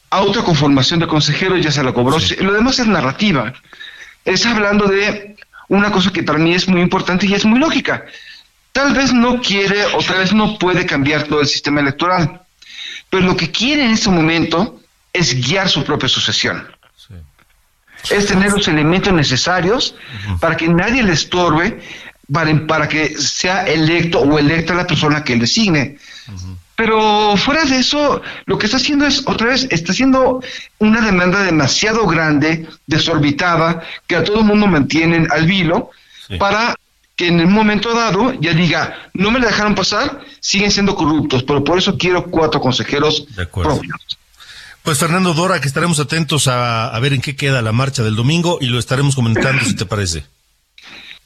a, 0.10 0.22
otra 0.22 0.42
conformación 0.42 1.02
de 1.02 1.08
consejeros, 1.08 1.62
ya 1.62 1.72
se 1.72 1.84
la 1.84 1.92
cobró. 1.92 2.18
Lo 2.40 2.54
demás 2.54 2.80
es 2.80 2.88
narrativa. 2.88 3.54
Es 4.24 4.46
hablando 4.46 4.88
de 4.88 5.36
una 5.68 5.92
cosa 5.92 6.12
que 6.14 6.24
para 6.24 6.40
mí 6.40 6.54
es 6.54 6.68
muy 6.70 6.80
importante 6.80 7.26
y 7.26 7.34
es 7.34 7.44
muy 7.44 7.60
lógica 7.60 8.06
Tal 8.78 8.94
vez 8.94 9.12
no 9.12 9.42
quiere 9.42 9.86
o 9.96 10.04
tal 10.04 10.20
vez 10.20 10.34
no 10.34 10.60
puede 10.60 10.86
cambiar 10.86 11.24
todo 11.24 11.42
el 11.42 11.48
sistema 11.48 11.82
electoral, 11.82 12.42
pero 13.10 13.24
lo 13.24 13.36
que 13.36 13.50
quiere 13.50 13.84
en 13.84 13.90
este 13.90 14.12
momento 14.12 14.80
es 15.12 15.34
guiar 15.34 15.68
su 15.68 15.84
propia 15.84 16.08
sucesión. 16.08 16.64
Es 18.12 18.28
tener 18.28 18.52
los 18.52 18.68
elementos 18.68 19.12
necesarios 19.12 19.96
para 20.40 20.56
que 20.56 20.68
nadie 20.68 21.02
le 21.02 21.14
estorbe, 21.14 21.82
para, 22.68 22.88
que 22.88 23.18
sea 23.18 23.66
electo 23.66 24.20
o 24.20 24.38
electa 24.38 24.76
la 24.76 24.86
persona 24.86 25.24
que 25.24 25.34
él 25.34 25.40
designe. 25.40 25.98
Pero 26.76 27.36
fuera 27.36 27.66
de 27.66 27.80
eso, 27.80 28.22
lo 28.46 28.60
que 28.60 28.68
está 28.68 28.78
haciendo 28.78 29.08
es, 29.08 29.24
otra 29.26 29.48
vez, 29.48 29.68
está 29.72 29.92
haciendo 29.92 30.44
una 30.78 31.02
demanda 31.02 31.42
demasiado 31.42 32.06
grande, 32.06 32.68
desorbitada, 32.86 33.82
que 34.06 34.18
a 34.18 34.24
todo 34.24 34.42
el 34.42 34.46
mundo 34.46 34.68
mantienen 34.68 35.28
al 35.32 35.48
vilo, 35.48 35.90
para 36.38 36.76
que 37.18 37.28
en 37.28 37.40
el 37.40 37.48
momento 37.48 37.94
dado 37.94 38.32
ya 38.40 38.54
diga, 38.54 39.10
no 39.14 39.32
me 39.32 39.40
la 39.40 39.48
dejaron 39.48 39.76
pasar, 39.76 40.22
siguen 40.40 40.72
siendo 40.72 40.96
corruptos, 40.96 41.44
pero 41.44 41.64
por 41.64 41.80
eso 41.80 41.98
quiero 41.98 42.28
cuatro 42.28 42.62
consejeros 42.62 43.26
propios. 43.52 43.98
Pues 44.84 45.00
Fernando 45.00 45.34
Dora, 45.34 45.60
que 45.60 45.68
estaremos 45.68 46.00
atentos 46.00 46.48
a, 46.48 46.88
a 46.88 47.00
ver 47.00 47.14
en 47.14 47.22
qué 47.22 47.36
queda 47.36 47.62
la 47.62 47.74
marcha 47.74 48.04
del 48.04 48.16
domingo 48.16 48.60
y 48.62 48.68
lo 48.68 48.80
estaremos 48.80 49.16
comentando 49.16 49.66
si 49.66 49.76
te 49.76 49.86
parece. 49.86 50.26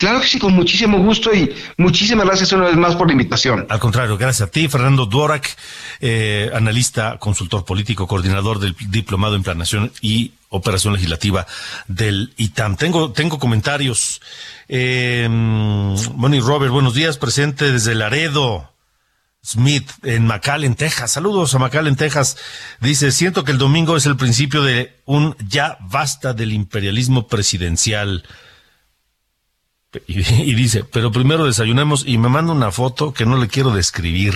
Claro 0.01 0.19
que 0.19 0.25
sí, 0.25 0.39
con 0.39 0.53
muchísimo 0.53 0.97
gusto 0.97 1.31
y 1.31 1.55
muchísimas 1.77 2.25
gracias 2.25 2.51
una 2.53 2.65
vez 2.65 2.75
más 2.75 2.95
por 2.95 3.05
la 3.05 3.13
invitación. 3.13 3.67
Al 3.69 3.79
contrario, 3.79 4.17
gracias 4.17 4.47
a 4.47 4.51
ti, 4.51 4.67
Fernando 4.67 5.05
Dorak, 5.05 5.55
eh, 5.99 6.49
analista, 6.55 7.19
consultor 7.19 7.65
político, 7.65 8.07
coordinador 8.07 8.57
del 8.57 8.75
Diplomado 8.89 9.35
en 9.35 9.43
Planación 9.43 9.91
y 10.01 10.31
Operación 10.49 10.93
Legislativa 10.93 11.45
del 11.87 12.33
ITAM. 12.35 12.77
Tengo, 12.77 13.11
tengo 13.11 13.37
comentarios. 13.37 14.21
Eh, 14.67 15.27
Bonnie 15.29 16.41
Robert, 16.41 16.71
buenos 16.71 16.95
días, 16.95 17.19
presente 17.19 17.71
desde 17.71 17.93
Laredo. 17.93 18.71
Smith 19.45 19.87
en 20.01 20.25
McAllen, 20.25 20.73
Texas. 20.73 21.11
Saludos 21.11 21.53
a 21.53 21.59
McAllen, 21.59 21.95
Texas. 21.95 22.37
Dice, 22.79 23.11
siento 23.11 23.43
que 23.43 23.51
el 23.51 23.59
domingo 23.59 23.95
es 23.95 24.07
el 24.07 24.17
principio 24.17 24.63
de 24.63 24.95
un 25.05 25.35
ya 25.47 25.77
basta 25.79 26.33
del 26.33 26.53
imperialismo 26.53 27.27
presidencial. 27.27 28.23
Y, 30.07 30.53
dice, 30.53 30.83
pero 30.83 31.11
primero 31.11 31.45
desayunemos 31.45 32.03
y 32.07 32.17
me 32.17 32.29
manda 32.29 32.53
una 32.53 32.71
foto 32.71 33.13
que 33.13 33.25
no 33.25 33.37
le 33.37 33.47
quiero 33.47 33.71
describir. 33.71 34.35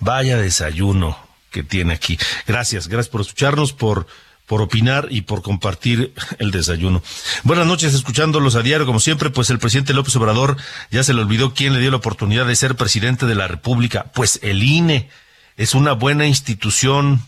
Vaya 0.00 0.36
desayuno 0.36 1.18
que 1.50 1.62
tiene 1.62 1.94
aquí. 1.94 2.18
Gracias, 2.46 2.88
gracias 2.88 3.10
por 3.10 3.20
escucharnos, 3.22 3.72
por, 3.72 4.06
por 4.46 4.62
opinar 4.62 5.08
y 5.10 5.22
por 5.22 5.42
compartir 5.42 6.12
el 6.38 6.50
desayuno. 6.50 7.02
Buenas 7.42 7.66
noches, 7.66 7.94
escuchándolos 7.94 8.54
a 8.54 8.62
diario, 8.62 8.86
como 8.86 9.00
siempre, 9.00 9.30
pues 9.30 9.50
el 9.50 9.58
presidente 9.58 9.94
López 9.94 10.14
Obrador 10.16 10.56
ya 10.90 11.02
se 11.02 11.14
le 11.14 11.22
olvidó 11.22 11.54
quién 11.54 11.72
le 11.72 11.80
dio 11.80 11.90
la 11.90 11.96
oportunidad 11.96 12.46
de 12.46 12.56
ser 12.56 12.76
presidente 12.76 13.26
de 13.26 13.34
la 13.34 13.48
República. 13.48 14.12
Pues 14.14 14.38
el 14.42 14.62
INE 14.62 15.08
es 15.56 15.74
una 15.74 15.92
buena 15.92 16.26
institución 16.26 17.22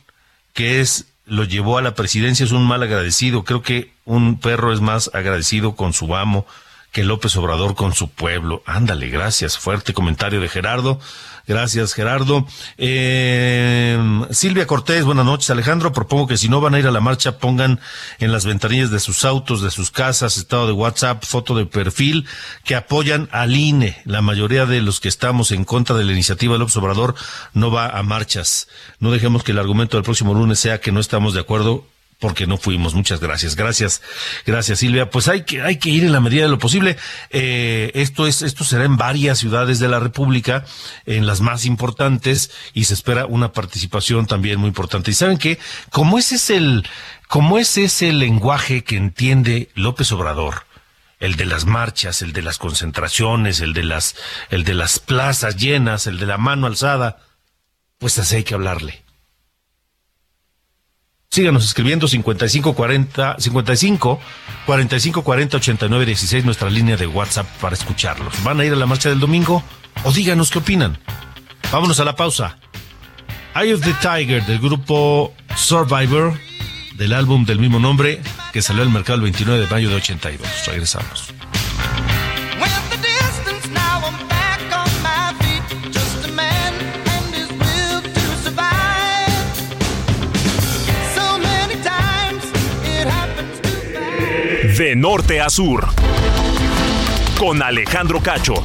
que 0.53 0.81
es 0.81 1.07
lo 1.25 1.45
llevó 1.45 1.77
a 1.77 1.83
la 1.83 1.95
presidencia, 1.95 2.45
es 2.45 2.53
un 2.53 2.67
mal 2.67 2.83
agradecido. 2.83 3.45
Creo 3.45 3.63
que 3.63 3.93
un 4.07 4.41
perro 4.41 4.73
es 4.73 4.81
más 4.81 5.11
agradecido 5.13 5.77
con 5.77 5.93
su 5.93 6.17
amo 6.17 6.47
que 6.93 7.05
López 7.05 7.37
Obrador 7.37 7.75
con 7.75 7.95
su 7.95 8.09
pueblo. 8.09 8.63
Ándale, 8.67 9.09
gracias. 9.09 9.59
Fuerte 9.59 9.93
comentario 9.93 10.41
de 10.41 10.49
Gerardo. 10.49 11.01
Gracias, 11.49 11.95
Gerardo. 11.95 12.47
Eh, 12.77 13.99
Silvia 14.31 14.67
Cortés, 14.67 15.07
buenas 15.07 15.25
noches. 15.25 15.49
Alejandro, 15.49 15.95
propongo 15.95 16.27
que 16.27 16.37
si 16.37 16.51
no 16.51 16.61
van 16.61 16.75
a 16.75 16.79
ir 16.79 16.87
a 16.87 16.91
la 16.91 17.01
marcha, 17.01 17.39
pongan 17.39 17.81
en 18.19 18.33
las 18.33 18.45
ventanillas 18.45 18.91
de 18.91 19.01
sus 19.01 19.25
autos, 19.25 19.63
de 19.63 19.71
sus 19.71 19.91
casas, 19.91 20.37
estado 20.37 20.67
de 20.67 20.75
WhatsApp, 20.75 21.25
foto 21.25 21.55
de 21.55 21.65
perfil, 21.65 22.27
que 22.65 22.75
apoyan 22.75 23.31
al 23.33 23.57
INE. 23.57 23.97
La 24.05 24.21
mayoría 24.21 24.67
de 24.67 24.83
los 24.83 25.01
que 25.01 25.09
estamos 25.09 25.51
en 25.51 25.65
contra 25.65 25.97
de 25.97 26.05
la 26.05 26.13
iniciativa 26.13 26.53
de 26.53 26.59
López 26.59 26.77
Obrador 26.77 27.15
no 27.55 27.71
va 27.71 27.89
a 27.89 28.03
marchas. 28.03 28.69
No 29.01 29.11
dejemos 29.11 29.43
que 29.43 29.53
el 29.53 29.59
argumento 29.59 29.97
del 29.97 30.05
próximo 30.05 30.35
lunes 30.35 30.59
sea 30.59 30.83
que 30.83 30.93
no 30.93 31.01
estamos 31.01 31.33
de 31.33 31.41
acuerdo 31.41 31.87
porque 32.19 32.47
no 32.47 32.57
fuimos. 32.57 32.95
Muchas 32.95 33.21
gracias. 33.21 33.55
Gracias, 33.55 34.03
gracias 34.45 34.81
Silvia. 34.81 35.11
Pues 35.11 35.29
hay 35.29 35.45
que, 35.45 35.63
hay 35.63 35.77
que 35.77 35.91
ir 35.91 36.05
en 36.05 36.13
la 36.13 36.21
medida 36.21 36.43
de 36.43 36.49
lo 36.49 36.59
posible. 36.59 36.97
Eh, 37.31 37.93
esto 37.95 38.27
es, 38.27 38.43
esto 38.43 38.65
será 38.65 38.85
en 38.85 38.97
varias 38.97 39.39
ciudades 39.39 39.79
de 39.79 39.89
la 39.89 40.01
República, 40.01 40.65
en 41.07 41.27
las 41.27 41.41
más 41.41 41.65
importantes, 41.65 42.51
y 42.75 42.85
se 42.85 42.95
espera 42.95 43.27
una 43.27 43.53
participación 43.53 44.27
también 44.27 44.59
muy 44.59 44.69
importante. 44.69 45.11
Y 45.11 45.15
saben 45.15 45.39
que, 45.39 45.59
como 45.91 46.19
ese 46.19 46.37
es 46.37 46.51
el, 46.51 46.87
como 47.29 47.59
ese 47.59 47.85
es 47.85 48.03
el 48.03 48.19
lenguaje 48.19 48.83
que 48.83 48.97
entiende 48.97 49.71
López 49.75 50.11
Obrador, 50.13 50.67
el 51.21 51.37
de 51.37 51.47
las 51.47 51.67
marchas, 51.67 52.23
el 52.23 52.33
de 52.33 52.43
las 52.43 52.59
concentraciones, 52.59 53.61
el 53.61 53.75
de 53.75 53.85
las, 53.85 54.17
el 54.51 54.65
de 54.65 54.75
las 54.75 54.99
plazas 54.99 55.57
llenas, 55.57 56.07
el 56.07 56.19
de 56.19 56.27
la 56.27 56.39
mano 56.39 56.67
alzada, 56.67 57.21
pues 57.99 58.19
así 58.19 58.37
hay 58.37 58.45
que 58.45 58.55
hablarle. 58.55 59.08
Síganos 61.39 61.65
escribiendo 61.65 62.09
5540 62.09 63.37
55 63.39 64.21
45 64.67 65.23
40 65.23 65.57
89 65.59 66.07
16 66.07 66.45
nuestra 66.45 66.69
línea 66.69 66.97
de 66.97 67.07
WhatsApp 67.07 67.47
para 67.61 67.77
escucharlos. 67.77 68.43
¿Van 68.43 68.59
a 68.59 68.65
ir 68.65 68.73
a 68.73 68.75
la 68.75 68.87
marcha 68.87 69.09
del 69.09 69.21
domingo? 69.21 69.63
O 70.03 70.11
díganos 70.11 70.51
qué 70.51 70.59
opinan. 70.59 70.99
Vámonos 71.71 72.01
a 72.01 72.05
la 72.05 72.17
pausa. 72.17 72.59
Eye 73.55 73.73
of 73.73 73.83
the 73.83 73.95
Tiger 74.03 74.45
del 74.47 74.59
grupo 74.59 75.33
Survivor 75.55 76.37
del 76.97 77.13
álbum 77.13 77.45
del 77.45 77.61
mismo 77.61 77.79
nombre 77.79 78.21
que 78.53 78.61
salió 78.61 78.83
al 78.83 78.91
mercado 78.91 79.15
el 79.19 79.23
29 79.23 79.61
de 79.61 79.71
mayo 79.71 79.91
de 79.91 79.95
82. 79.95 80.67
Regresamos. 80.67 81.38
De 94.79 94.95
norte 94.95 95.41
a 95.41 95.51
sur. 95.51 95.81
Con 97.37 97.61
Alejandro 97.61 98.21
Cacho. 98.21 98.63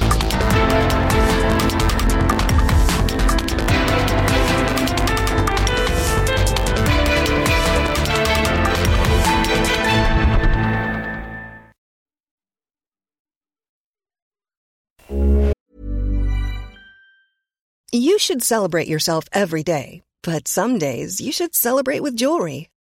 You 17.91 18.19
should 18.19 18.43
celebrate 18.43 18.87
yourself 18.87 19.25
every 19.33 19.63
day, 19.63 20.03
but 20.21 20.47
some 20.47 20.77
days 20.77 21.19
you 21.19 21.31
should 21.31 21.55
celebrate 21.55 22.03
with 22.03 22.15
jewelry. 22.15 22.69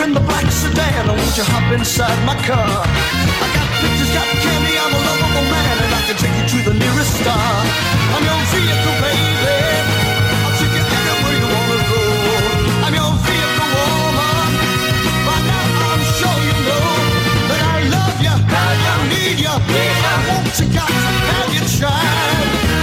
Stranger 0.00 0.08
in 0.08 0.14
the 0.14 0.20
black 0.20 0.50
sedan. 0.50 1.06
Won't 1.08 1.36
you 1.36 1.44
hop 1.44 1.72
inside 1.72 2.18
my 2.24 2.36
car? 2.46 2.58
I 2.60 3.48
got 3.54 3.68
pictures, 3.80 4.10
got 4.14 4.26
candy, 4.42 4.74
I'm 4.78 4.92
a 4.94 5.00
lovable 5.08 5.46
man, 5.50 5.76
and 5.84 5.92
I 5.94 6.00
can 6.06 6.16
take 6.16 6.34
you 6.40 6.46
to 6.52 6.58
the 6.70 6.74
nearest 6.78 7.12
star. 7.20 7.50
I'm 8.14 8.22
your 8.24 8.40
vehicle, 8.52 8.96
baby. 9.04 9.58
I'll 10.44 10.56
take 10.58 10.74
you 10.78 10.84
anywhere 10.84 11.36
you 11.40 11.48
wanna 11.54 11.78
go. 11.90 12.02
I'm 12.84 12.94
your 12.94 13.12
vehicle, 13.24 13.70
woman. 13.76 14.52
By 15.26 15.38
now 15.48 15.92
I'm 15.92 16.02
sure 16.16 16.38
you 16.48 16.56
know 16.68 16.88
that 17.50 17.62
I 17.74 17.78
love 17.96 18.18
you, 18.26 18.36
I 18.36 18.96
need 19.12 19.38
you, 19.44 19.52
I 19.52 20.16
want 20.28 20.52
you, 20.58 20.66
got 20.74 20.88
to 20.88 21.02
have 21.30 21.50
you 21.56 21.62
try. 21.78 22.04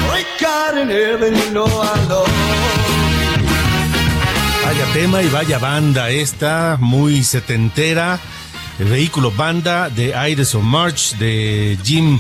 Break 0.10 0.30
God 0.40 0.78
in 0.78 0.90
heaven, 0.90 1.36
you 1.36 1.50
know 1.52 1.66
I. 1.66 1.97
Vaya 4.68 4.86
tema 4.92 5.24
y 5.24 5.30
vaya 5.30 5.60
banda 5.60 6.10
esta, 6.10 6.76
muy 6.78 7.24
setentera. 7.24 8.20
El 8.80 8.90
vehículo 8.90 9.32
banda 9.32 9.90
de 9.90 10.14
Aires 10.14 10.54
of 10.56 10.64
March 10.64 11.16
de 11.16 11.80
Jim 11.86 12.20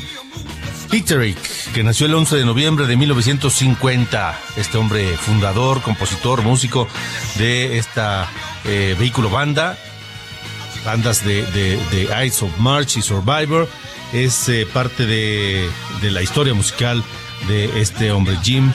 Peterick, 0.90 1.38
que 1.74 1.84
nació 1.84 2.06
el 2.06 2.16
11 2.16 2.38
de 2.38 2.46
noviembre 2.46 2.88
de 2.88 2.96
1950. 2.96 4.40
Este 4.56 4.78
hombre 4.78 5.18
fundador, 5.18 5.82
compositor, 5.82 6.42
músico 6.42 6.88
de 7.38 7.78
esta 7.78 8.30
eh, 8.64 8.96
vehículo 8.98 9.30
banda, 9.30 9.78
bandas 10.86 11.26
de, 11.26 11.46
de, 11.52 12.30
of 12.42 12.58
March 12.60 12.96
y 12.96 13.02
Survivor, 13.02 13.68
es 14.14 14.48
eh, 14.48 14.66
parte 14.74 15.06
de, 15.06 15.70
de 16.02 16.12
la 16.12 16.22
historia 16.22 16.54
musical 16.54 17.04
de 17.50 17.82
este 17.82 18.10
hombre, 18.14 18.38
Jim 18.42 18.72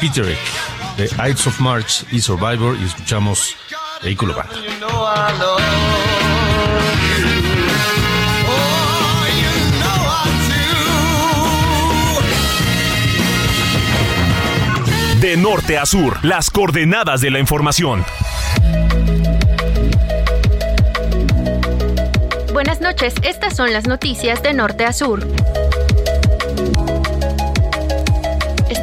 Peterick, 0.00 0.36
de 0.98 1.04
Ides 1.04 1.46
of 1.46 1.60
March 1.60 2.04
y 2.10 2.20
Survivor, 2.20 2.76
y 2.76 2.84
escuchamos 2.84 3.54
Vehículo 4.02 4.34
Banda. 4.34 4.52
De 15.20 15.36
norte 15.36 15.78
a 15.78 15.86
sur, 15.86 16.18
las 16.24 16.50
coordenadas 16.50 17.20
de 17.20 17.30
la 17.30 17.38
información. 17.38 18.04
Buenas 22.52 22.80
noches, 22.80 23.14
estas 23.22 23.54
son 23.54 23.72
las 23.72 23.86
noticias 23.86 24.42
de 24.42 24.52
norte 24.52 24.84
a 24.84 24.92
sur. 24.92 25.24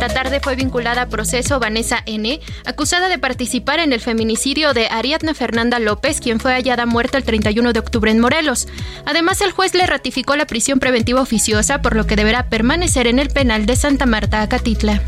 Esta 0.06 0.22
tarde 0.22 0.40
fue 0.40 0.56
vinculada 0.56 1.02
a 1.02 1.10
proceso 1.10 1.60
Vanessa 1.60 2.04
N., 2.06 2.40
acusada 2.64 3.10
de 3.10 3.18
participar 3.18 3.80
en 3.80 3.92
el 3.92 4.00
feminicidio 4.00 4.76
de 4.76 4.88
Ariadna 4.88 5.34
Fernanda 5.34 5.80
López, 5.80 6.22
quien 6.22 6.40
fue 6.40 6.54
hallada 6.54 6.86
muerta 6.86 7.18
el 7.18 7.24
31 7.24 7.74
de 7.74 7.80
octubre 7.80 8.12
en 8.12 8.20
Morelos. 8.20 8.68
Además, 9.06 9.42
el 9.42 9.52
juez 9.52 9.74
le 9.74 9.88
ratificó 9.88 10.36
la 10.36 10.46
prisión 10.46 10.78
preventiva 10.78 11.22
oficiosa, 11.22 11.82
por 11.82 11.96
lo 11.96 12.06
que 12.06 12.16
deberá 12.16 12.50
permanecer 12.50 13.08
en 13.08 13.18
el 13.18 13.30
penal 13.30 13.66
de 13.66 13.76
Santa 13.76 14.06
Marta, 14.06 14.44
Acatitla. 14.44 15.02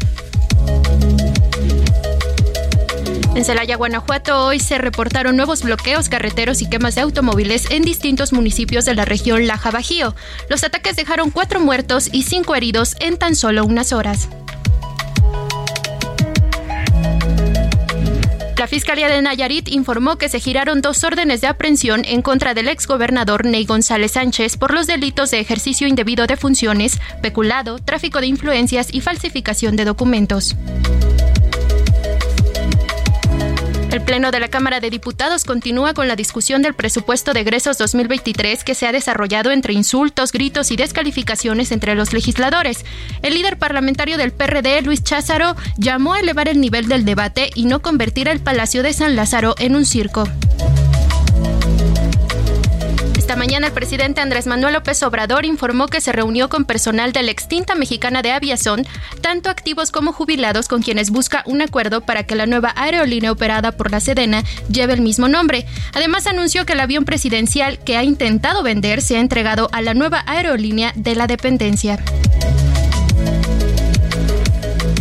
En 3.36 3.46
Celaya, 3.46 3.76
Guanajuato, 3.76 4.48
hoy 4.48 4.60
se 4.60 4.80
reportaron 4.80 5.38
nuevos 5.38 5.62
bloqueos 5.62 6.10
carreteros 6.10 6.64
y 6.64 6.70
quemas 6.72 6.96
de 6.96 7.02
automóviles 7.02 7.70
en 7.70 7.84
distintos 7.84 8.34
municipios 8.34 8.84
de 8.86 8.96
la 8.96 9.06
región 9.06 9.46
Laja 9.46 9.70
Bajío. 9.70 10.16
Los 10.50 10.64
ataques 10.64 10.96
dejaron 10.96 11.30
cuatro 11.30 11.60
muertos 11.60 12.10
y 12.12 12.24
cinco 12.24 12.56
heridos 12.56 12.96
en 13.00 13.18
tan 13.18 13.36
solo 13.36 13.64
unas 13.64 13.94
horas. 13.94 14.28
La 18.58 18.66
Fiscalía 18.66 19.08
de 19.08 19.22
Nayarit 19.22 19.68
informó 19.68 20.18
que 20.18 20.30
se 20.30 20.40
giraron 20.40 20.82
dos 20.82 21.04
órdenes 21.04 21.42
de 21.42 21.48
aprehensión 21.48 22.04
en 22.06 22.24
contra 22.24 22.56
del 22.56 22.70
exgobernador 22.70 23.46
Ney 23.46 23.66
González 23.66 24.14
Sánchez 24.14 24.58
por 24.58 24.74
los 24.74 24.88
delitos 24.88 25.30
de 25.30 25.40
ejercicio 25.40 25.88
indebido 25.88 26.26
de 26.26 26.38
funciones, 26.38 27.00
peculado, 27.22 27.78
tráfico 27.78 28.20
de 28.20 28.26
influencias 28.26 28.88
y 28.92 29.02
falsificación 29.02 29.76
de 29.76 29.86
documentos. 29.86 30.56
El 33.98 34.04
Pleno 34.04 34.30
de 34.30 34.40
la 34.40 34.48
Cámara 34.48 34.80
de 34.80 34.92
Diputados 34.92 35.44
continúa 35.44 35.96
con 35.96 36.08
la 36.08 36.16
discusión 36.16 36.62
del 36.62 36.76
presupuesto 36.76 37.34
de 37.34 37.40
egresos 37.40 37.80
2023 37.80 38.64
que 38.64 38.76
se 38.76 38.86
ha 38.86 38.92
desarrollado 38.92 39.50
entre 39.50 39.74
insultos, 39.74 40.32
gritos 40.32 40.70
y 40.70 40.76
descalificaciones 40.76 41.72
entre 41.72 41.96
los 41.96 42.14
legisladores. 42.14 42.86
El 43.24 43.34
líder 43.34 43.58
parlamentario 43.58 44.20
del 44.20 44.34
PRD, 44.34 44.84
Luis 44.84 45.04
Cházaro, 45.04 45.56
llamó 45.78 46.14
a 46.14 46.20
elevar 46.20 46.48
el 46.48 46.62
nivel 46.62 46.88
del 46.88 47.06
debate 47.06 47.50
y 47.56 47.66
no 47.66 47.82
convertir 47.82 48.28
el 48.28 48.40
Palacio 48.40 48.84
de 48.84 48.94
San 48.94 49.16
Lázaro 49.16 49.56
en 49.58 49.76
un 49.76 49.84
circo. 49.84 50.26
Esta 53.28 53.36
mañana 53.36 53.68
el 53.68 53.74
presidente 53.74 54.22
Andrés 54.22 54.48
Manuel 54.48 54.76
López 54.76 55.04
Obrador 55.04 55.44
informó 55.44 55.88
que 55.88 56.00
se 56.00 56.14
reunió 56.14 56.48
con 56.48 56.64
personal 56.64 57.12
de 57.12 57.24
la 57.24 57.32
extinta 57.32 57.76
mexicana 57.76 58.22
de 58.22 58.32
aviación, 58.32 58.88
tanto 59.20 59.50
activos 59.50 59.92
como 59.92 60.14
jubilados, 60.14 60.70
con 60.70 60.82
quienes 60.82 61.10
busca 61.10 61.44
un 61.46 61.62
acuerdo 61.62 62.00
para 62.00 62.24
que 62.24 62.36
la 62.36 62.46
nueva 62.46 62.72
aerolínea 62.78 63.34
operada 63.34 63.74
por 63.74 63.92
la 63.92 64.00
Sedena 64.00 64.46
lleve 64.72 64.94
el 64.94 65.02
mismo 65.02 65.28
nombre. 65.28 65.66
Además 65.94 66.26
anunció 66.26 66.66
que 66.66 66.72
el 66.72 66.80
avión 66.80 67.04
presidencial 67.04 67.80
que 67.80 67.98
ha 67.98 68.04
intentado 68.06 68.64
vender 68.64 69.02
se 69.02 69.18
ha 69.18 69.20
entregado 69.20 69.68
a 69.74 69.82
la 69.82 69.94
nueva 69.94 70.24
aerolínea 70.26 70.94
de 70.96 71.16
la 71.16 71.28
dependencia. 71.28 72.00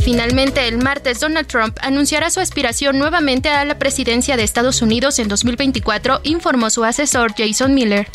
Finalmente, 0.06 0.68
el 0.68 0.78
martes, 0.78 1.18
Donald 1.18 1.48
Trump 1.48 1.76
anunciará 1.82 2.30
su 2.30 2.38
aspiración 2.38 2.96
nuevamente 2.96 3.48
a 3.48 3.64
la 3.64 3.76
presidencia 3.76 4.36
de 4.36 4.44
Estados 4.44 4.80
Unidos 4.80 5.18
en 5.18 5.26
2024, 5.26 6.20
informó 6.22 6.70
su 6.70 6.84
asesor 6.84 7.34
Jason 7.36 7.74
Miller. 7.74 8.06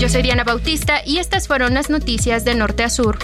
Yo 0.00 0.08
soy 0.08 0.22
Diana 0.22 0.42
Bautista 0.42 1.02
y 1.06 1.18
estas 1.18 1.46
fueron 1.46 1.74
las 1.74 1.88
noticias 1.88 2.44
de 2.44 2.56
norte 2.56 2.82
a 2.82 2.90
sur. 2.90 3.16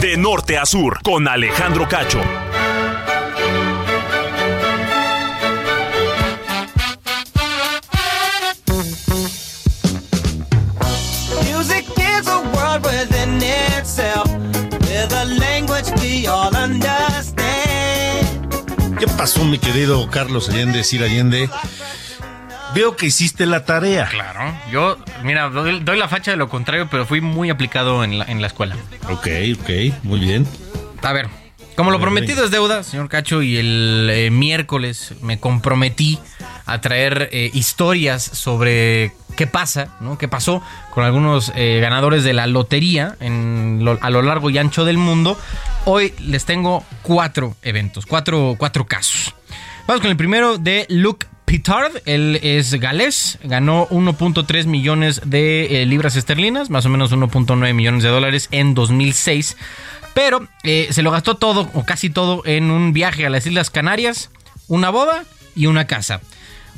De 0.00 0.16
norte 0.16 0.58
a 0.58 0.66
sur, 0.66 0.98
con 1.04 1.28
Alejandro 1.28 1.88
Cacho. 1.88 2.20
¿Qué 18.98 19.06
pasó, 19.16 19.44
mi 19.44 19.58
querido 19.58 20.08
Carlos 20.10 20.48
Allende, 20.48 20.82
Sir 20.82 21.02
Allende? 21.02 21.48
Veo 22.74 22.96
que 22.96 23.06
hiciste 23.06 23.46
la 23.46 23.64
tarea. 23.64 24.08
Claro, 24.08 24.52
yo, 24.70 24.98
mira, 25.22 25.48
doy, 25.48 25.80
doy 25.80 25.98
la 25.98 26.08
facha 26.08 26.30
de 26.32 26.36
lo 26.36 26.48
contrario, 26.48 26.88
pero 26.90 27.06
fui 27.06 27.20
muy 27.20 27.50
aplicado 27.50 28.02
en 28.04 28.18
la, 28.18 28.24
en 28.24 28.40
la 28.40 28.48
escuela. 28.48 28.74
Ok, 29.10 29.28
ok, 29.60 29.70
muy 30.02 30.20
bien. 30.20 30.46
A 31.02 31.12
ver, 31.12 31.28
como 31.76 31.90
lo 31.90 32.00
prometido 32.00 32.44
es 32.44 32.50
deuda, 32.50 32.82
señor 32.82 33.08
Cacho, 33.08 33.42
y 33.42 33.58
el 33.58 34.08
eh, 34.10 34.30
miércoles 34.30 35.14
me 35.20 35.38
comprometí 35.38 36.18
a 36.64 36.80
traer 36.80 37.28
eh, 37.32 37.50
historias 37.52 38.22
sobre 38.22 39.12
qué 39.36 39.46
pasa, 39.46 39.88
¿no? 40.00 40.18
¿Qué 40.18 40.26
pasó 40.26 40.62
con 40.90 41.04
algunos 41.04 41.52
eh, 41.54 41.78
ganadores 41.80 42.24
de 42.24 42.32
la 42.32 42.46
lotería 42.46 43.16
a 44.00 44.10
lo 44.10 44.22
largo 44.22 44.50
y 44.50 44.58
ancho 44.58 44.84
del 44.84 44.98
mundo? 44.98 45.38
Hoy 45.84 46.14
les 46.18 46.44
tengo 46.44 46.84
cuatro 47.02 47.54
eventos, 47.62 48.06
cuatro, 48.06 48.56
cuatro 48.58 48.86
casos. 48.86 49.34
Vamos 49.86 50.00
con 50.00 50.10
el 50.10 50.16
primero 50.16 50.58
de 50.58 50.86
Luke 50.88 51.26
Pitard, 51.44 51.92
él 52.06 52.40
es 52.42 52.74
galés, 52.74 53.38
ganó 53.44 53.86
1.3 53.88 54.66
millones 54.66 55.20
de 55.24 55.82
eh, 55.82 55.86
libras 55.86 56.16
esterlinas, 56.16 56.70
más 56.70 56.84
o 56.86 56.88
menos 56.88 57.12
1.9 57.12 57.72
millones 57.72 58.02
de 58.02 58.08
dólares 58.08 58.48
en 58.50 58.74
2006, 58.74 59.56
pero 60.12 60.48
eh, 60.64 60.88
se 60.90 61.02
lo 61.02 61.12
gastó 61.12 61.36
todo 61.36 61.70
o 61.72 61.84
casi 61.84 62.10
todo 62.10 62.42
en 62.46 62.72
un 62.72 62.92
viaje 62.92 63.26
a 63.26 63.30
las 63.30 63.46
Islas 63.46 63.70
Canarias, 63.70 64.30
una 64.66 64.90
boda 64.90 65.24
y 65.54 65.66
una 65.66 65.86
casa. 65.86 66.20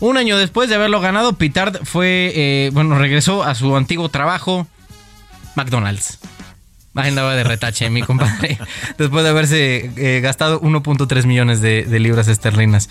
Un 0.01 0.17
año 0.17 0.39
después 0.39 0.69
de 0.69 0.77
haberlo 0.77 1.01
ganado, 1.01 1.35
Pitard 1.35 1.85
fue, 1.85 2.33
eh, 2.35 2.71
bueno, 2.73 2.99
regresó 2.99 3.43
a 3.43 3.55
su 3.55 3.77
antiguo 3.77 4.09
trabajo, 4.09 4.67
McDonald's. 5.57 6.19
Andaba 7.07 7.35
de 7.35 7.45
retache, 7.45 7.89
mi 7.91 8.03
compadre. 8.03 8.59
Después 8.99 9.25
de 9.25 9.31
haberse 9.31 9.91
eh, 9.97 10.21
gastado 10.21 10.61
1.3 10.61 11.25
millones 11.27 11.61
de, 11.61 11.85
de 11.85 11.99
libras 12.01 12.29
esterlinas. 12.29 12.89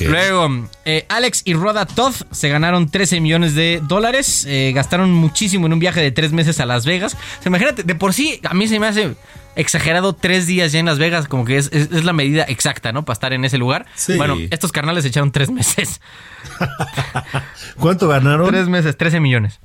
Luego, 0.00 0.68
eh, 0.84 1.06
Alex 1.08 1.42
y 1.44 1.54
Rhoda 1.54 1.86
Todd 1.86 2.14
se 2.30 2.48
ganaron 2.48 2.88
13 2.90 3.20
millones 3.20 3.54
de 3.54 3.80
dólares. 3.82 4.44
eh, 4.48 4.72
gastaron 4.74 5.12
muchísimo 5.12 5.66
en 5.66 5.72
un 5.72 5.78
viaje 5.78 6.00
de 6.00 6.10
tres 6.12 6.32
meses 6.32 6.60
a 6.60 6.66
Las 6.66 6.84
Vegas. 6.86 7.14
O 7.14 7.42
sea, 7.42 7.48
imagínate, 7.50 7.82
de 7.82 7.94
por 7.94 8.12
sí, 8.14 8.40
a 8.48 8.54
mí 8.54 8.68
se 8.68 8.78
me 8.78 8.86
hace 8.86 9.14
exagerado 9.56 10.12
tres 10.12 10.46
días 10.46 10.70
ya 10.72 10.80
en 10.80 10.86
Las 10.86 10.98
Vegas, 10.98 11.28
como 11.28 11.44
que 11.46 11.56
es, 11.56 11.70
es- 11.72 11.90
es 11.90 12.04
la 12.04 12.12
medida 12.12 12.42
exacta, 12.44 12.92
¿no? 12.92 13.04
Para 13.06 13.14
estar 13.14 13.32
en 13.32 13.44
ese 13.44 13.56
lugar. 13.56 13.86
Sí. 13.94 14.14
Bueno, 14.16 14.36
estos 14.50 14.70
carnales 14.70 15.02
se 15.04 15.08
echaron 15.08 15.32
tres 15.32 15.50
meses. 15.50 16.00
¿Cuánto 17.78 18.08
ganaron? 18.08 18.48
Tres 18.48 18.68
meses, 18.68 18.96
13 18.96 19.20
millones. 19.20 19.60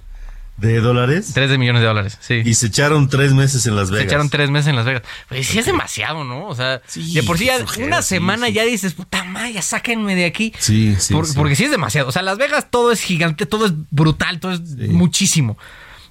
¿De 0.58 0.80
dólares? 0.80 1.32
13 1.34 1.58
millones 1.58 1.82
de 1.82 1.88
dólares, 1.88 2.18
sí. 2.22 2.42
Y 2.46 2.54
se 2.54 2.68
echaron 2.68 3.10
tres 3.10 3.34
meses 3.34 3.66
en 3.66 3.76
Las 3.76 3.88
Se 3.88 3.94
Vegas. 3.96 4.06
echaron 4.08 4.30
tres 4.30 4.52
meses 4.52 4.68
en 4.68 4.76
Las 4.76 4.86
Vegas. 4.86 5.02
Pues 5.28 5.48
sí 5.48 5.58
es 5.58 5.66
demasiado, 5.66 6.24
¿no? 6.24 6.46
O 6.48 6.56
sea, 6.56 6.82
de 6.96 7.24
por 7.24 7.40
sí 7.40 7.46
ya 7.46 7.58
una 7.84 8.04
sí, 8.04 8.10
semana 8.10 8.48
ya 8.50 8.64
dices, 8.64 8.94
puta 8.94 9.24
madre, 9.24 9.54
ya 9.54 9.62
sáquenme 9.64 10.14
de 10.16 10.26
aquí. 10.26 10.54
Sí, 10.60 10.96
sí, 11.00 11.14
Por- 11.14 11.26
sí. 11.26 11.34
Porque 11.36 11.56
sí 11.56 11.64
es 11.64 11.72
demasiado. 11.72 12.08
O 12.10 12.12
sea, 12.12 12.22
Las 12.22 12.38
Vegas 12.38 12.68
todo 12.70 12.92
es 12.92 13.02
gigante, 13.02 13.48
todo 13.48 13.66
es 13.66 13.74
brutal, 13.90 14.40
todo 14.40 14.52
es 14.52 14.62
muchísimo. 14.78 15.58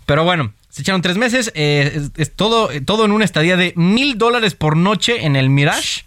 Pero 0.06 0.24
bueno, 0.24 0.52
se 0.68 0.82
echaron 0.82 1.00
tres 1.02 1.16
meses. 1.16 1.52
eh, 1.54 1.92
es, 1.94 2.10
es 2.16 2.34
todo, 2.34 2.70
todo 2.84 3.04
en 3.04 3.12
una 3.12 3.24
estadía 3.24 3.56
de 3.56 3.72
mil 3.76 4.18
dólares 4.18 4.54
por 4.56 4.76
noche 4.76 5.24
en 5.26 5.36
el 5.36 5.48
Mirage. 5.48 6.02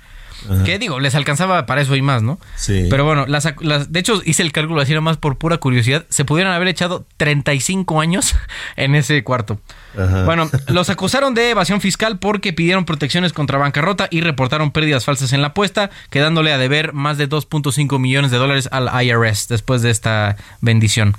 Ajá. 0.49 0.63
Que 0.63 0.79
digo, 0.79 0.99
les 0.99 1.15
alcanzaba 1.15 1.65
para 1.65 1.81
eso 1.81 1.95
y 1.95 2.01
más, 2.01 2.21
¿no? 2.21 2.39
Sí. 2.55 2.87
Pero 2.89 3.05
bueno, 3.05 3.25
las, 3.27 3.43
de 3.91 3.99
hecho 3.99 4.21
hice 4.25 4.43
el 4.43 4.51
cálculo 4.51 4.81
así 4.81 4.93
nomás 4.93 5.17
por 5.17 5.37
pura 5.37 5.57
curiosidad. 5.57 6.05
Se 6.09 6.25
pudieron 6.25 6.53
haber 6.53 6.67
echado 6.67 7.05
35 7.17 8.01
años 8.01 8.35
en 8.75 8.95
ese 8.95 9.23
cuarto. 9.23 9.59
Ajá. 9.97 10.25
Bueno, 10.25 10.49
los 10.67 10.89
acusaron 10.89 11.33
de 11.33 11.51
evasión 11.51 11.81
fiscal 11.81 12.19
porque 12.19 12.53
pidieron 12.53 12.85
protecciones 12.85 13.33
contra 13.33 13.57
bancarrota 13.57 14.07
y 14.09 14.21
reportaron 14.21 14.71
pérdidas 14.71 15.05
falsas 15.05 15.33
en 15.33 15.41
la 15.41 15.49
apuesta, 15.49 15.91
quedándole 16.09 16.51
a 16.51 16.57
deber 16.57 16.93
más 16.93 17.17
de 17.17 17.29
2.5 17.29 17.99
millones 17.99 18.31
de 18.31 18.37
dólares 18.37 18.69
al 18.71 18.89
IRS 19.05 19.47
después 19.47 19.81
de 19.81 19.91
esta 19.91 20.37
bendición. 20.61 21.15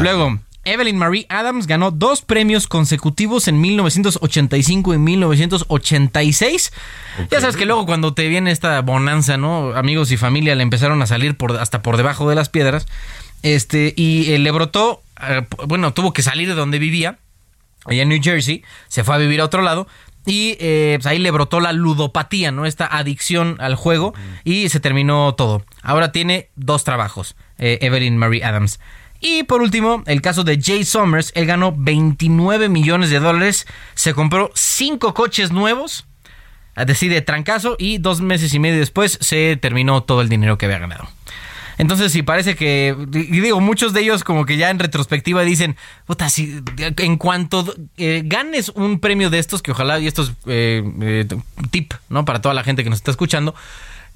Luego, 0.00 0.38
Evelyn 0.72 0.98
Marie 0.98 1.26
Adams 1.28 1.66
ganó 1.66 1.90
dos 1.90 2.22
premios 2.22 2.66
consecutivos 2.66 3.48
en 3.48 3.60
1985 3.60 4.94
y 4.94 4.98
1986. 4.98 6.72
Ya 7.30 7.40
sabes 7.40 7.56
que 7.56 7.66
luego 7.66 7.86
cuando 7.86 8.14
te 8.14 8.28
viene 8.28 8.50
esta 8.50 8.80
bonanza, 8.82 9.36
¿no? 9.36 9.74
Amigos 9.74 10.12
y 10.12 10.16
familia 10.16 10.54
le 10.54 10.62
empezaron 10.62 11.00
a 11.02 11.06
salir 11.06 11.36
por, 11.36 11.56
hasta 11.58 11.82
por 11.82 11.96
debajo 11.96 12.28
de 12.28 12.34
las 12.34 12.48
piedras. 12.48 12.86
este, 13.42 13.94
y 13.96 14.32
eh, 14.32 14.38
le 14.38 14.50
brotó, 14.50 15.02
eh, 15.22 15.46
bueno, 15.66 15.92
tuvo 15.94 16.12
que 16.12 16.22
salir 16.22 16.48
de 16.48 16.54
donde 16.54 16.78
vivía, 16.78 17.18
allá 17.84 18.02
en 18.02 18.08
New 18.08 18.20
Jersey, 18.22 18.62
se 18.88 19.04
fue 19.04 19.14
a 19.14 19.18
vivir 19.18 19.40
a 19.40 19.44
otro 19.44 19.62
lado. 19.62 19.86
Y 20.26 20.58
eh, 20.60 20.96
pues 20.98 21.06
ahí 21.06 21.18
le 21.18 21.30
brotó 21.30 21.58
la 21.58 21.72
ludopatía, 21.72 22.50
¿no? 22.50 22.66
Esta 22.66 22.86
adicción 22.86 23.56
al 23.60 23.76
juego 23.76 24.12
y 24.44 24.68
se 24.68 24.78
terminó 24.78 25.34
todo. 25.34 25.64
Ahora 25.82 26.12
tiene 26.12 26.50
dos 26.54 26.84
trabajos, 26.84 27.34
eh, 27.56 27.78
Evelyn 27.80 28.18
Marie 28.18 28.44
Adams. 28.44 28.78
Y 29.20 29.42
por 29.44 29.62
último, 29.62 30.02
el 30.06 30.22
caso 30.22 30.44
de 30.44 30.60
Jay 30.60 30.84
Summers, 30.84 31.32
él 31.34 31.46
ganó 31.46 31.74
29 31.76 32.68
millones 32.68 33.10
de 33.10 33.18
dólares, 33.18 33.66
se 33.94 34.14
compró 34.14 34.50
cinco 34.54 35.12
coches 35.14 35.50
nuevos, 35.50 36.06
así 36.74 37.08
de 37.08 37.20
trancazo, 37.20 37.76
y 37.78 37.98
dos 37.98 38.20
meses 38.20 38.54
y 38.54 38.60
medio 38.60 38.78
después 38.78 39.18
se 39.20 39.56
terminó 39.56 40.02
todo 40.04 40.20
el 40.20 40.28
dinero 40.28 40.56
que 40.56 40.66
había 40.66 40.78
ganado. 40.78 41.08
Entonces, 41.78 42.10
sí, 42.10 42.22
parece 42.22 42.56
que, 42.56 42.94
y 43.12 43.40
digo, 43.40 43.60
muchos 43.60 43.92
de 43.92 44.00
ellos 44.00 44.24
como 44.24 44.44
que 44.44 44.56
ya 44.56 44.68
en 44.70 44.80
retrospectiva 44.80 45.42
dicen, 45.42 45.76
puta, 46.06 46.28
si 46.28 46.60
en 46.76 47.16
cuanto 47.16 47.72
eh, 47.96 48.22
ganes 48.24 48.70
un 48.70 48.98
premio 48.98 49.30
de 49.30 49.38
estos, 49.38 49.62
que 49.62 49.70
ojalá, 49.70 50.00
y 50.00 50.08
esto 50.08 50.22
es 50.22 50.32
eh, 50.46 50.82
eh, 51.00 51.26
tip, 51.70 51.94
¿no? 52.08 52.24
Para 52.24 52.40
toda 52.40 52.52
la 52.52 52.64
gente 52.64 52.82
que 52.82 52.90
nos 52.90 52.98
está 52.98 53.12
escuchando, 53.12 53.54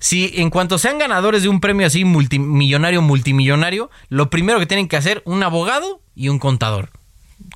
si 0.03 0.33
en 0.35 0.51
cuanto 0.51 0.79
sean 0.79 0.99
ganadores 0.99 1.45
de 1.45 1.49
un 1.49 1.61
premio 1.61 1.87
así 1.87 2.05
multimillonario, 2.05 3.03
multimillonario, 3.03 3.89
lo 4.09 4.31
primero 4.31 4.59
que 4.59 4.67
tienen 4.67 4.89
que 4.89 4.97
hacer, 4.97 5.23
un 5.25 5.45
abogado 5.45 6.01
y 6.17 6.29
un 6.29 6.41
contador. 6.41 6.91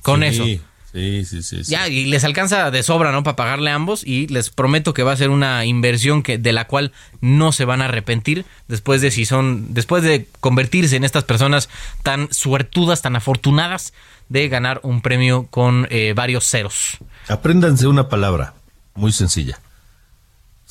Con 0.01 0.21
Sí, 0.21 0.25
eso. 0.27 0.45
Sí, 0.45 1.25
sí, 1.25 1.43
sí. 1.43 1.65
sí. 1.65 1.71
Ya, 1.71 1.89
y 1.89 2.05
les 2.05 2.23
alcanza 2.23 2.71
de 2.71 2.83
sobra, 2.83 3.11
¿no? 3.11 3.21
Para 3.21 3.35
pagarle 3.35 3.69
a 3.69 3.75
ambos. 3.75 4.01
Y 4.07 4.27
les 4.27 4.49
prometo 4.49 4.93
que 4.93 5.03
va 5.03 5.11
a 5.11 5.17
ser 5.17 5.29
una 5.29 5.65
inversión 5.65 6.23
que, 6.23 6.37
de 6.37 6.53
la 6.53 6.67
cual 6.67 6.93
no 7.19 7.51
se 7.51 7.65
van 7.65 7.81
a 7.81 7.85
arrepentir 7.85 8.45
después 8.69 9.01
de 9.01 9.11
si 9.11 9.25
son. 9.25 9.73
Después 9.73 10.01
de 10.03 10.29
convertirse 10.39 10.95
en 10.95 11.03
estas 11.03 11.25
personas 11.25 11.67
tan 12.01 12.29
suertudas, 12.31 13.01
tan 13.01 13.17
afortunadas 13.17 13.93
de 14.29 14.47
ganar 14.47 14.79
un 14.83 15.01
premio 15.01 15.47
con 15.49 15.85
eh, 15.89 16.13
varios 16.15 16.45
ceros. 16.45 16.97
Apréndanse 17.27 17.87
una 17.87 18.07
palabra 18.07 18.53
muy 18.95 19.11
sencilla. 19.11 19.59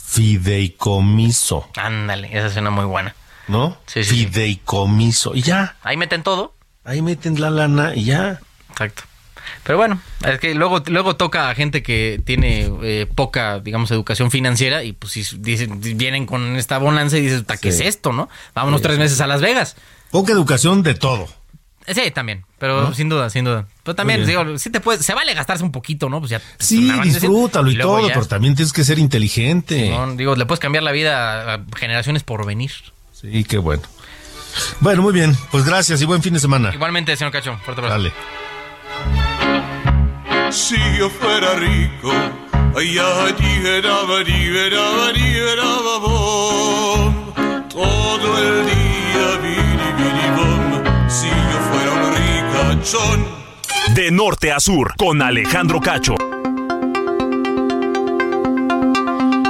Fideicomiso, 0.07 1.69
Ándale, 1.77 2.29
esa 2.37 2.51
suena 2.51 2.71
muy 2.71 2.85
buena. 2.85 3.15
¿no? 3.49 3.77
Sí, 3.87 4.03
sí, 4.05 4.11
sí. 4.11 4.27
Fideicomiso. 4.27 5.35
Y 5.35 5.43
ya, 5.43 5.77
Ahí 5.83 5.97
meten 5.97 6.23
todo. 6.23 6.55
ahí 6.85 7.03
meten 7.03 7.41
la 7.41 7.51
lana 7.51 7.95
y 7.95 8.05
ya. 8.05 8.41
Exacto. 8.71 9.03
Pero 9.63 9.79
bueno, 9.79 10.01
es 10.27 10.39
que 10.41 10.55
luego, 10.55 10.83
luego 10.87 11.17
toca 11.17 11.49
a 11.51 11.55
gente 11.55 11.83
que 11.83 12.21
tiene 12.25 12.71
eh, 12.83 13.07
poca, 13.13 13.61
digamos, 13.61 13.91
educación 13.93 14.31
financiera 14.31 14.83
y 14.83 14.93
pues 14.93 15.13
si 15.13 15.23
dicen, 15.39 15.81
vienen 15.81 16.27
con 16.27 16.57
esta 16.57 16.79
bonanza 16.79 17.17
y 17.19 17.23
dices, 17.23 17.45
"Ta, 17.47 17.57
¿qué 17.57 17.71
Sí. 17.73 17.83
es 17.83 17.89
esto, 17.89 18.13
no? 18.13 18.29
Vámonos 18.55 18.81
Sí, 18.81 18.87
tres 18.87 18.99
meses 18.99 19.21
a 19.21 19.27
Las 19.29 19.41
Vegas. 19.41 19.77
Poca 20.11 20.33
educación 20.33 20.83
de 20.83 20.95
todo. 20.95 21.29
Sí, 21.89 22.11
también, 22.11 22.45
pero 22.59 22.83
¿No? 22.83 22.95
sin 22.95 23.09
duda, 23.09 23.31
sin 23.31 23.45
duda. 23.45 23.67
Pero 23.85 23.95
también, 23.95 24.27
digo, 24.27 24.59
sí 24.59 24.71
te 24.71 24.81
puede, 24.81 25.03
se 25.03 25.15
vale 25.15 25.35
gastarse 25.35 25.63
un 25.63 25.73
poquito, 25.73 26.09
¿no? 26.09 26.19
Pues 26.19 26.31
ya. 26.31 26.41
Sí, 26.59 26.91
disfrútalo 27.03 27.71
y, 27.71 27.79
todo, 27.79 28.07
ya, 28.07 28.15
pero 28.15 28.27
también 28.27 28.55
tienes 28.55 28.73
que 28.73 28.83
ser 28.85 28.99
inteligente. 28.99 29.91
no, 29.91 30.15
digo, 30.15 30.35
le 30.35 30.47
puedes 30.47 30.61
cambiar 30.61 30.83
la 30.83 30.93
vida 30.93 31.55
a 31.55 31.61
generaciones 31.77 32.23
por 32.25 32.45
venir. 32.45 32.73
Sí, 33.13 33.45
qué 33.45 33.59
bueno. 33.59 33.83
Bueno, 34.81 35.03
muy 35.03 35.13
bien. 35.13 35.37
Pues 35.51 35.65
gracias 35.65 36.01
y 36.03 36.05
buen 36.07 36.23
fin 36.23 36.35
de 36.35 36.41
semana. 36.41 36.73
Igualmente, 36.75 37.17
señor 37.17 37.33
Cacho, 37.33 37.57
fuerte 37.59 37.83
abrazo. 37.83 38.03
Dale. 38.03 38.13
Si 40.51 40.77
yo 40.99 41.11
fuera 41.11 41.55
rico, 41.55 42.13
bom. 46.01 47.33
todo 47.69 48.39
el 48.39 48.67
día, 48.67 48.86
ricachón. 52.77 53.25
De 53.95 54.11
norte 54.11 54.53
a 54.53 54.61
sur, 54.61 54.95
con 54.97 55.23
Alejandro 55.23 55.81
Cacho. 55.81 56.15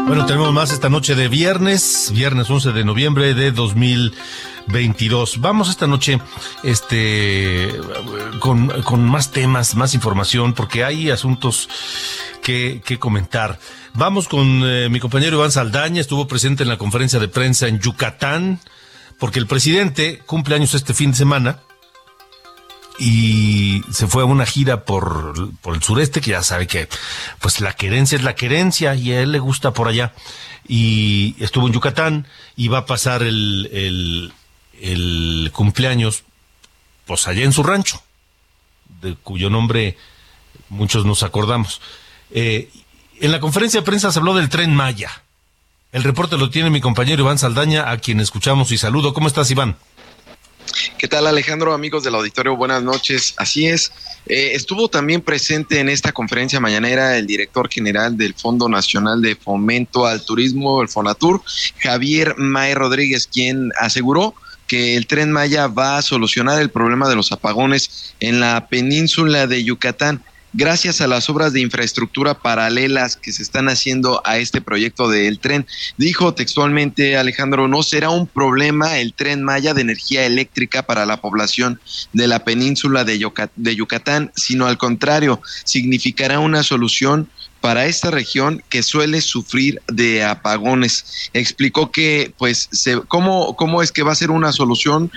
Bueno, 0.07 0.27
tenemos 0.27 0.53
más 0.53 0.71
esta 0.73 0.89
noche 0.89 1.15
de 1.15 1.29
viernes, 1.29 2.13
viernes 2.15 2.49
11 2.49 2.73
de 2.73 2.85
noviembre 2.85 3.35
de 3.35 3.51
2022. 3.51 5.41
Vamos 5.41 5.69
esta 5.69 5.87
noche 5.87 6.21
este, 6.63 7.75
con, 8.39 8.69
con 8.83 9.05
más 9.05 9.33
temas, 9.33 9.75
más 9.75 9.95
información, 9.95 10.53
porque 10.53 10.85
hay 10.85 11.11
asuntos 11.11 11.69
que, 12.43 12.83
que 12.85 12.99
comentar. 12.99 13.59
Vamos 13.95 14.29
con 14.29 14.63
eh, 14.65 14.89
mi 14.91 15.01
compañero 15.01 15.39
Iván 15.39 15.51
Saldaña, 15.51 16.01
estuvo 16.01 16.29
presente 16.29 16.63
en 16.63 16.69
la 16.69 16.79
conferencia 16.79 17.19
de 17.19 17.29
prensa 17.29 17.67
en 17.67 17.81
Yucatán, 17.81 18.61
porque 19.19 19.41
el 19.41 19.47
presidente 19.47 20.23
cumple 20.27 20.55
años 20.55 20.75
este 20.75 20.95
fin 20.95 21.11
de 21.11 21.17
semana 21.17 21.61
y 22.99 23.83
se 23.91 24.07
fue 24.07 24.23
a 24.23 24.27
una 24.27 24.47
gira 24.47 24.85
por, 24.85 25.51
por 25.61 25.75
el 25.75 25.83
sureste, 25.83 26.21
que 26.21 26.31
ya 26.31 26.43
sabe 26.43 26.67
que 26.67 26.89
pues 27.41 27.61
la 27.61 27.75
querencia 27.75 28.17
es 28.17 28.25
la 28.25 28.35
querencia 28.35 28.95
y 28.95 29.13
a 29.13 29.21
él 29.21 29.33
le 29.33 29.39
gusta 29.39 29.73
por 29.73 29.89
allá. 29.89 30.15
Y 30.67 31.37
estuvo 31.39 31.67
en 31.67 31.73
Yucatán 31.75 32.27
y 32.57 32.69
va 32.69 32.79
a 32.79 32.87
pasar 32.87 33.23
el, 33.23 34.33
el, 34.81 35.51
cumpleaños 35.53 36.25
pues 37.07 37.29
allá 37.29 37.45
en 37.45 37.53
su 37.53 37.63
rancho, 37.63 38.03
de 39.01 39.15
cuyo 39.15 39.49
nombre 39.49 39.97
muchos 40.69 41.05
nos 41.05 41.23
acordamos. 41.23 41.81
Eh, 42.31 42.71
en 43.21 43.31
la 43.31 43.41
conferencia 43.41 43.81
de 43.81 43.87
prensa 43.87 44.11
se 44.11 44.19
habló 44.19 44.35
del 44.35 44.49
tren 44.49 44.75
Maya. 44.75 45.23
El 45.93 46.03
reporte 46.03 46.37
lo 46.37 46.51
tiene 46.51 46.69
mi 46.69 46.81
compañero 46.81 47.23
Iván 47.23 47.39
Saldaña, 47.39 47.91
a 47.91 47.99
quien 47.99 48.21
escuchamos 48.21 48.73
y 48.73 48.79
saludo. 48.79 49.15
¿Cómo 49.15 49.29
estás, 49.29 49.51
Iván? 49.51 49.77
¿Qué 50.99 51.09
tal 51.09 51.27
Alejandro, 51.27 51.73
amigos 51.73 52.05
del 52.05 52.15
auditorio? 52.15 52.57
Buenas 52.57 52.83
noches. 52.83 53.35
Así 53.37 53.67
es, 53.67 53.93
eh, 54.27 54.53
estuvo 54.55 54.89
también 54.89 55.21
presente 55.21 55.79
en 55.79 55.89
esta 55.89 56.13
conferencia 56.13 56.59
mañanera 56.61 57.17
el 57.17 57.27
director 57.27 57.69
general 57.71 58.17
del 58.17 58.35
Fondo 58.35 58.69
Nacional 58.69 59.23
de 59.23 59.37
Fomento 59.37 60.07
al 60.07 60.25
Turismo, 60.25 60.83
el 60.83 60.89
FONATUR, 60.89 61.43
Javier 61.79 62.35
May 62.39 62.75
Rodríguez, 62.75 63.29
quien 63.33 63.71
aseguró 63.79 64.35
que 64.67 64.97
el 64.97 65.07
tren 65.07 65.31
Maya 65.31 65.69
va 65.69 65.99
a 65.99 66.03
solucionar 66.03 66.61
el 66.61 66.71
problema 66.71 67.09
de 67.09 67.17
los 67.17 67.31
apagones 67.31 68.15
en 68.21 68.41
la 68.41 68.67
península 68.69 69.47
de 69.47 69.63
Yucatán 69.63 70.25
gracias 70.57 71.03
a 71.03 71.07
las 71.07 71.29
obras 71.29 71.53
de 71.53 71.61
infraestructura 71.61 72.35
paralelas 72.35 73.17
que 73.17 73.33
se 73.33 73.43
están 73.43 73.69
haciendo 73.69 74.23
a 74.25 74.39
este 74.39 74.61
proyecto 74.61 75.09
del 75.09 75.39
tren. 75.39 75.67
Dijo 75.99 76.35
textualmente 76.35 77.17
Alejandro, 77.17 77.69
no 77.69 77.83
será 77.83 78.09
un 78.09 78.27
problema 78.27 78.99
el 78.99 79.13
tren 79.13 79.43
Maya 79.43 79.75
de 79.75 79.83
energía 79.83 80.25
eléctrica 80.25 80.83
para 80.83 81.05
la 81.05 81.21
población 81.21 81.79
de 82.15 82.27
la 82.27 82.45
península 82.45 83.05
de, 83.05 83.19
Yucat 83.19 83.51
de 83.57 83.77
Yucatán, 83.77 84.33
sino 84.35 84.67
al 84.67 84.79
contrario, 84.79 85.41
significará 85.65 86.39
una 86.39 86.63
solución 86.63 87.29
para 87.61 87.87
esta 87.87 88.11
región 88.11 88.63
que 88.69 88.83
suele 88.83 89.21
sufrir 89.21 89.81
de 89.89 90.25
apagones. 90.25 91.31
Explicó 91.33 91.91
que, 91.91 92.33
pues, 92.39 92.69
se, 92.73 93.01
¿cómo, 93.09 93.57
¿cómo 93.57 93.83
es 93.83 93.93
que 93.93 94.03
va 94.03 94.13
a 94.13 94.17
ser 94.17 94.31
una 94.31 94.53
solución? 94.53 95.11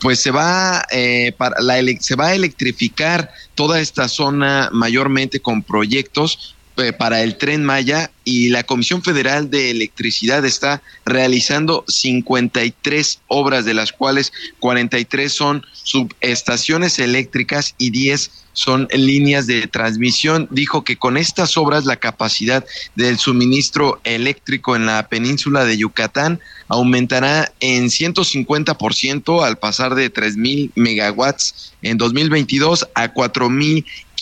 Pues 0.00 0.20
se 0.20 0.30
va, 0.30 0.84
eh, 0.90 1.32
para 1.36 1.60
la 1.60 1.76
se 2.00 2.14
va 2.14 2.28
a 2.28 2.34
electrificar 2.34 3.32
toda 3.54 3.80
esta 3.80 4.08
zona 4.08 4.68
mayormente 4.72 5.40
con 5.40 5.62
proyectos 5.62 6.54
para 6.98 7.22
el 7.22 7.36
tren 7.36 7.64
Maya 7.64 8.10
y 8.24 8.48
la 8.48 8.62
Comisión 8.62 9.02
Federal 9.02 9.50
de 9.50 9.70
Electricidad 9.70 10.44
está 10.44 10.82
realizando 11.04 11.84
53 11.86 13.20
obras, 13.28 13.64
de 13.64 13.74
las 13.74 13.92
cuales 13.92 14.32
43 14.60 15.32
son 15.32 15.66
subestaciones 15.72 16.98
eléctricas 16.98 17.74
y 17.78 17.90
10 17.90 18.30
son 18.52 18.88
líneas 18.92 19.46
de 19.46 19.66
transmisión. 19.66 20.48
Dijo 20.50 20.84
que 20.84 20.96
con 20.96 21.16
estas 21.16 21.56
obras 21.56 21.84
la 21.84 21.96
capacidad 21.96 22.64
del 22.94 23.18
suministro 23.18 24.00
eléctrico 24.04 24.76
en 24.76 24.86
la 24.86 25.08
península 25.08 25.64
de 25.64 25.78
Yucatán 25.78 26.40
aumentará 26.68 27.52
en 27.60 27.86
150% 27.86 29.44
al 29.44 29.58
pasar 29.58 29.94
de 29.94 30.12
3.000 30.12 30.70
megawatts 30.74 31.72
en 31.82 31.98
2022 31.98 32.88
a 32.94 33.12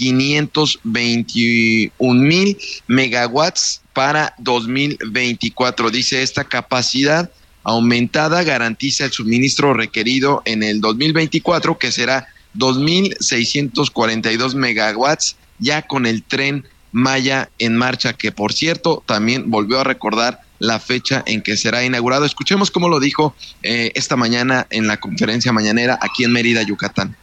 4.521 0.01 2.15
mil 2.15 2.57
megawatts 2.87 3.83
para 3.93 4.33
2024. 4.39 5.91
Dice 5.91 6.23
esta 6.23 6.45
capacidad 6.45 7.31
aumentada 7.63 8.43
garantiza 8.43 9.05
el 9.05 9.13
suministro 9.13 9.75
requerido 9.75 10.41
en 10.47 10.63
el 10.63 10.81
2024 10.81 11.77
que 11.79 11.93
será 11.93 12.27
2.642 12.57 14.55
megawatts 14.55 15.37
ya 15.59 15.83
con 15.83 16.07
el 16.07 16.23
tren 16.23 16.65
Maya 16.93 17.51
en 17.59 17.77
marcha, 17.77 18.15
que 18.15 18.33
por 18.33 18.53
cierto 18.53 19.05
también 19.07 19.49
volvió 19.49 19.79
a 19.79 19.85
recordar 19.85 20.41
la 20.59 20.81
fecha 20.81 21.23
en 21.27 21.41
que 21.41 21.57
será 21.57 21.85
inaugurado. 21.85 22.25
Escuchemos 22.25 22.73
cómo 22.73 22.89
lo 22.89 22.99
dijo 22.99 23.37
eh, 23.63 23.93
esta 23.95 24.17
mañana 24.17 24.67
en 24.71 24.89
la 24.89 24.99
conferencia 24.99 25.53
mañanera 25.53 26.01
aquí 26.03 26.25
en 26.25 26.33
Mérida, 26.33 26.63
Yucatán. 26.63 27.17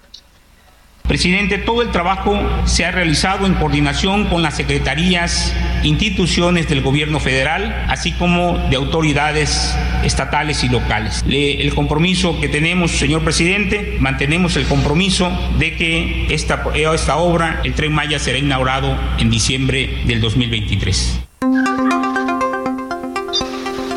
Presidente, 1.07 1.57
todo 1.57 1.81
el 1.81 1.91
trabajo 1.91 2.37
se 2.65 2.83
ha 2.85 2.91
realizado 2.91 3.45
en 3.45 3.53
coordinación 3.53 4.25
con 4.25 4.41
las 4.41 4.55
secretarías 4.57 5.55
instituciones 5.83 6.67
del 6.67 6.81
gobierno 6.81 7.19
federal, 7.21 7.85
así 7.87 8.11
como 8.11 8.57
de 8.69 8.75
autoridades 8.75 9.73
estatales 10.03 10.63
y 10.65 10.69
locales. 10.69 11.23
Le- 11.25 11.61
el 11.61 11.73
compromiso 11.73 12.39
que 12.41 12.49
tenemos, 12.49 12.91
señor 12.91 13.23
presidente, 13.23 13.95
mantenemos 13.99 14.57
el 14.57 14.65
compromiso 14.65 15.31
de 15.57 15.75
que 15.77 16.27
esta, 16.29 16.63
esta 16.75 17.17
obra, 17.17 17.61
el 17.63 17.73
tren 17.73 17.93
Maya, 17.93 18.19
será 18.19 18.37
inaugurado 18.37 18.97
en 19.17 19.29
diciembre 19.29 20.01
del 20.05 20.19
2023. 20.19 21.21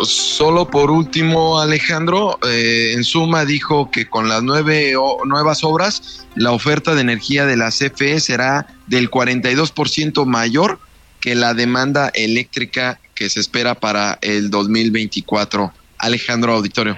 Solo 0.05 0.69
por 0.71 0.91
último, 0.91 1.61
Alejandro, 1.61 2.39
eh, 2.47 2.93
en 2.95 3.05
suma 3.05 3.45
dijo 3.45 3.91
que 3.91 4.09
con 4.09 4.29
las 4.29 4.43
nueve 4.43 4.97
o- 4.97 5.25
nuevas 5.25 5.63
obras, 5.65 6.27
la 6.37 6.53
oferta 6.53 6.95
de 6.95 7.01
energía 7.03 7.47
de 7.47 7.57
la 7.57 7.71
CFE 7.71 8.21
será 8.21 8.67
del 8.87 9.11
42% 9.11 10.25
mayor 10.27 10.79
que 11.21 11.35
la 11.35 11.55
demanda 11.55 12.11
eléctrica 12.15 12.99
que 13.15 13.29
se 13.29 13.41
espera 13.41 13.75
para 13.75 14.19
el 14.23 14.51
2024. 14.51 15.73
Alejandro 15.99 16.55
Auditorio. 16.55 16.97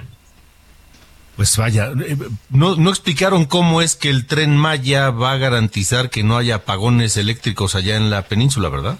Pues 1.35 1.57
vaya, 1.57 1.91
eh, 2.05 2.15
no, 2.51 2.75
no 2.75 2.89
explicaron 2.89 3.45
cómo 3.45 3.81
es 3.81 3.95
que 3.95 4.09
el 4.09 4.27
tren 4.27 4.55
Maya 4.55 5.09
va 5.09 5.31
a 5.33 5.37
garantizar 5.37 6.09
que 6.09 6.23
no 6.23 6.37
haya 6.37 6.55
apagones 6.55 7.17
eléctricos 7.17 7.75
allá 7.75 7.97
en 7.97 8.09
la 8.11 8.21
península, 8.21 8.69
¿verdad? 8.69 8.97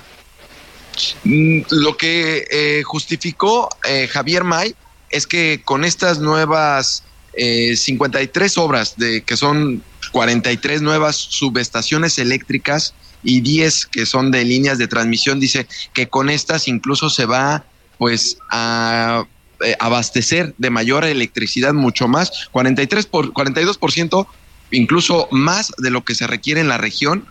Mm, 1.24 1.62
Lo 1.70 1.98
que 1.98 2.46
eh, 2.50 2.84
justificó 2.84 3.70
eh, 3.88 4.08
Javier 4.08 4.44
May 4.44 4.76
es 5.10 5.28
que 5.28 5.62
con 5.64 5.86
estas 5.86 6.20
nuevas 6.20 7.04
eh, 7.34 7.76
53 7.76 8.58
obras, 8.58 8.96
de 8.98 9.24
que 9.24 9.38
son 9.38 9.84
43 10.12 10.82
nuevas 10.82 11.16
subestaciones 11.16 12.18
eléctricas 12.20 12.94
y 13.24 13.42
10 13.42 13.88
que 13.88 14.06
son 14.06 14.32
de 14.32 14.44
líneas 14.44 14.78
de 14.78 14.88
transmisión, 14.88 15.40
dice 15.40 15.68
que 15.94 16.08
con 16.08 16.30
estas 16.30 16.68
incluso 16.68 17.10
se 17.10 17.26
va 17.26 17.64
pues 17.98 18.38
a 18.52 19.26
eh, 19.64 19.76
abastecer 19.80 20.54
de 20.58 20.70
mayor 20.70 21.06
electricidad 21.06 21.74
mucho 21.74 22.08
más, 22.08 22.50
43 22.52 23.06
por 23.06 23.32
42% 23.34 24.28
incluso 24.72 25.28
más 25.32 25.72
de 25.78 25.92
lo 25.92 26.04
que 26.04 26.16
se 26.16 26.28
requiere 26.28 26.60
en 26.60 26.68
la 26.68 26.78
región 26.78 27.26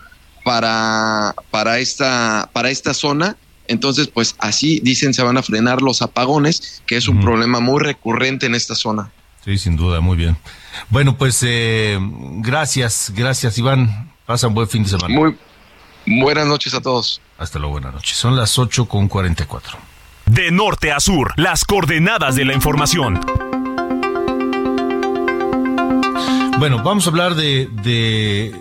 para, 0.45 1.35
para, 1.51 1.79
esta, 1.79 2.49
para 2.53 2.71
esta 2.71 2.95
zona. 2.95 3.37
Entonces, 3.69 4.09
pues 4.09 4.35
así 4.39 4.81
dicen 4.83 5.15
se 5.15 5.23
van 5.23 5.37
a 5.37 5.43
frenar 5.43 5.83
los 5.83 6.03
apagones, 6.03 6.83
que 6.87 6.97
es 6.97 7.09
un 7.09 7.21
problema 7.21 7.61
muy 7.61 7.81
recurrente 7.81 8.47
en 8.47 8.55
esta 8.55 8.75
zona. 8.75 9.11
Sí, 9.45 9.59
sin 9.59 9.77
duda, 9.77 10.01
muy 10.01 10.17
bien. 10.17 10.37
Bueno, 10.91 11.17
pues 11.17 11.43
eh, 11.43 11.99
gracias, 12.39 13.13
gracias 13.15 13.59
Iván. 13.59 14.13
Pasa 14.27 14.49
un 14.49 14.55
buen 14.55 14.69
fin 14.69 14.85
de 14.85 14.91
semana. 14.91 15.15
Muy 15.15 15.37
buenas 16.07 16.47
noches 16.47 16.75
a 16.75 16.81
todos. 16.81 17.21
Hasta 17.39 17.59
luego, 17.59 17.73
buenas 17.73 17.95
noches. 17.95 18.17
Son 18.17 18.37
las 18.37 18.59
8 18.59 18.87
con 18.87 19.09
44. 19.09 19.79
De 20.27 20.51
norte 20.51 20.93
a 20.93 21.01
sur, 21.01 21.35
las 21.37 21.65
coordenadas 21.65 22.37
de 22.37 22.45
la 22.45 22.55
información. 22.55 23.21
Bueno, 26.59 26.83
vamos 26.85 27.07
a 27.07 27.11
hablar 27.11 27.35
de, 27.35 27.69
de 27.83 28.55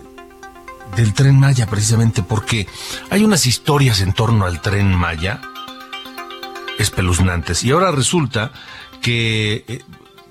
del 0.96 1.14
tren 1.14 1.38
Maya 1.38 1.66
precisamente 1.66 2.22
porque 2.22 2.66
hay 3.10 3.24
unas 3.24 3.46
historias 3.46 4.00
en 4.00 4.12
torno 4.12 4.46
al 4.46 4.60
tren 4.60 4.94
Maya 4.94 5.40
espeluznantes. 6.78 7.64
Y 7.64 7.70
ahora 7.70 7.90
resulta 7.90 8.52
que 9.00 9.64
eh, 9.68 9.82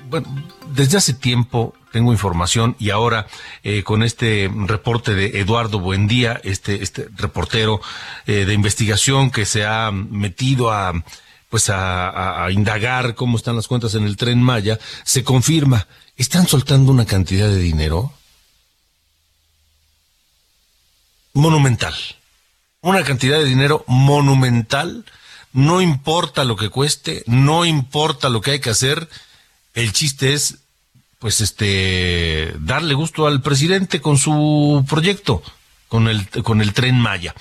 bueno, 0.09 0.27
desde 0.73 0.97
hace 0.97 1.13
tiempo 1.13 1.73
tengo 1.91 2.11
información 2.11 2.75
y 2.79 2.89
ahora 2.89 3.27
eh, 3.63 3.83
con 3.83 4.03
este 4.03 4.51
reporte 4.67 5.15
de 5.15 5.39
Eduardo 5.39 5.79
Buendía, 5.79 6.39
este, 6.43 6.83
este 6.83 7.07
reportero 7.15 7.81
eh, 8.27 8.45
de 8.45 8.53
investigación 8.53 9.31
que 9.31 9.45
se 9.45 9.65
ha 9.65 9.91
metido 9.91 10.71
a 10.71 10.93
pues 11.49 11.69
a, 11.69 12.47
indagar 12.51 13.13
cómo 13.13 13.35
están 13.35 13.57
las 13.57 13.67
cuentas 13.67 13.93
en 13.95 14.05
el 14.05 14.15
tren 14.15 14.41
Maya, 14.41 14.79
se 15.03 15.25
confirma, 15.25 15.85
están 16.15 16.47
soltando 16.47 16.93
una 16.93 17.05
cantidad 17.05 17.47
de 17.49 17.59
dinero 17.59 18.13
monumental. 21.33 21.93
Una 22.81 23.03
cantidad 23.03 23.37
de 23.37 23.45
dinero 23.45 23.83
monumental. 23.87 25.05
No 25.53 25.81
importa 25.81 26.43
lo 26.43 26.55
que 26.55 26.69
cueste, 26.69 27.23
no 27.27 27.65
importa 27.65 28.29
lo 28.29 28.41
que 28.41 28.51
hay 28.51 28.59
que 28.59 28.69
hacer. 28.69 29.09
El 29.73 29.91
chiste 29.91 30.33
es, 30.33 30.59
pues, 31.19 31.41
este, 31.41 32.53
darle 32.59 32.93
gusto 32.93 33.27
al 33.27 33.41
presidente 33.41 34.01
con 34.01 34.17
su 34.17 34.85
proyecto, 34.89 35.43
con 35.87 36.07
el, 36.07 36.27
con 36.43 36.61
el 36.61 36.73
tren 36.73 36.97
Maya. 36.97 37.35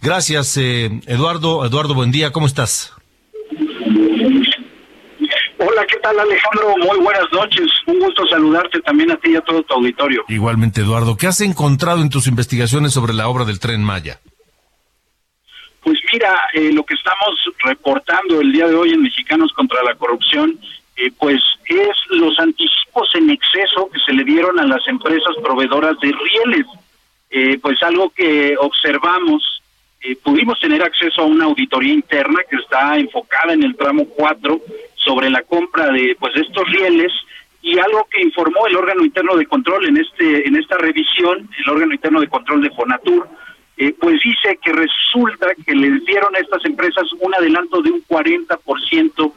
Gracias, 0.00 0.56
eh, 0.56 1.00
Eduardo. 1.06 1.64
Eduardo, 1.64 1.94
buen 1.94 2.10
día. 2.10 2.32
¿Cómo 2.32 2.46
estás? 2.46 2.92
Hola, 5.64 5.86
¿qué 5.86 5.96
tal 5.98 6.18
Alejandro? 6.18 6.74
Muy 6.76 6.98
buenas 6.98 7.32
noches. 7.32 7.70
Un 7.86 8.00
gusto 8.00 8.26
saludarte 8.26 8.80
también 8.80 9.12
a 9.12 9.16
ti 9.16 9.30
y 9.30 9.36
a 9.36 9.40
todo 9.42 9.62
tu 9.62 9.74
auditorio. 9.74 10.24
Igualmente, 10.26 10.80
Eduardo. 10.80 11.16
¿Qué 11.16 11.28
has 11.28 11.40
encontrado 11.40 12.02
en 12.02 12.10
tus 12.10 12.26
investigaciones 12.26 12.92
sobre 12.92 13.14
la 13.14 13.28
obra 13.28 13.44
del 13.44 13.60
tren 13.60 13.84
Maya? 13.84 14.18
Pues 15.84 16.00
mira, 16.12 16.34
eh, 16.54 16.72
lo 16.72 16.82
que 16.84 16.94
estamos 16.94 17.38
reportando 17.62 18.40
el 18.40 18.50
día 18.50 18.66
de 18.66 18.74
hoy 18.74 18.90
en 18.90 19.02
Mexicanos 19.02 19.52
contra 19.52 19.84
la 19.84 19.94
Corrupción, 19.94 20.58
eh, 20.96 21.12
pues 21.16 21.40
es 21.66 21.96
los 22.10 22.36
anticipos 22.40 23.08
en 23.14 23.30
exceso 23.30 23.88
que 23.92 24.00
se 24.00 24.12
le 24.14 24.24
dieron 24.24 24.58
a 24.58 24.66
las 24.66 24.86
empresas 24.88 25.36
proveedoras 25.44 25.96
de 26.00 26.12
rieles. 26.12 26.66
Eh, 27.30 27.58
pues 27.62 27.80
algo 27.84 28.10
que 28.10 28.56
observamos, 28.58 29.61
eh, 30.02 30.16
pudimos 30.16 30.58
tener 30.58 30.82
acceso 30.82 31.22
a 31.22 31.26
una 31.26 31.44
auditoría 31.44 31.92
interna 31.92 32.40
que 32.48 32.56
está 32.56 32.96
enfocada 32.98 33.52
en 33.52 33.62
el 33.62 33.76
tramo 33.76 34.04
4 34.06 34.60
sobre 34.96 35.30
la 35.30 35.42
compra 35.42 35.92
de 35.92 36.16
pues 36.18 36.34
estos 36.36 36.68
rieles 36.70 37.12
y 37.60 37.78
algo 37.78 38.08
que 38.10 38.20
informó 38.20 38.66
el 38.66 38.76
órgano 38.76 39.04
interno 39.04 39.36
de 39.36 39.46
control 39.46 39.86
en 39.86 39.98
este 39.98 40.48
en 40.48 40.56
esta 40.56 40.76
revisión, 40.76 41.48
el 41.56 41.70
órgano 41.70 41.94
interno 41.94 42.20
de 42.20 42.26
control 42.26 42.62
de 42.62 42.70
Fonatur, 42.70 43.28
eh, 43.76 43.94
pues 44.00 44.20
dice 44.22 44.58
que 44.60 44.72
resulta 44.72 45.54
que 45.64 45.74
les 45.74 46.04
dieron 46.04 46.34
a 46.34 46.40
estas 46.40 46.64
empresas 46.64 47.04
un 47.20 47.34
adelanto 47.34 47.80
de 47.80 47.92
un 47.92 48.04
40% 48.04 49.32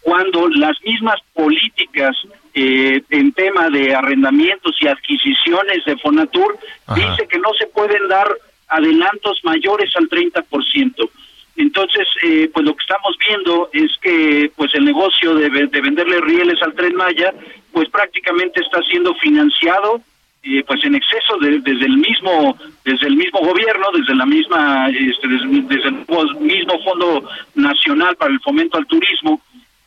cuando 0.00 0.48
las 0.48 0.80
mismas 0.82 1.20
políticas 1.34 2.16
eh, 2.54 3.02
en 3.10 3.32
tema 3.32 3.68
de 3.68 3.94
arrendamientos 3.94 4.76
y 4.80 4.88
adquisiciones 4.88 5.84
de 5.84 5.96
Fonatur 5.98 6.56
Ajá. 6.86 6.94
dice 6.94 7.28
que 7.28 7.38
no 7.38 7.52
se 7.58 7.66
pueden 7.66 8.08
dar 8.08 8.28
adelantos 8.68 9.40
mayores 9.44 9.90
al 9.96 10.08
30%. 10.08 11.10
Entonces, 11.56 12.06
eh, 12.22 12.50
pues 12.52 12.66
lo 12.66 12.74
que 12.76 12.82
estamos 12.82 13.16
viendo 13.26 13.70
es 13.72 13.90
que 14.02 14.50
pues 14.56 14.74
el 14.74 14.84
negocio 14.84 15.34
de, 15.34 15.48
ve- 15.48 15.66
de 15.68 15.80
venderle 15.80 16.20
rieles 16.20 16.60
al 16.62 16.74
Tren 16.74 16.94
Maya, 16.96 17.32
pues 17.72 17.88
prácticamente 17.88 18.60
está 18.60 18.82
siendo 18.82 19.14
financiado 19.14 20.00
eh, 20.42 20.62
pues 20.66 20.84
en 20.84 20.94
exceso 20.94 21.38
de- 21.38 21.60
desde 21.60 21.86
el 21.86 21.96
mismo 21.96 22.56
desde 22.84 23.06
el 23.06 23.16
mismo 23.16 23.40
gobierno, 23.40 23.86
desde 23.94 24.14
la 24.14 24.26
misma 24.26 24.88
este, 24.90 25.26
desde, 25.28 25.46
desde 25.62 25.88
el 25.88 26.36
mismo 26.40 26.78
Fondo 26.84 27.28
Nacional 27.54 28.16
para 28.16 28.32
el 28.32 28.40
Fomento 28.40 28.76
al 28.76 28.86
Turismo 28.86 29.40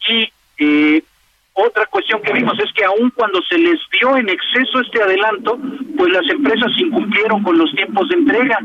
y 0.09 0.27
eh, 0.57 1.03
otra 1.65 1.85
cuestión 1.87 2.21
que 2.21 2.33
vimos 2.33 2.57
es 2.59 2.71
que 2.73 2.85
aun 2.85 3.11
cuando 3.11 3.41
se 3.43 3.57
les 3.57 3.79
dio 3.99 4.15
en 4.17 4.29
exceso 4.29 4.79
este 4.81 5.01
adelanto, 5.01 5.59
pues 5.97 6.11
las 6.11 6.29
empresas 6.29 6.71
incumplieron 6.77 7.43
con 7.43 7.57
los 7.57 7.71
tiempos 7.73 8.07
de 8.09 8.15
entrega. 8.15 8.59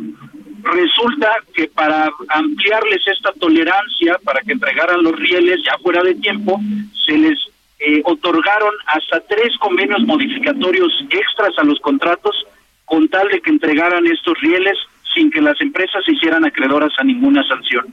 Resulta 0.62 1.30
que 1.54 1.66
para 1.68 2.10
ampliarles 2.28 3.06
esta 3.06 3.32
tolerancia, 3.32 4.18
para 4.24 4.40
que 4.40 4.52
entregaran 4.52 5.02
los 5.02 5.14
rieles 5.18 5.60
ya 5.64 5.76
fuera 5.78 6.02
de 6.02 6.14
tiempo, 6.14 6.60
se 7.06 7.18
les 7.18 7.38
eh, 7.80 8.00
otorgaron 8.04 8.72
hasta 8.86 9.20
tres 9.20 9.56
convenios 9.58 10.02
modificatorios 10.04 10.92
extras 11.10 11.52
a 11.58 11.64
los 11.64 11.78
contratos 11.80 12.46
con 12.84 13.08
tal 13.08 13.28
de 13.28 13.40
que 13.40 13.50
entregaran 13.50 14.06
estos 14.06 14.38
rieles 14.40 14.78
sin 15.14 15.30
que 15.30 15.40
las 15.40 15.60
empresas 15.60 16.04
se 16.04 16.12
hicieran 16.12 16.44
acreedoras 16.44 16.92
a 16.98 17.04
ninguna 17.04 17.42
sanción. 17.46 17.86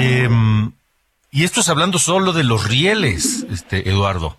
Em, 0.00 0.72
y 1.30 1.44
esto 1.44 1.60
es 1.60 1.68
hablando 1.68 1.98
solo 1.98 2.32
de 2.32 2.44
los 2.44 2.66
rieles, 2.66 3.46
este 3.50 3.88
Eduardo. 3.88 4.36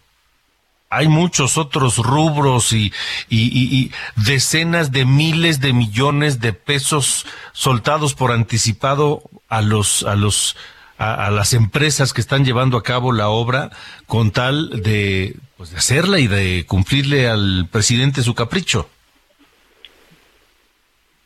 Hay 0.89 1.07
muchos 1.07 1.57
otros 1.57 1.97
rubros 1.97 2.73
y, 2.73 2.91
y- 3.29 3.47
y- 3.77 3.91
decenas 4.17 4.91
de 4.91 5.05
miles 5.05 5.61
de 5.61 5.71
millones 5.71 6.41
de 6.41 6.51
pesos 6.51 7.25
soltados 7.53 8.13
por 8.13 8.33
anticipado 8.33 9.23
a 9.47 9.61
los 9.61 10.03
a 10.03 10.15
los 10.15 10.57
a 10.97 11.31
las 11.31 11.53
empresas 11.53 12.13
que 12.13 12.21
están 12.21 12.45
llevando 12.45 12.77
a 12.77 12.83
cabo 12.83 13.11
la 13.11 13.29
obra 13.29 13.71
con 14.05 14.29
tal 14.29 14.83
de, 14.83 15.35
pues, 15.57 15.71
de 15.71 15.77
hacerla 15.77 16.19
y 16.19 16.27
de 16.27 16.65
cumplirle 16.67 17.27
al 17.27 17.67
presidente 17.71 18.21
su 18.21 18.35
capricho. 18.35 18.87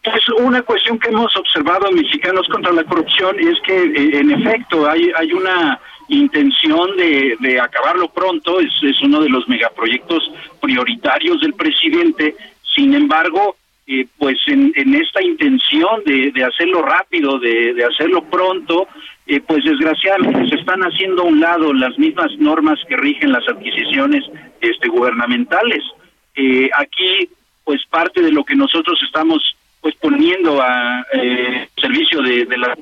Es 0.06 0.30
una 0.30 0.62
cuestión 0.62 1.00
que 1.00 1.10
hemos 1.10 1.36
observado 1.36 1.92
Mexicanos 1.92 2.48
contra 2.48 2.72
la 2.72 2.84
Corrupción 2.84 3.40
es 3.40 3.60
que, 3.62 3.76
eh, 3.76 4.20
en 4.20 4.32
efecto, 4.32 4.88
hay, 4.88 5.12
hay 5.16 5.34
una 5.34 5.80
intención 6.10 6.96
de, 6.96 7.36
de 7.40 7.60
acabarlo 7.60 8.10
pronto, 8.10 8.60
es, 8.60 8.72
es 8.84 9.02
uno 9.02 9.22
de 9.22 9.30
los 9.30 9.48
megaproyectos 9.48 10.32
prioritarios 10.62 11.42
del 11.42 11.54
presidente. 11.54 12.36
Sin 12.76 12.94
embargo, 12.94 13.56
eh, 13.88 14.06
pues 14.18 14.38
en, 14.48 14.72
en, 14.76 14.94
esta 14.94 15.24
intención 15.24 16.04
de, 16.06 16.32
de 16.32 16.44
hacerlo 16.44 16.84
rápido, 16.84 17.40
de, 17.40 17.74
de 17.74 17.86
hacerlo 17.86 18.24
pronto, 18.26 18.88
eh, 19.26 19.42
pues 19.42 19.64
desgraciadamente 19.64 20.50
se 20.50 20.56
están 20.56 20.82
haciendo 20.82 21.24
a 21.24 21.26
un 21.26 21.40
lado 21.40 21.74
las 21.74 21.98
mismas 21.98 22.32
normas 22.38 22.80
que 22.88 22.96
rigen 22.98 23.32
las 23.32 23.48
adquisiciones 23.50 24.24
este, 24.62 24.88
gubernamentales. 24.88 25.84
Eh, 26.36 26.70
aquí, 26.76 27.30
pues 27.64 27.82
parte 27.90 28.22
de 28.22 28.32
lo 28.32 28.44
que 28.44 28.56
nosotros 28.56 29.00
estamos 29.04 29.55
pues 29.86 29.94
poniendo 29.98 30.60
a 30.64 31.06
eh, 31.14 31.70
servicio 31.80 32.20
de, 32.24 32.46
de 32.46 32.58
la 32.58 32.76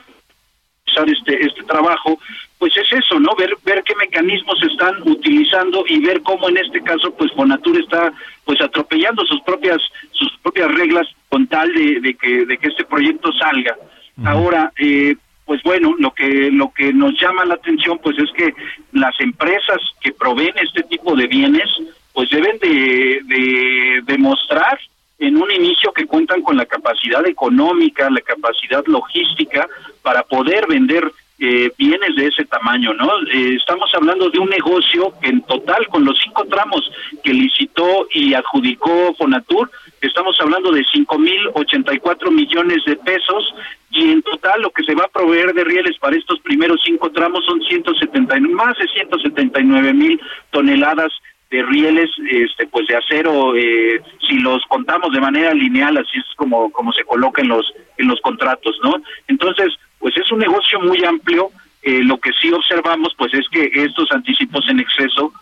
este 1.05 1.45
este 1.45 1.63
trabajo 1.63 2.17
pues 2.57 2.71
es 2.77 2.93
eso 2.93 3.19
no 3.19 3.35
ver 3.35 3.57
ver 3.65 3.83
qué 3.83 3.93
mecanismos 3.95 4.57
están 4.63 5.01
utilizando 5.01 5.83
y 5.89 5.99
ver 5.99 6.21
cómo 6.21 6.47
en 6.47 6.59
este 6.59 6.81
caso 6.81 7.13
pues 7.15 7.29
Fonatur 7.33 7.77
está 7.77 8.13
pues 8.45 8.61
atropellando 8.61 9.25
sus 9.25 9.41
propias 9.41 9.81
sus 10.11 10.31
propias 10.41 10.73
reglas 10.73 11.05
con 11.27 11.45
tal 11.47 11.73
de, 11.73 11.99
de 11.99 12.13
que 12.13 12.45
de 12.45 12.57
que 12.57 12.69
este 12.69 12.85
proyecto 12.85 13.33
salga. 13.33 13.75
Ahora 14.23 14.71
eh, 14.77 15.17
pues 15.43 15.61
bueno 15.63 15.95
lo 15.99 16.11
que 16.11 16.51
lo 16.51 16.71
que 16.71 16.93
nos 16.93 17.19
llama 17.19 17.43
la 17.43 17.55
atención 17.55 17.99
pues 18.01 18.17
es 18.17 18.31
que 18.31 18.53
las 18.93 19.19
empresas 19.19 19.81
que 19.99 20.13
proveen 20.13 20.53
este 20.57 20.83
tipo 20.83 21.17
de 21.17 21.27
bienes 21.27 21.69
pues 22.13 22.29
deben 22.29 22.57
de, 22.59 23.19
de 23.25 24.01
demostrar 24.05 24.79
en 25.23 25.41
un 25.41 25.49
inicio 25.51 25.93
que 25.93 26.05
cuentan 26.05 26.41
con 26.41 26.57
la 26.57 26.65
capacidad 26.65 27.25
económica, 27.25 28.09
la 28.09 28.19
capacidad 28.19 28.83
logística 28.85 29.67
para 30.01 30.23
poder 30.23 30.67
vender 30.67 31.09
eh, 31.39 31.71
bienes 31.77 32.15
de 32.15 32.27
ese 32.27 32.45
tamaño, 32.45 32.93
¿no? 32.93 33.09
Eh, 33.31 33.55
estamos 33.55 33.89
hablando 33.95 34.29
de 34.29 34.39
un 34.39 34.49
negocio 34.49 35.13
que 35.21 35.29
en 35.29 35.41
total, 35.41 35.87
con 35.87 36.03
los 36.03 36.19
cinco 36.21 36.45
tramos 36.45 36.91
que 37.23 37.33
licitó 37.33 38.07
y 38.13 38.33
adjudicó 38.33 39.13
Fonatur, 39.17 39.71
estamos 40.01 40.35
hablando 40.41 40.71
de 40.71 40.85
cinco 40.91 41.17
mil 41.17 41.49
ochenta 41.53 41.93
y 41.93 41.99
cuatro 41.99 42.29
millones 42.29 42.83
de 42.85 42.97
pesos 42.97 43.55
y 43.91 44.11
en 44.11 44.21
total 44.23 44.61
lo 44.61 44.71
que 44.71 44.83
se 44.83 44.93
va 44.93 45.05
a 45.05 45.07
proveer 45.19 45.53
de 45.53 45.63
rieles 45.63 45.97
para 45.99 46.17
estos 46.17 46.39
primeros 46.41 46.81
cinco 46.83 47.11
tramos 47.11 47.45
son 47.45 47.61
170, 47.61 48.39
más 48.41 48.77
de 48.77 48.87
179 48.87 49.93
mil 49.93 50.21
toneladas 50.51 51.11
de 51.53 51.61
rieles 51.61 52.09
este 52.31 52.65
pues 52.65 52.87
de 52.87 52.95
acero 52.95 53.55
eh, 53.55 54.01
si 54.27 54.39
los 54.39 54.63
contamos 54.65 55.13
de 55.13 55.21
manera 55.21 55.53
lineal 55.53 55.95
así 55.97 56.17
es 56.17 56.25
como 56.35 56.71
como 56.71 56.91
se 56.91 57.03
coloca 57.03 57.43
en 57.43 57.49
los 57.49 57.71
en 57.99 58.07
los 58.07 58.19
contratos 58.21 58.75
no 58.83 58.95
entonces 59.27 59.77
pues 60.03 60.17
es 60.17 60.29
un 60.33 60.39
negocio 60.39 60.81
muy 60.81 61.01
amplio. 61.05 61.49
Eh, 61.81 62.03
lo 62.03 62.17
que 62.17 62.31
sí 62.33 62.51
observamos 62.51 63.13
pues 63.17 63.33
es 63.33 63.47
que 63.49 63.71
estos 63.73 64.11
anticipos 64.11 64.67
en 64.69 64.79
exceso 64.81 65.33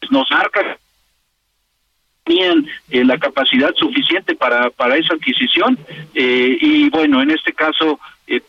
pues, 0.00 0.10
nos 0.10 0.28
marcan 0.30 0.76
tenían 2.24 2.66
eh, 2.90 3.04
la 3.04 3.16
capacidad 3.16 3.72
suficiente 3.76 4.34
para 4.34 4.70
para 4.70 4.96
esa 4.96 5.14
adquisición. 5.14 5.78
Eh, 6.14 6.58
y 6.60 6.90
bueno 6.90 7.22
en 7.22 7.30
este 7.30 7.52
caso 7.52 8.00
eh, 8.26 8.42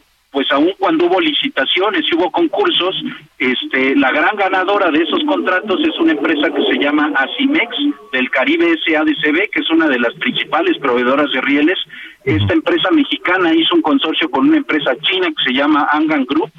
aun 0.59 0.73
cuando 0.77 1.05
hubo 1.05 1.21
licitaciones 1.21 2.03
y 2.09 2.15
hubo 2.15 2.29
concursos, 2.31 2.95
este, 3.37 3.95
la 3.95 4.11
gran 4.11 4.35
ganadora 4.35 4.91
de 4.91 5.03
esos 5.03 5.23
contratos 5.25 5.79
es 5.81 5.97
una 5.99 6.11
empresa 6.11 6.49
que 6.49 6.63
se 6.65 6.79
llama 6.79 7.11
Asimex 7.15 7.75
del 8.11 8.29
Caribe 8.29 8.75
SADCB, 8.85 9.49
que 9.51 9.59
es 9.61 9.69
una 9.69 9.87
de 9.87 9.99
las 9.99 10.13
principales 10.15 10.77
proveedoras 10.79 11.31
de 11.31 11.41
rieles. 11.41 11.77
Esta 12.25 12.53
empresa 12.53 12.89
mexicana 12.91 13.53
hizo 13.53 13.75
un 13.75 13.81
consorcio 13.81 14.29
con 14.29 14.49
una 14.49 14.57
empresa 14.57 14.95
china 15.01 15.27
que 15.29 15.43
se 15.51 15.53
llama 15.53 15.87
Angan 15.91 16.25
Group 16.25 16.51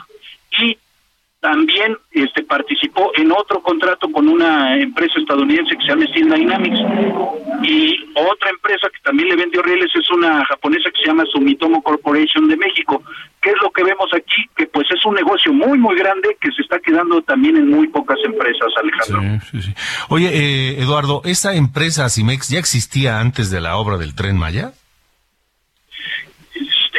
y 0.62 0.76
también 1.40 1.96
este 2.10 2.42
participó 2.42 3.12
en 3.16 3.32
otro 3.32 3.62
contrato 3.62 4.10
con 4.12 4.28
una 4.28 4.76
empresa 4.76 5.18
estadounidense 5.18 5.76
que 5.76 5.82
se 5.82 5.88
llama 5.88 6.06
Steel 6.06 6.30
Dynamics 6.30 6.80
y 7.62 8.10
otra 8.14 8.50
empresa 8.50 8.88
que 8.92 9.00
también 9.02 9.30
le 9.30 9.36
vendió 9.36 9.62
rieles 9.62 9.90
es 9.94 10.10
una 10.10 10.44
japonesa 10.44 10.90
que 10.90 11.00
se 11.00 11.06
llama 11.06 11.24
Sumitomo 11.32 11.82
Corporation 11.82 12.46
de 12.48 12.56
México. 12.56 13.02
¿Qué 13.40 13.50
es 13.50 13.56
lo 13.62 13.70
que 13.70 13.82
vemos 13.84 14.08
aquí? 14.14 14.48
Que 14.54 14.66
pues 14.66 14.86
es 14.90 15.04
un 15.06 15.14
negocio 15.14 15.52
muy 15.52 15.78
muy 15.78 15.96
grande 15.96 16.36
que 16.40 16.50
se 16.52 16.62
está 16.62 16.78
quedando 16.78 17.22
también 17.22 17.56
en 17.56 17.68
muy 17.68 17.88
pocas 17.88 18.18
empresas, 18.24 18.68
Alejandro. 18.76 19.40
Oye, 20.08 20.28
eh, 20.32 20.82
Eduardo, 20.82 21.22
¿esa 21.24 21.54
empresa 21.54 22.08
Cimex 22.10 22.50
ya 22.50 22.58
existía 22.58 23.18
antes 23.18 23.50
de 23.50 23.60
la 23.60 23.76
obra 23.76 23.96
del 23.96 24.14
Tren 24.14 24.36
Maya? 24.36 24.72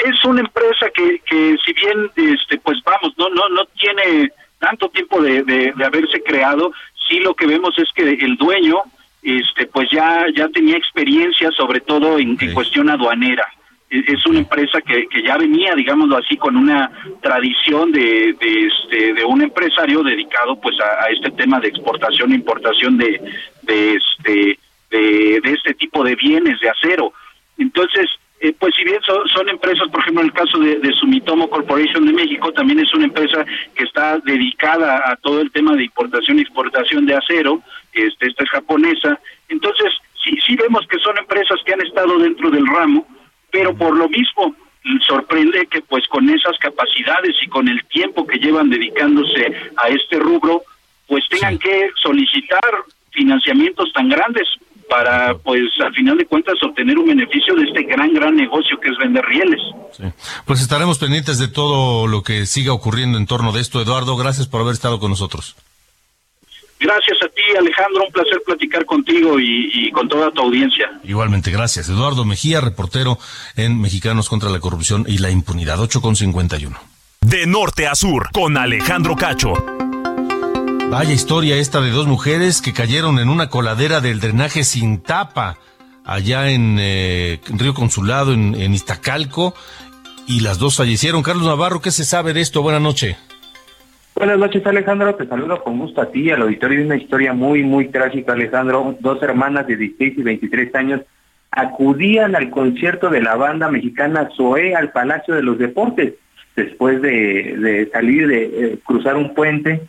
Es 0.06 0.26
una 0.26 0.42
empresa 0.42 0.90
que, 0.94 1.20
que 1.26 1.58
si 1.64 1.74
bien 1.74 2.10
este 2.16 2.58
pues 2.58 2.82
vamos 2.84 3.14
no 3.18 3.30
no 3.30 3.50
no 3.50 3.66
tiene 3.80 4.32
tanto 4.60 4.90
tiempo 4.90 5.22
de, 5.22 5.44
de, 5.44 5.74
de, 5.76 5.86
haberse 5.86 6.22
creado 6.24 6.72
sí 7.08 7.20
lo 7.20 7.34
que 7.34 7.48
vemos 7.48 7.78
es 7.78 7.90
que 7.96 8.04
el 8.04 8.36
dueño 8.38 8.78
este 9.22 9.66
pues 9.68 9.90
ya 9.92 10.26
ya 10.36 10.48
tenía 10.50 10.78
experiencia 10.78 11.52
sobre 11.52 11.82
todo 11.82 12.20
en, 12.20 12.34
okay. 12.34 12.50
en 12.50 12.54
cuestión 12.54 12.90
aduanera 12.90 13.48
es 13.92 14.26
una 14.26 14.40
empresa 14.40 14.80
que, 14.80 15.06
que, 15.08 15.22
ya 15.22 15.38
venía, 15.38 15.76
digámoslo 15.76 16.18
así, 16.18 16.38
con 16.38 16.56
una 16.56 16.90
tradición 17.22 17.92
de, 17.92 18.34
de, 18.40 18.68
este, 18.68 19.14
de 19.14 19.26
un 19.26 19.42
empresario 19.42 20.02
dedicado 20.02 20.56
pues 20.62 20.80
a, 20.80 21.04
a, 21.04 21.10
este 21.10 21.30
tema 21.32 21.60
de 21.60 21.68
exportación 21.68 22.32
e 22.32 22.36
importación 22.36 22.98
de, 22.98 23.20
de, 23.64 23.96
este, 23.96 24.60
de, 24.90 25.42
de 25.42 25.52
este 25.52 25.74
tipo 25.74 26.06
de 26.06 26.16
bienes 26.16 26.58
de 26.62 26.70
acero. 26.70 27.12
Entonces, 27.58 28.10
eh, 28.42 28.56
pues 28.58 28.74
si 28.76 28.84
bien 28.84 29.00
son, 29.04 29.28
son, 29.30 29.48
empresas, 29.50 29.88
por 29.90 30.02
ejemplo, 30.02 30.22
en 30.22 30.30
el 30.30 30.34
caso 30.34 30.58
de, 30.58 30.80
de, 30.80 30.92
Sumitomo 30.94 31.48
Corporation 31.48 32.06
de 32.08 32.14
México, 32.14 32.52
también 32.52 32.80
es 32.80 32.92
una 32.96 33.06
empresa 33.06 33.46
que 33.76 33.84
está 33.84 34.18
dedicada 34.18 35.04
a 35.06 35.16
todo 35.18 35.42
el 35.42 35.52
tema 35.52 35.76
de 35.76 35.84
importación 35.84 36.40
y 36.40 36.42
exportación 36.42 37.06
de 37.06 37.16
acero, 37.16 37.62
este, 37.94 38.28
esta 38.28 38.44
es 38.44 38.50
japonesa, 38.50 39.20
entonces 39.48 39.94
sí, 40.24 40.36
sí 40.44 40.56
vemos 40.56 40.88
que 40.88 40.98
son 40.98 41.18
empresas 41.20 41.60
que 41.64 41.74
han 41.74 41.82
estado 41.82 42.18
dentro 42.18 42.50
del 42.50 42.66
ramo, 42.66 43.08
pero 43.52 43.76
por 43.76 43.96
lo 43.96 44.10
mismo 44.10 44.56
sorprende 45.06 45.68
que 45.68 45.82
pues 45.82 46.08
con 46.08 46.28
esas 46.30 46.58
capacidades 46.58 47.36
y 47.44 47.48
con 47.48 47.68
el 47.68 47.86
tiempo 47.86 48.26
que 48.26 48.40
llevan 48.40 48.72
dedicándose 48.72 49.54
a 49.78 49.90
este 49.90 50.18
rubro, 50.18 50.64
pues 51.06 51.28
tengan 51.30 51.54
sí. 51.54 51.60
que 51.60 51.92
solicitar 52.02 52.60
financiamientos 53.12 53.94
tan 53.94 54.10
grandes 54.10 54.48
para, 54.92 55.38
pues, 55.38 55.62
al 55.80 55.94
final 55.94 56.18
de 56.18 56.26
cuentas, 56.26 56.56
obtener 56.62 56.98
un 56.98 57.08
beneficio 57.08 57.56
de 57.56 57.64
este 57.64 57.84
gran, 57.84 58.14
gran 58.14 58.36
negocio 58.36 58.78
que 58.78 58.90
es 58.90 58.98
vender 58.98 59.24
rieles. 59.24 59.62
Sí. 59.96 60.04
Pues 60.46 60.60
estaremos 60.60 61.00
pendientes 61.00 61.40
de 61.40 61.48
todo 61.48 62.08
lo 62.08 62.24
que 62.24 62.46
siga 62.46 62.74
ocurriendo 62.74 63.18
en 63.18 63.26
torno 63.26 63.54
de 63.54 63.62
esto. 63.62 63.82
Eduardo, 63.82 64.18
gracias 64.18 64.48
por 64.48 64.60
haber 64.60 64.74
estado 64.74 65.00
con 65.00 65.12
nosotros. 65.12 65.56
Gracias 66.78 67.20
a 67.24 67.30
ti, 67.30 67.42
Alejandro. 67.58 68.04
Un 68.06 68.12
placer 68.12 68.42
platicar 68.46 68.86
contigo 68.86 69.40
y, 69.40 69.72
y, 69.74 69.92
con 69.92 70.10
toda 70.10 70.30
tu 70.32 70.42
audiencia. 70.42 70.92
Igualmente, 71.06 71.52
gracias. 71.52 71.88
Eduardo 71.88 72.26
Mejía, 72.26 72.60
reportero 72.60 73.18
en 73.56 73.80
Mexicanos 73.80 74.28
contra 74.28 74.50
la 74.50 74.60
Corrupción 74.60 75.06
y 75.08 75.20
la 75.20 75.32
Impunidad, 75.32 75.80
8 75.80 76.02
con 76.02 76.18
51. 76.18 76.78
De 77.22 77.46
norte 77.46 77.88
a 77.88 77.96
sur, 77.96 78.30
con 78.34 78.58
Alejandro 78.58 79.16
Cacho. 79.16 79.54
Vaya 80.92 81.14
historia 81.14 81.56
esta 81.56 81.80
de 81.80 81.90
dos 81.90 82.06
mujeres 82.06 82.62
que 82.62 82.74
cayeron 82.74 83.18
en 83.20 83.30
una 83.30 83.48
coladera 83.48 84.02
del 84.02 84.20
drenaje 84.20 84.66
sin 84.66 85.02
tapa 85.02 85.56
allá 86.04 86.50
en, 86.50 86.76
eh, 86.82 87.40
Río 87.58 87.74
Consulado, 87.74 88.34
en, 88.34 88.74
Iztacalco, 88.74 89.54
y 90.28 90.42
las 90.42 90.60
dos 90.60 90.76
fallecieron. 90.76 91.24
Carlos 91.24 91.46
Navarro, 91.46 91.80
¿qué 91.80 91.92
se 91.92 92.04
sabe 92.04 92.34
de 92.34 92.42
esto? 92.42 92.62
Buenas 92.62 92.82
noches. 92.82 93.16
Buenas 94.16 94.38
noches, 94.38 94.68
Alejandro. 94.68 95.16
Te 95.16 95.26
saludo 95.28 95.64
con 95.64 95.80
gusto 95.80 96.02
a 96.02 96.12
ti 96.12 96.30
al 96.30 96.42
auditorio. 96.42 96.84
Una 96.84 96.98
historia 96.98 97.32
muy, 97.32 97.64
muy 97.64 97.88
trágica, 97.88 98.34
Alejandro. 98.34 98.98
Dos 99.00 99.24
hermanas 99.24 99.68
de 99.68 99.78
16 99.78 100.18
y 100.18 100.24
23 100.24 100.76
años 100.76 101.02
acudían 101.52 102.36
al 102.36 102.50
concierto 102.50 103.10
de 103.10 103.22
la 103.22 103.38
banda 103.38 103.72
mexicana 103.72 104.28
Zoé 104.36 104.76
al 104.76 104.92
Palacio 104.92 105.36
de 105.36 105.42
los 105.42 105.58
Deportes 105.58 106.16
después 106.58 107.02
de, 107.02 107.56
de 107.58 107.90
salir 107.94 108.28
de 108.28 108.44
eh, 108.44 108.80
cruzar 108.84 109.16
un 109.16 109.34
puente 109.34 109.88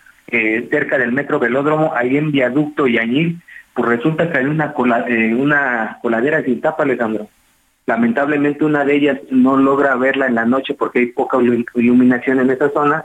cerca 0.70 0.98
del 0.98 1.12
metro 1.12 1.38
velódromo, 1.38 1.92
ahí 1.94 2.16
en 2.16 2.32
Viaducto 2.32 2.86
y 2.86 2.98
Añil, 2.98 3.40
pues 3.74 3.88
resulta 3.88 4.30
que 4.30 4.38
hay 4.38 4.46
una, 4.46 4.72
cola, 4.72 5.04
eh, 5.08 5.34
una 5.34 5.98
coladera 6.02 6.42
sin 6.42 6.60
tapa, 6.60 6.82
Alejandro. 6.82 7.28
Lamentablemente 7.86 8.64
una 8.64 8.84
de 8.84 8.94
ellas 8.94 9.18
no 9.30 9.56
logra 9.56 9.96
verla 9.96 10.26
en 10.26 10.36
la 10.36 10.44
noche 10.44 10.74
porque 10.74 11.00
hay 11.00 11.06
poca 11.06 11.38
iluminación 11.74 12.40
en 12.40 12.50
esa 12.50 12.70
zona 12.70 13.04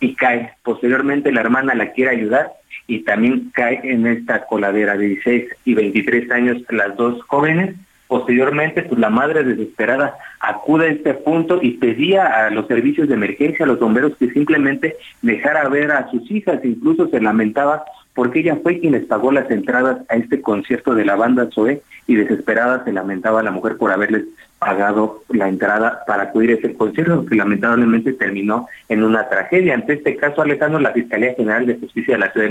y 0.00 0.14
cae. 0.14 0.54
Posteriormente 0.62 1.32
la 1.32 1.40
hermana 1.40 1.74
la 1.74 1.92
quiere 1.92 2.12
ayudar 2.12 2.52
y 2.86 3.00
también 3.00 3.50
cae 3.52 3.80
en 3.84 4.06
esta 4.06 4.46
coladera 4.46 4.96
de 4.96 5.08
16 5.08 5.44
y 5.64 5.74
23 5.74 6.30
años 6.30 6.62
las 6.70 6.96
dos 6.96 7.22
jóvenes. 7.24 7.76
Posteriormente, 8.08 8.82
pues 8.82 8.98
la 8.98 9.10
madre 9.10 9.44
desesperada 9.44 10.16
acude 10.40 10.86
a 10.86 10.90
este 10.90 11.14
punto 11.14 11.60
y 11.62 11.72
pedía 11.72 12.46
a 12.46 12.50
los 12.50 12.66
servicios 12.66 13.06
de 13.06 13.14
emergencia, 13.14 13.64
a 13.64 13.68
los 13.68 13.78
bomberos, 13.78 14.16
que 14.16 14.30
simplemente 14.30 14.96
dejara 15.22 15.68
ver 15.68 15.92
a 15.92 16.10
sus 16.10 16.28
hijas. 16.30 16.64
Incluso 16.64 17.08
se 17.08 17.20
lamentaba 17.20 17.84
porque 18.14 18.40
ella 18.40 18.58
fue 18.62 18.80
quien 18.80 18.94
les 18.94 19.04
pagó 19.04 19.30
las 19.30 19.48
entradas 19.50 19.98
a 20.08 20.16
este 20.16 20.40
concierto 20.40 20.94
de 20.94 21.04
la 21.04 21.14
banda 21.14 21.48
Zoe 21.54 21.82
y 22.08 22.16
desesperada 22.16 22.82
se 22.84 22.92
lamentaba 22.92 23.40
a 23.40 23.44
la 23.44 23.52
mujer 23.52 23.76
por 23.76 23.92
haberles 23.92 24.24
pagado 24.58 25.22
la 25.28 25.48
entrada 25.48 26.02
para 26.06 26.24
acudir 26.24 26.50
a 26.50 26.54
ese 26.54 26.74
concierto, 26.74 27.24
que 27.26 27.36
lamentablemente 27.36 28.12
terminó 28.14 28.66
en 28.88 29.04
una 29.04 29.28
tragedia. 29.28 29.74
Ante 29.74 29.92
este 29.92 30.16
caso, 30.16 30.42
Alejandro, 30.42 30.80
la 30.80 30.92
Fiscalía 30.92 31.34
General 31.34 31.66
de 31.66 31.76
Justicia 31.76 32.14
de 32.14 32.20
la 32.20 32.32
Ciudad 32.32 32.48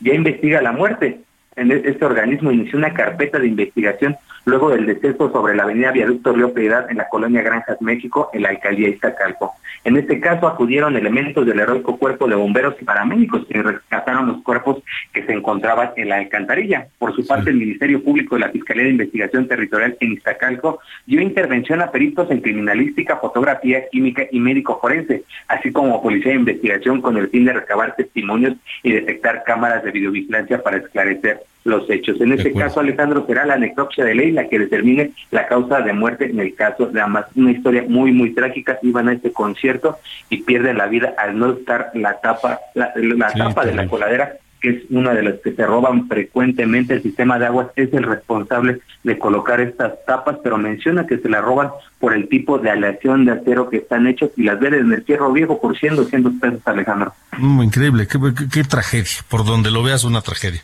ya 0.00 0.14
investiga 0.14 0.62
la 0.62 0.72
muerte. 0.72 1.20
En 1.56 1.70
este 1.70 2.04
organismo 2.04 2.50
inició 2.50 2.78
una 2.78 2.94
carpeta 2.94 3.38
de 3.38 3.48
investigación 3.48 4.16
luego 4.44 4.70
del 4.70 4.86
deceso 4.86 5.30
sobre 5.30 5.54
la 5.54 5.64
avenida 5.64 5.92
Viaducto 5.92 6.32
Río 6.32 6.52
Piedad 6.52 6.90
en 6.90 6.98
la 6.98 7.08
colonia 7.08 7.42
Granjas, 7.42 7.80
México, 7.80 8.30
en 8.32 8.42
la 8.42 8.50
alcaldía 8.50 8.88
Iztacalco. 8.88 9.54
En 9.84 9.96
este 9.96 10.20
caso 10.20 10.46
acudieron 10.46 10.96
elementos 10.96 11.44
del 11.44 11.58
heroico 11.58 11.96
cuerpo 11.96 12.28
de 12.28 12.36
bomberos 12.36 12.76
y 12.80 12.84
paramédicos 12.84 13.46
que 13.46 13.62
rescataron 13.62 14.28
los 14.28 14.42
cuerpos 14.42 14.82
que 15.12 15.24
se 15.24 15.32
encontraban 15.32 15.90
en 15.96 16.08
la 16.08 16.18
alcantarilla. 16.18 16.86
Por 16.98 17.14
su 17.16 17.26
parte, 17.26 17.50
el 17.50 17.56
Ministerio 17.56 18.02
Público 18.02 18.36
de 18.36 18.42
la 18.42 18.50
Fiscalía 18.50 18.84
de 18.84 18.90
Investigación 18.90 19.48
Territorial 19.48 19.96
en 19.98 20.12
Iztacalco 20.12 20.78
dio 21.06 21.20
intervención 21.20 21.82
a 21.82 21.90
peritos 21.90 22.30
en 22.30 22.40
criminalística, 22.40 23.16
fotografía, 23.16 23.88
química 23.90 24.22
y 24.30 24.38
médico 24.38 24.78
forense, 24.80 25.24
así 25.48 25.72
como 25.72 26.00
policía 26.00 26.32
de 26.32 26.38
investigación 26.38 27.00
con 27.00 27.16
el 27.16 27.28
fin 27.28 27.44
de 27.44 27.52
recabar 27.52 27.96
testimonios 27.96 28.54
y 28.84 28.92
detectar 28.92 29.42
cámaras 29.44 29.82
de 29.82 29.90
videovigilancia 29.90 30.62
para 30.62 30.76
esclarecer 30.76 31.40
los 31.64 31.88
hechos. 31.90 32.20
En 32.20 32.32
este 32.32 32.52
caso, 32.52 32.80
Alejandro, 32.80 33.24
será 33.26 33.46
la 33.46 33.56
necropsia 33.56 34.04
de 34.04 34.14
ley 34.14 34.30
la 34.32 34.48
que 34.48 34.58
determine 34.58 35.12
la 35.30 35.46
causa 35.46 35.80
de 35.80 35.92
muerte 35.92 36.26
en 36.26 36.40
el 36.40 36.54
caso 36.54 36.86
de 36.86 37.00
ambas. 37.00 37.26
Una 37.34 37.52
historia 37.52 37.84
muy, 37.88 38.12
muy 38.12 38.34
trágica. 38.34 38.78
Iban 38.82 39.08
a 39.08 39.12
este 39.12 39.32
concierto 39.32 39.98
y 40.28 40.42
pierden 40.42 40.78
la 40.78 40.86
vida 40.86 41.14
al 41.18 41.38
no 41.38 41.52
estar 41.52 41.90
la 41.94 42.20
tapa, 42.20 42.60
la, 42.74 42.92
la 42.96 43.32
tapa 43.32 43.64
de 43.64 43.74
la 43.74 43.86
coladera 43.86 44.36
que 44.62 44.70
es 44.70 44.82
una 44.90 45.12
de 45.12 45.24
las 45.24 45.34
que 45.40 45.52
se 45.52 45.66
roban 45.66 46.08
frecuentemente 46.08 46.94
el 46.94 47.02
sistema 47.02 47.38
de 47.38 47.46
aguas, 47.46 47.68
es 47.76 47.92
el 47.92 48.04
responsable 48.04 48.80
de 49.02 49.18
colocar 49.18 49.60
estas 49.60 49.92
tapas, 50.06 50.36
pero 50.42 50.56
menciona 50.56 51.06
que 51.06 51.18
se 51.18 51.28
la 51.28 51.40
roban 51.40 51.70
por 51.98 52.14
el 52.14 52.28
tipo 52.28 52.58
de 52.58 52.70
aleación 52.70 53.24
de 53.24 53.32
acero 53.32 53.68
que 53.68 53.78
están 53.78 54.06
hechos 54.06 54.30
y 54.36 54.44
las 54.44 54.60
venden 54.60 54.86
en 54.86 54.92
el 54.92 55.02
fierro 55.02 55.32
viejo 55.32 55.60
por 55.60 55.76
100, 55.76 55.96
200 55.96 56.32
pesos, 56.40 56.60
Alejandro. 56.64 57.12
Mm, 57.36 57.62
increíble, 57.62 58.06
qué, 58.06 58.18
qué 58.50 58.62
tragedia, 58.62 59.20
por 59.28 59.44
donde 59.44 59.72
lo 59.72 59.82
veas 59.82 60.04
una 60.04 60.20
tragedia. 60.20 60.62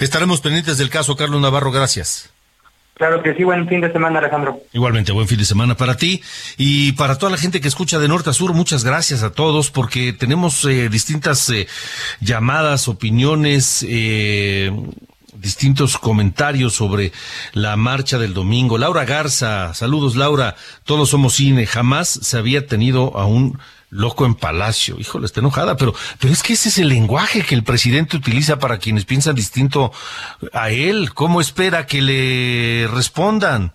Estaremos 0.00 0.40
pendientes 0.40 0.78
del 0.78 0.90
caso, 0.90 1.16
Carlos 1.16 1.40
Navarro, 1.40 1.70
gracias. 1.70 2.32
Claro 2.96 3.22
que 3.22 3.34
sí, 3.34 3.44
buen 3.44 3.68
fin 3.68 3.82
de 3.82 3.92
semana, 3.92 4.20
Alejandro. 4.20 4.58
Igualmente, 4.72 5.12
buen 5.12 5.28
fin 5.28 5.36
de 5.36 5.44
semana 5.44 5.76
para 5.76 5.98
ti 5.98 6.22
y 6.56 6.92
para 6.92 7.18
toda 7.18 7.30
la 7.30 7.36
gente 7.36 7.60
que 7.60 7.68
escucha 7.68 7.98
de 7.98 8.08
norte 8.08 8.30
a 8.30 8.32
sur. 8.32 8.54
Muchas 8.54 8.84
gracias 8.84 9.22
a 9.22 9.32
todos 9.32 9.70
porque 9.70 10.14
tenemos 10.14 10.64
eh, 10.64 10.88
distintas 10.88 11.50
eh, 11.50 11.68
llamadas, 12.20 12.88
opiniones, 12.88 13.84
eh, 13.86 14.72
distintos 15.34 15.98
comentarios 15.98 16.72
sobre 16.72 17.12
la 17.52 17.76
marcha 17.76 18.16
del 18.16 18.32
domingo. 18.32 18.78
Laura 18.78 19.04
Garza, 19.04 19.74
saludos 19.74 20.16
Laura, 20.16 20.56
todos 20.84 21.10
somos 21.10 21.34
cine, 21.34 21.66
jamás 21.66 22.08
se 22.08 22.38
había 22.38 22.66
tenido 22.66 23.14
a 23.18 23.26
un 23.26 23.58
loco 23.90 24.26
en 24.26 24.34
Palacio. 24.34 24.96
Híjole, 24.98 25.26
está 25.26 25.40
enojada, 25.40 25.76
pero, 25.76 25.94
pero 26.18 26.32
es 26.32 26.42
que 26.42 26.54
ese 26.54 26.68
es 26.68 26.78
el 26.78 26.88
lenguaje 26.88 27.42
que 27.42 27.54
el 27.54 27.64
presidente 27.64 28.16
utiliza 28.16 28.58
para 28.58 28.78
quienes 28.78 29.04
piensan 29.04 29.34
distinto 29.34 29.92
a 30.52 30.70
él. 30.70 31.12
¿Cómo 31.14 31.40
espera 31.40 31.86
que 31.86 32.02
le 32.02 32.88
respondan? 32.88 33.72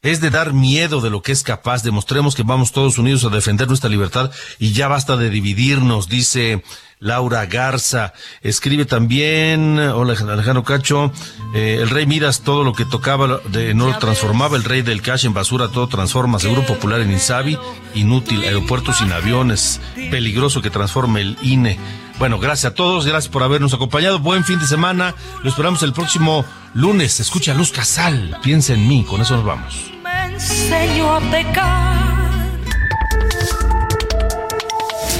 Es 0.00 0.20
de 0.20 0.30
dar 0.30 0.52
miedo 0.52 1.00
de 1.00 1.10
lo 1.10 1.22
que 1.22 1.32
es 1.32 1.42
capaz. 1.42 1.82
Demostremos 1.82 2.34
que 2.34 2.44
vamos 2.44 2.72
todos 2.72 2.98
unidos 2.98 3.24
a 3.24 3.30
defender 3.30 3.66
nuestra 3.66 3.90
libertad 3.90 4.30
y 4.58 4.72
ya 4.72 4.88
basta 4.88 5.16
de 5.16 5.30
dividirnos, 5.30 6.08
dice 6.08 6.62
Laura 7.00 7.46
Garza. 7.46 8.12
Escribe 8.42 8.84
también, 8.84 9.78
hola 9.78 10.14
Alejandro 10.14 10.64
Cacho, 10.64 11.12
eh, 11.54 11.78
el 11.80 11.90
rey 11.90 12.06
Midas 12.06 12.42
todo 12.42 12.64
lo 12.64 12.72
que 12.72 12.84
tocaba 12.84 13.40
de, 13.48 13.74
no 13.74 13.86
lo 13.86 13.98
transformaba, 13.98 14.56
el 14.56 14.64
rey 14.64 14.82
del 14.82 15.02
cash 15.02 15.26
en 15.26 15.34
basura 15.34 15.68
todo 15.68 15.88
transforma, 15.88 16.38
seguro 16.38 16.64
popular 16.66 17.00
en 17.00 17.12
Insabi, 17.12 17.58
inútil, 17.94 18.42
aeropuertos 18.42 18.98
sin 18.98 19.12
aviones, 19.12 19.80
peligroso 20.10 20.62
que 20.62 20.70
transforme 20.70 21.20
el 21.20 21.38
INE. 21.42 21.78
Bueno, 22.18 22.38
gracias 22.40 22.72
a 22.72 22.74
todos, 22.74 23.06
gracias 23.06 23.30
por 23.30 23.44
habernos 23.44 23.74
acompañado, 23.74 24.18
buen 24.18 24.44
fin 24.44 24.58
de 24.58 24.66
semana, 24.66 25.14
lo 25.42 25.48
esperamos 25.48 25.82
el 25.84 25.92
próximo 25.92 26.44
lunes, 26.74 27.20
escucha 27.20 27.54
Luz 27.54 27.70
Casal, 27.70 28.38
piensa 28.42 28.74
en 28.74 28.88
mí, 28.88 29.04
con 29.04 29.20
eso 29.20 29.36
nos 29.36 29.44
vamos. 29.44 29.92
Me 30.02 30.34
enseñó 30.34 31.14
a 31.14 31.20
pecar. 31.20 32.17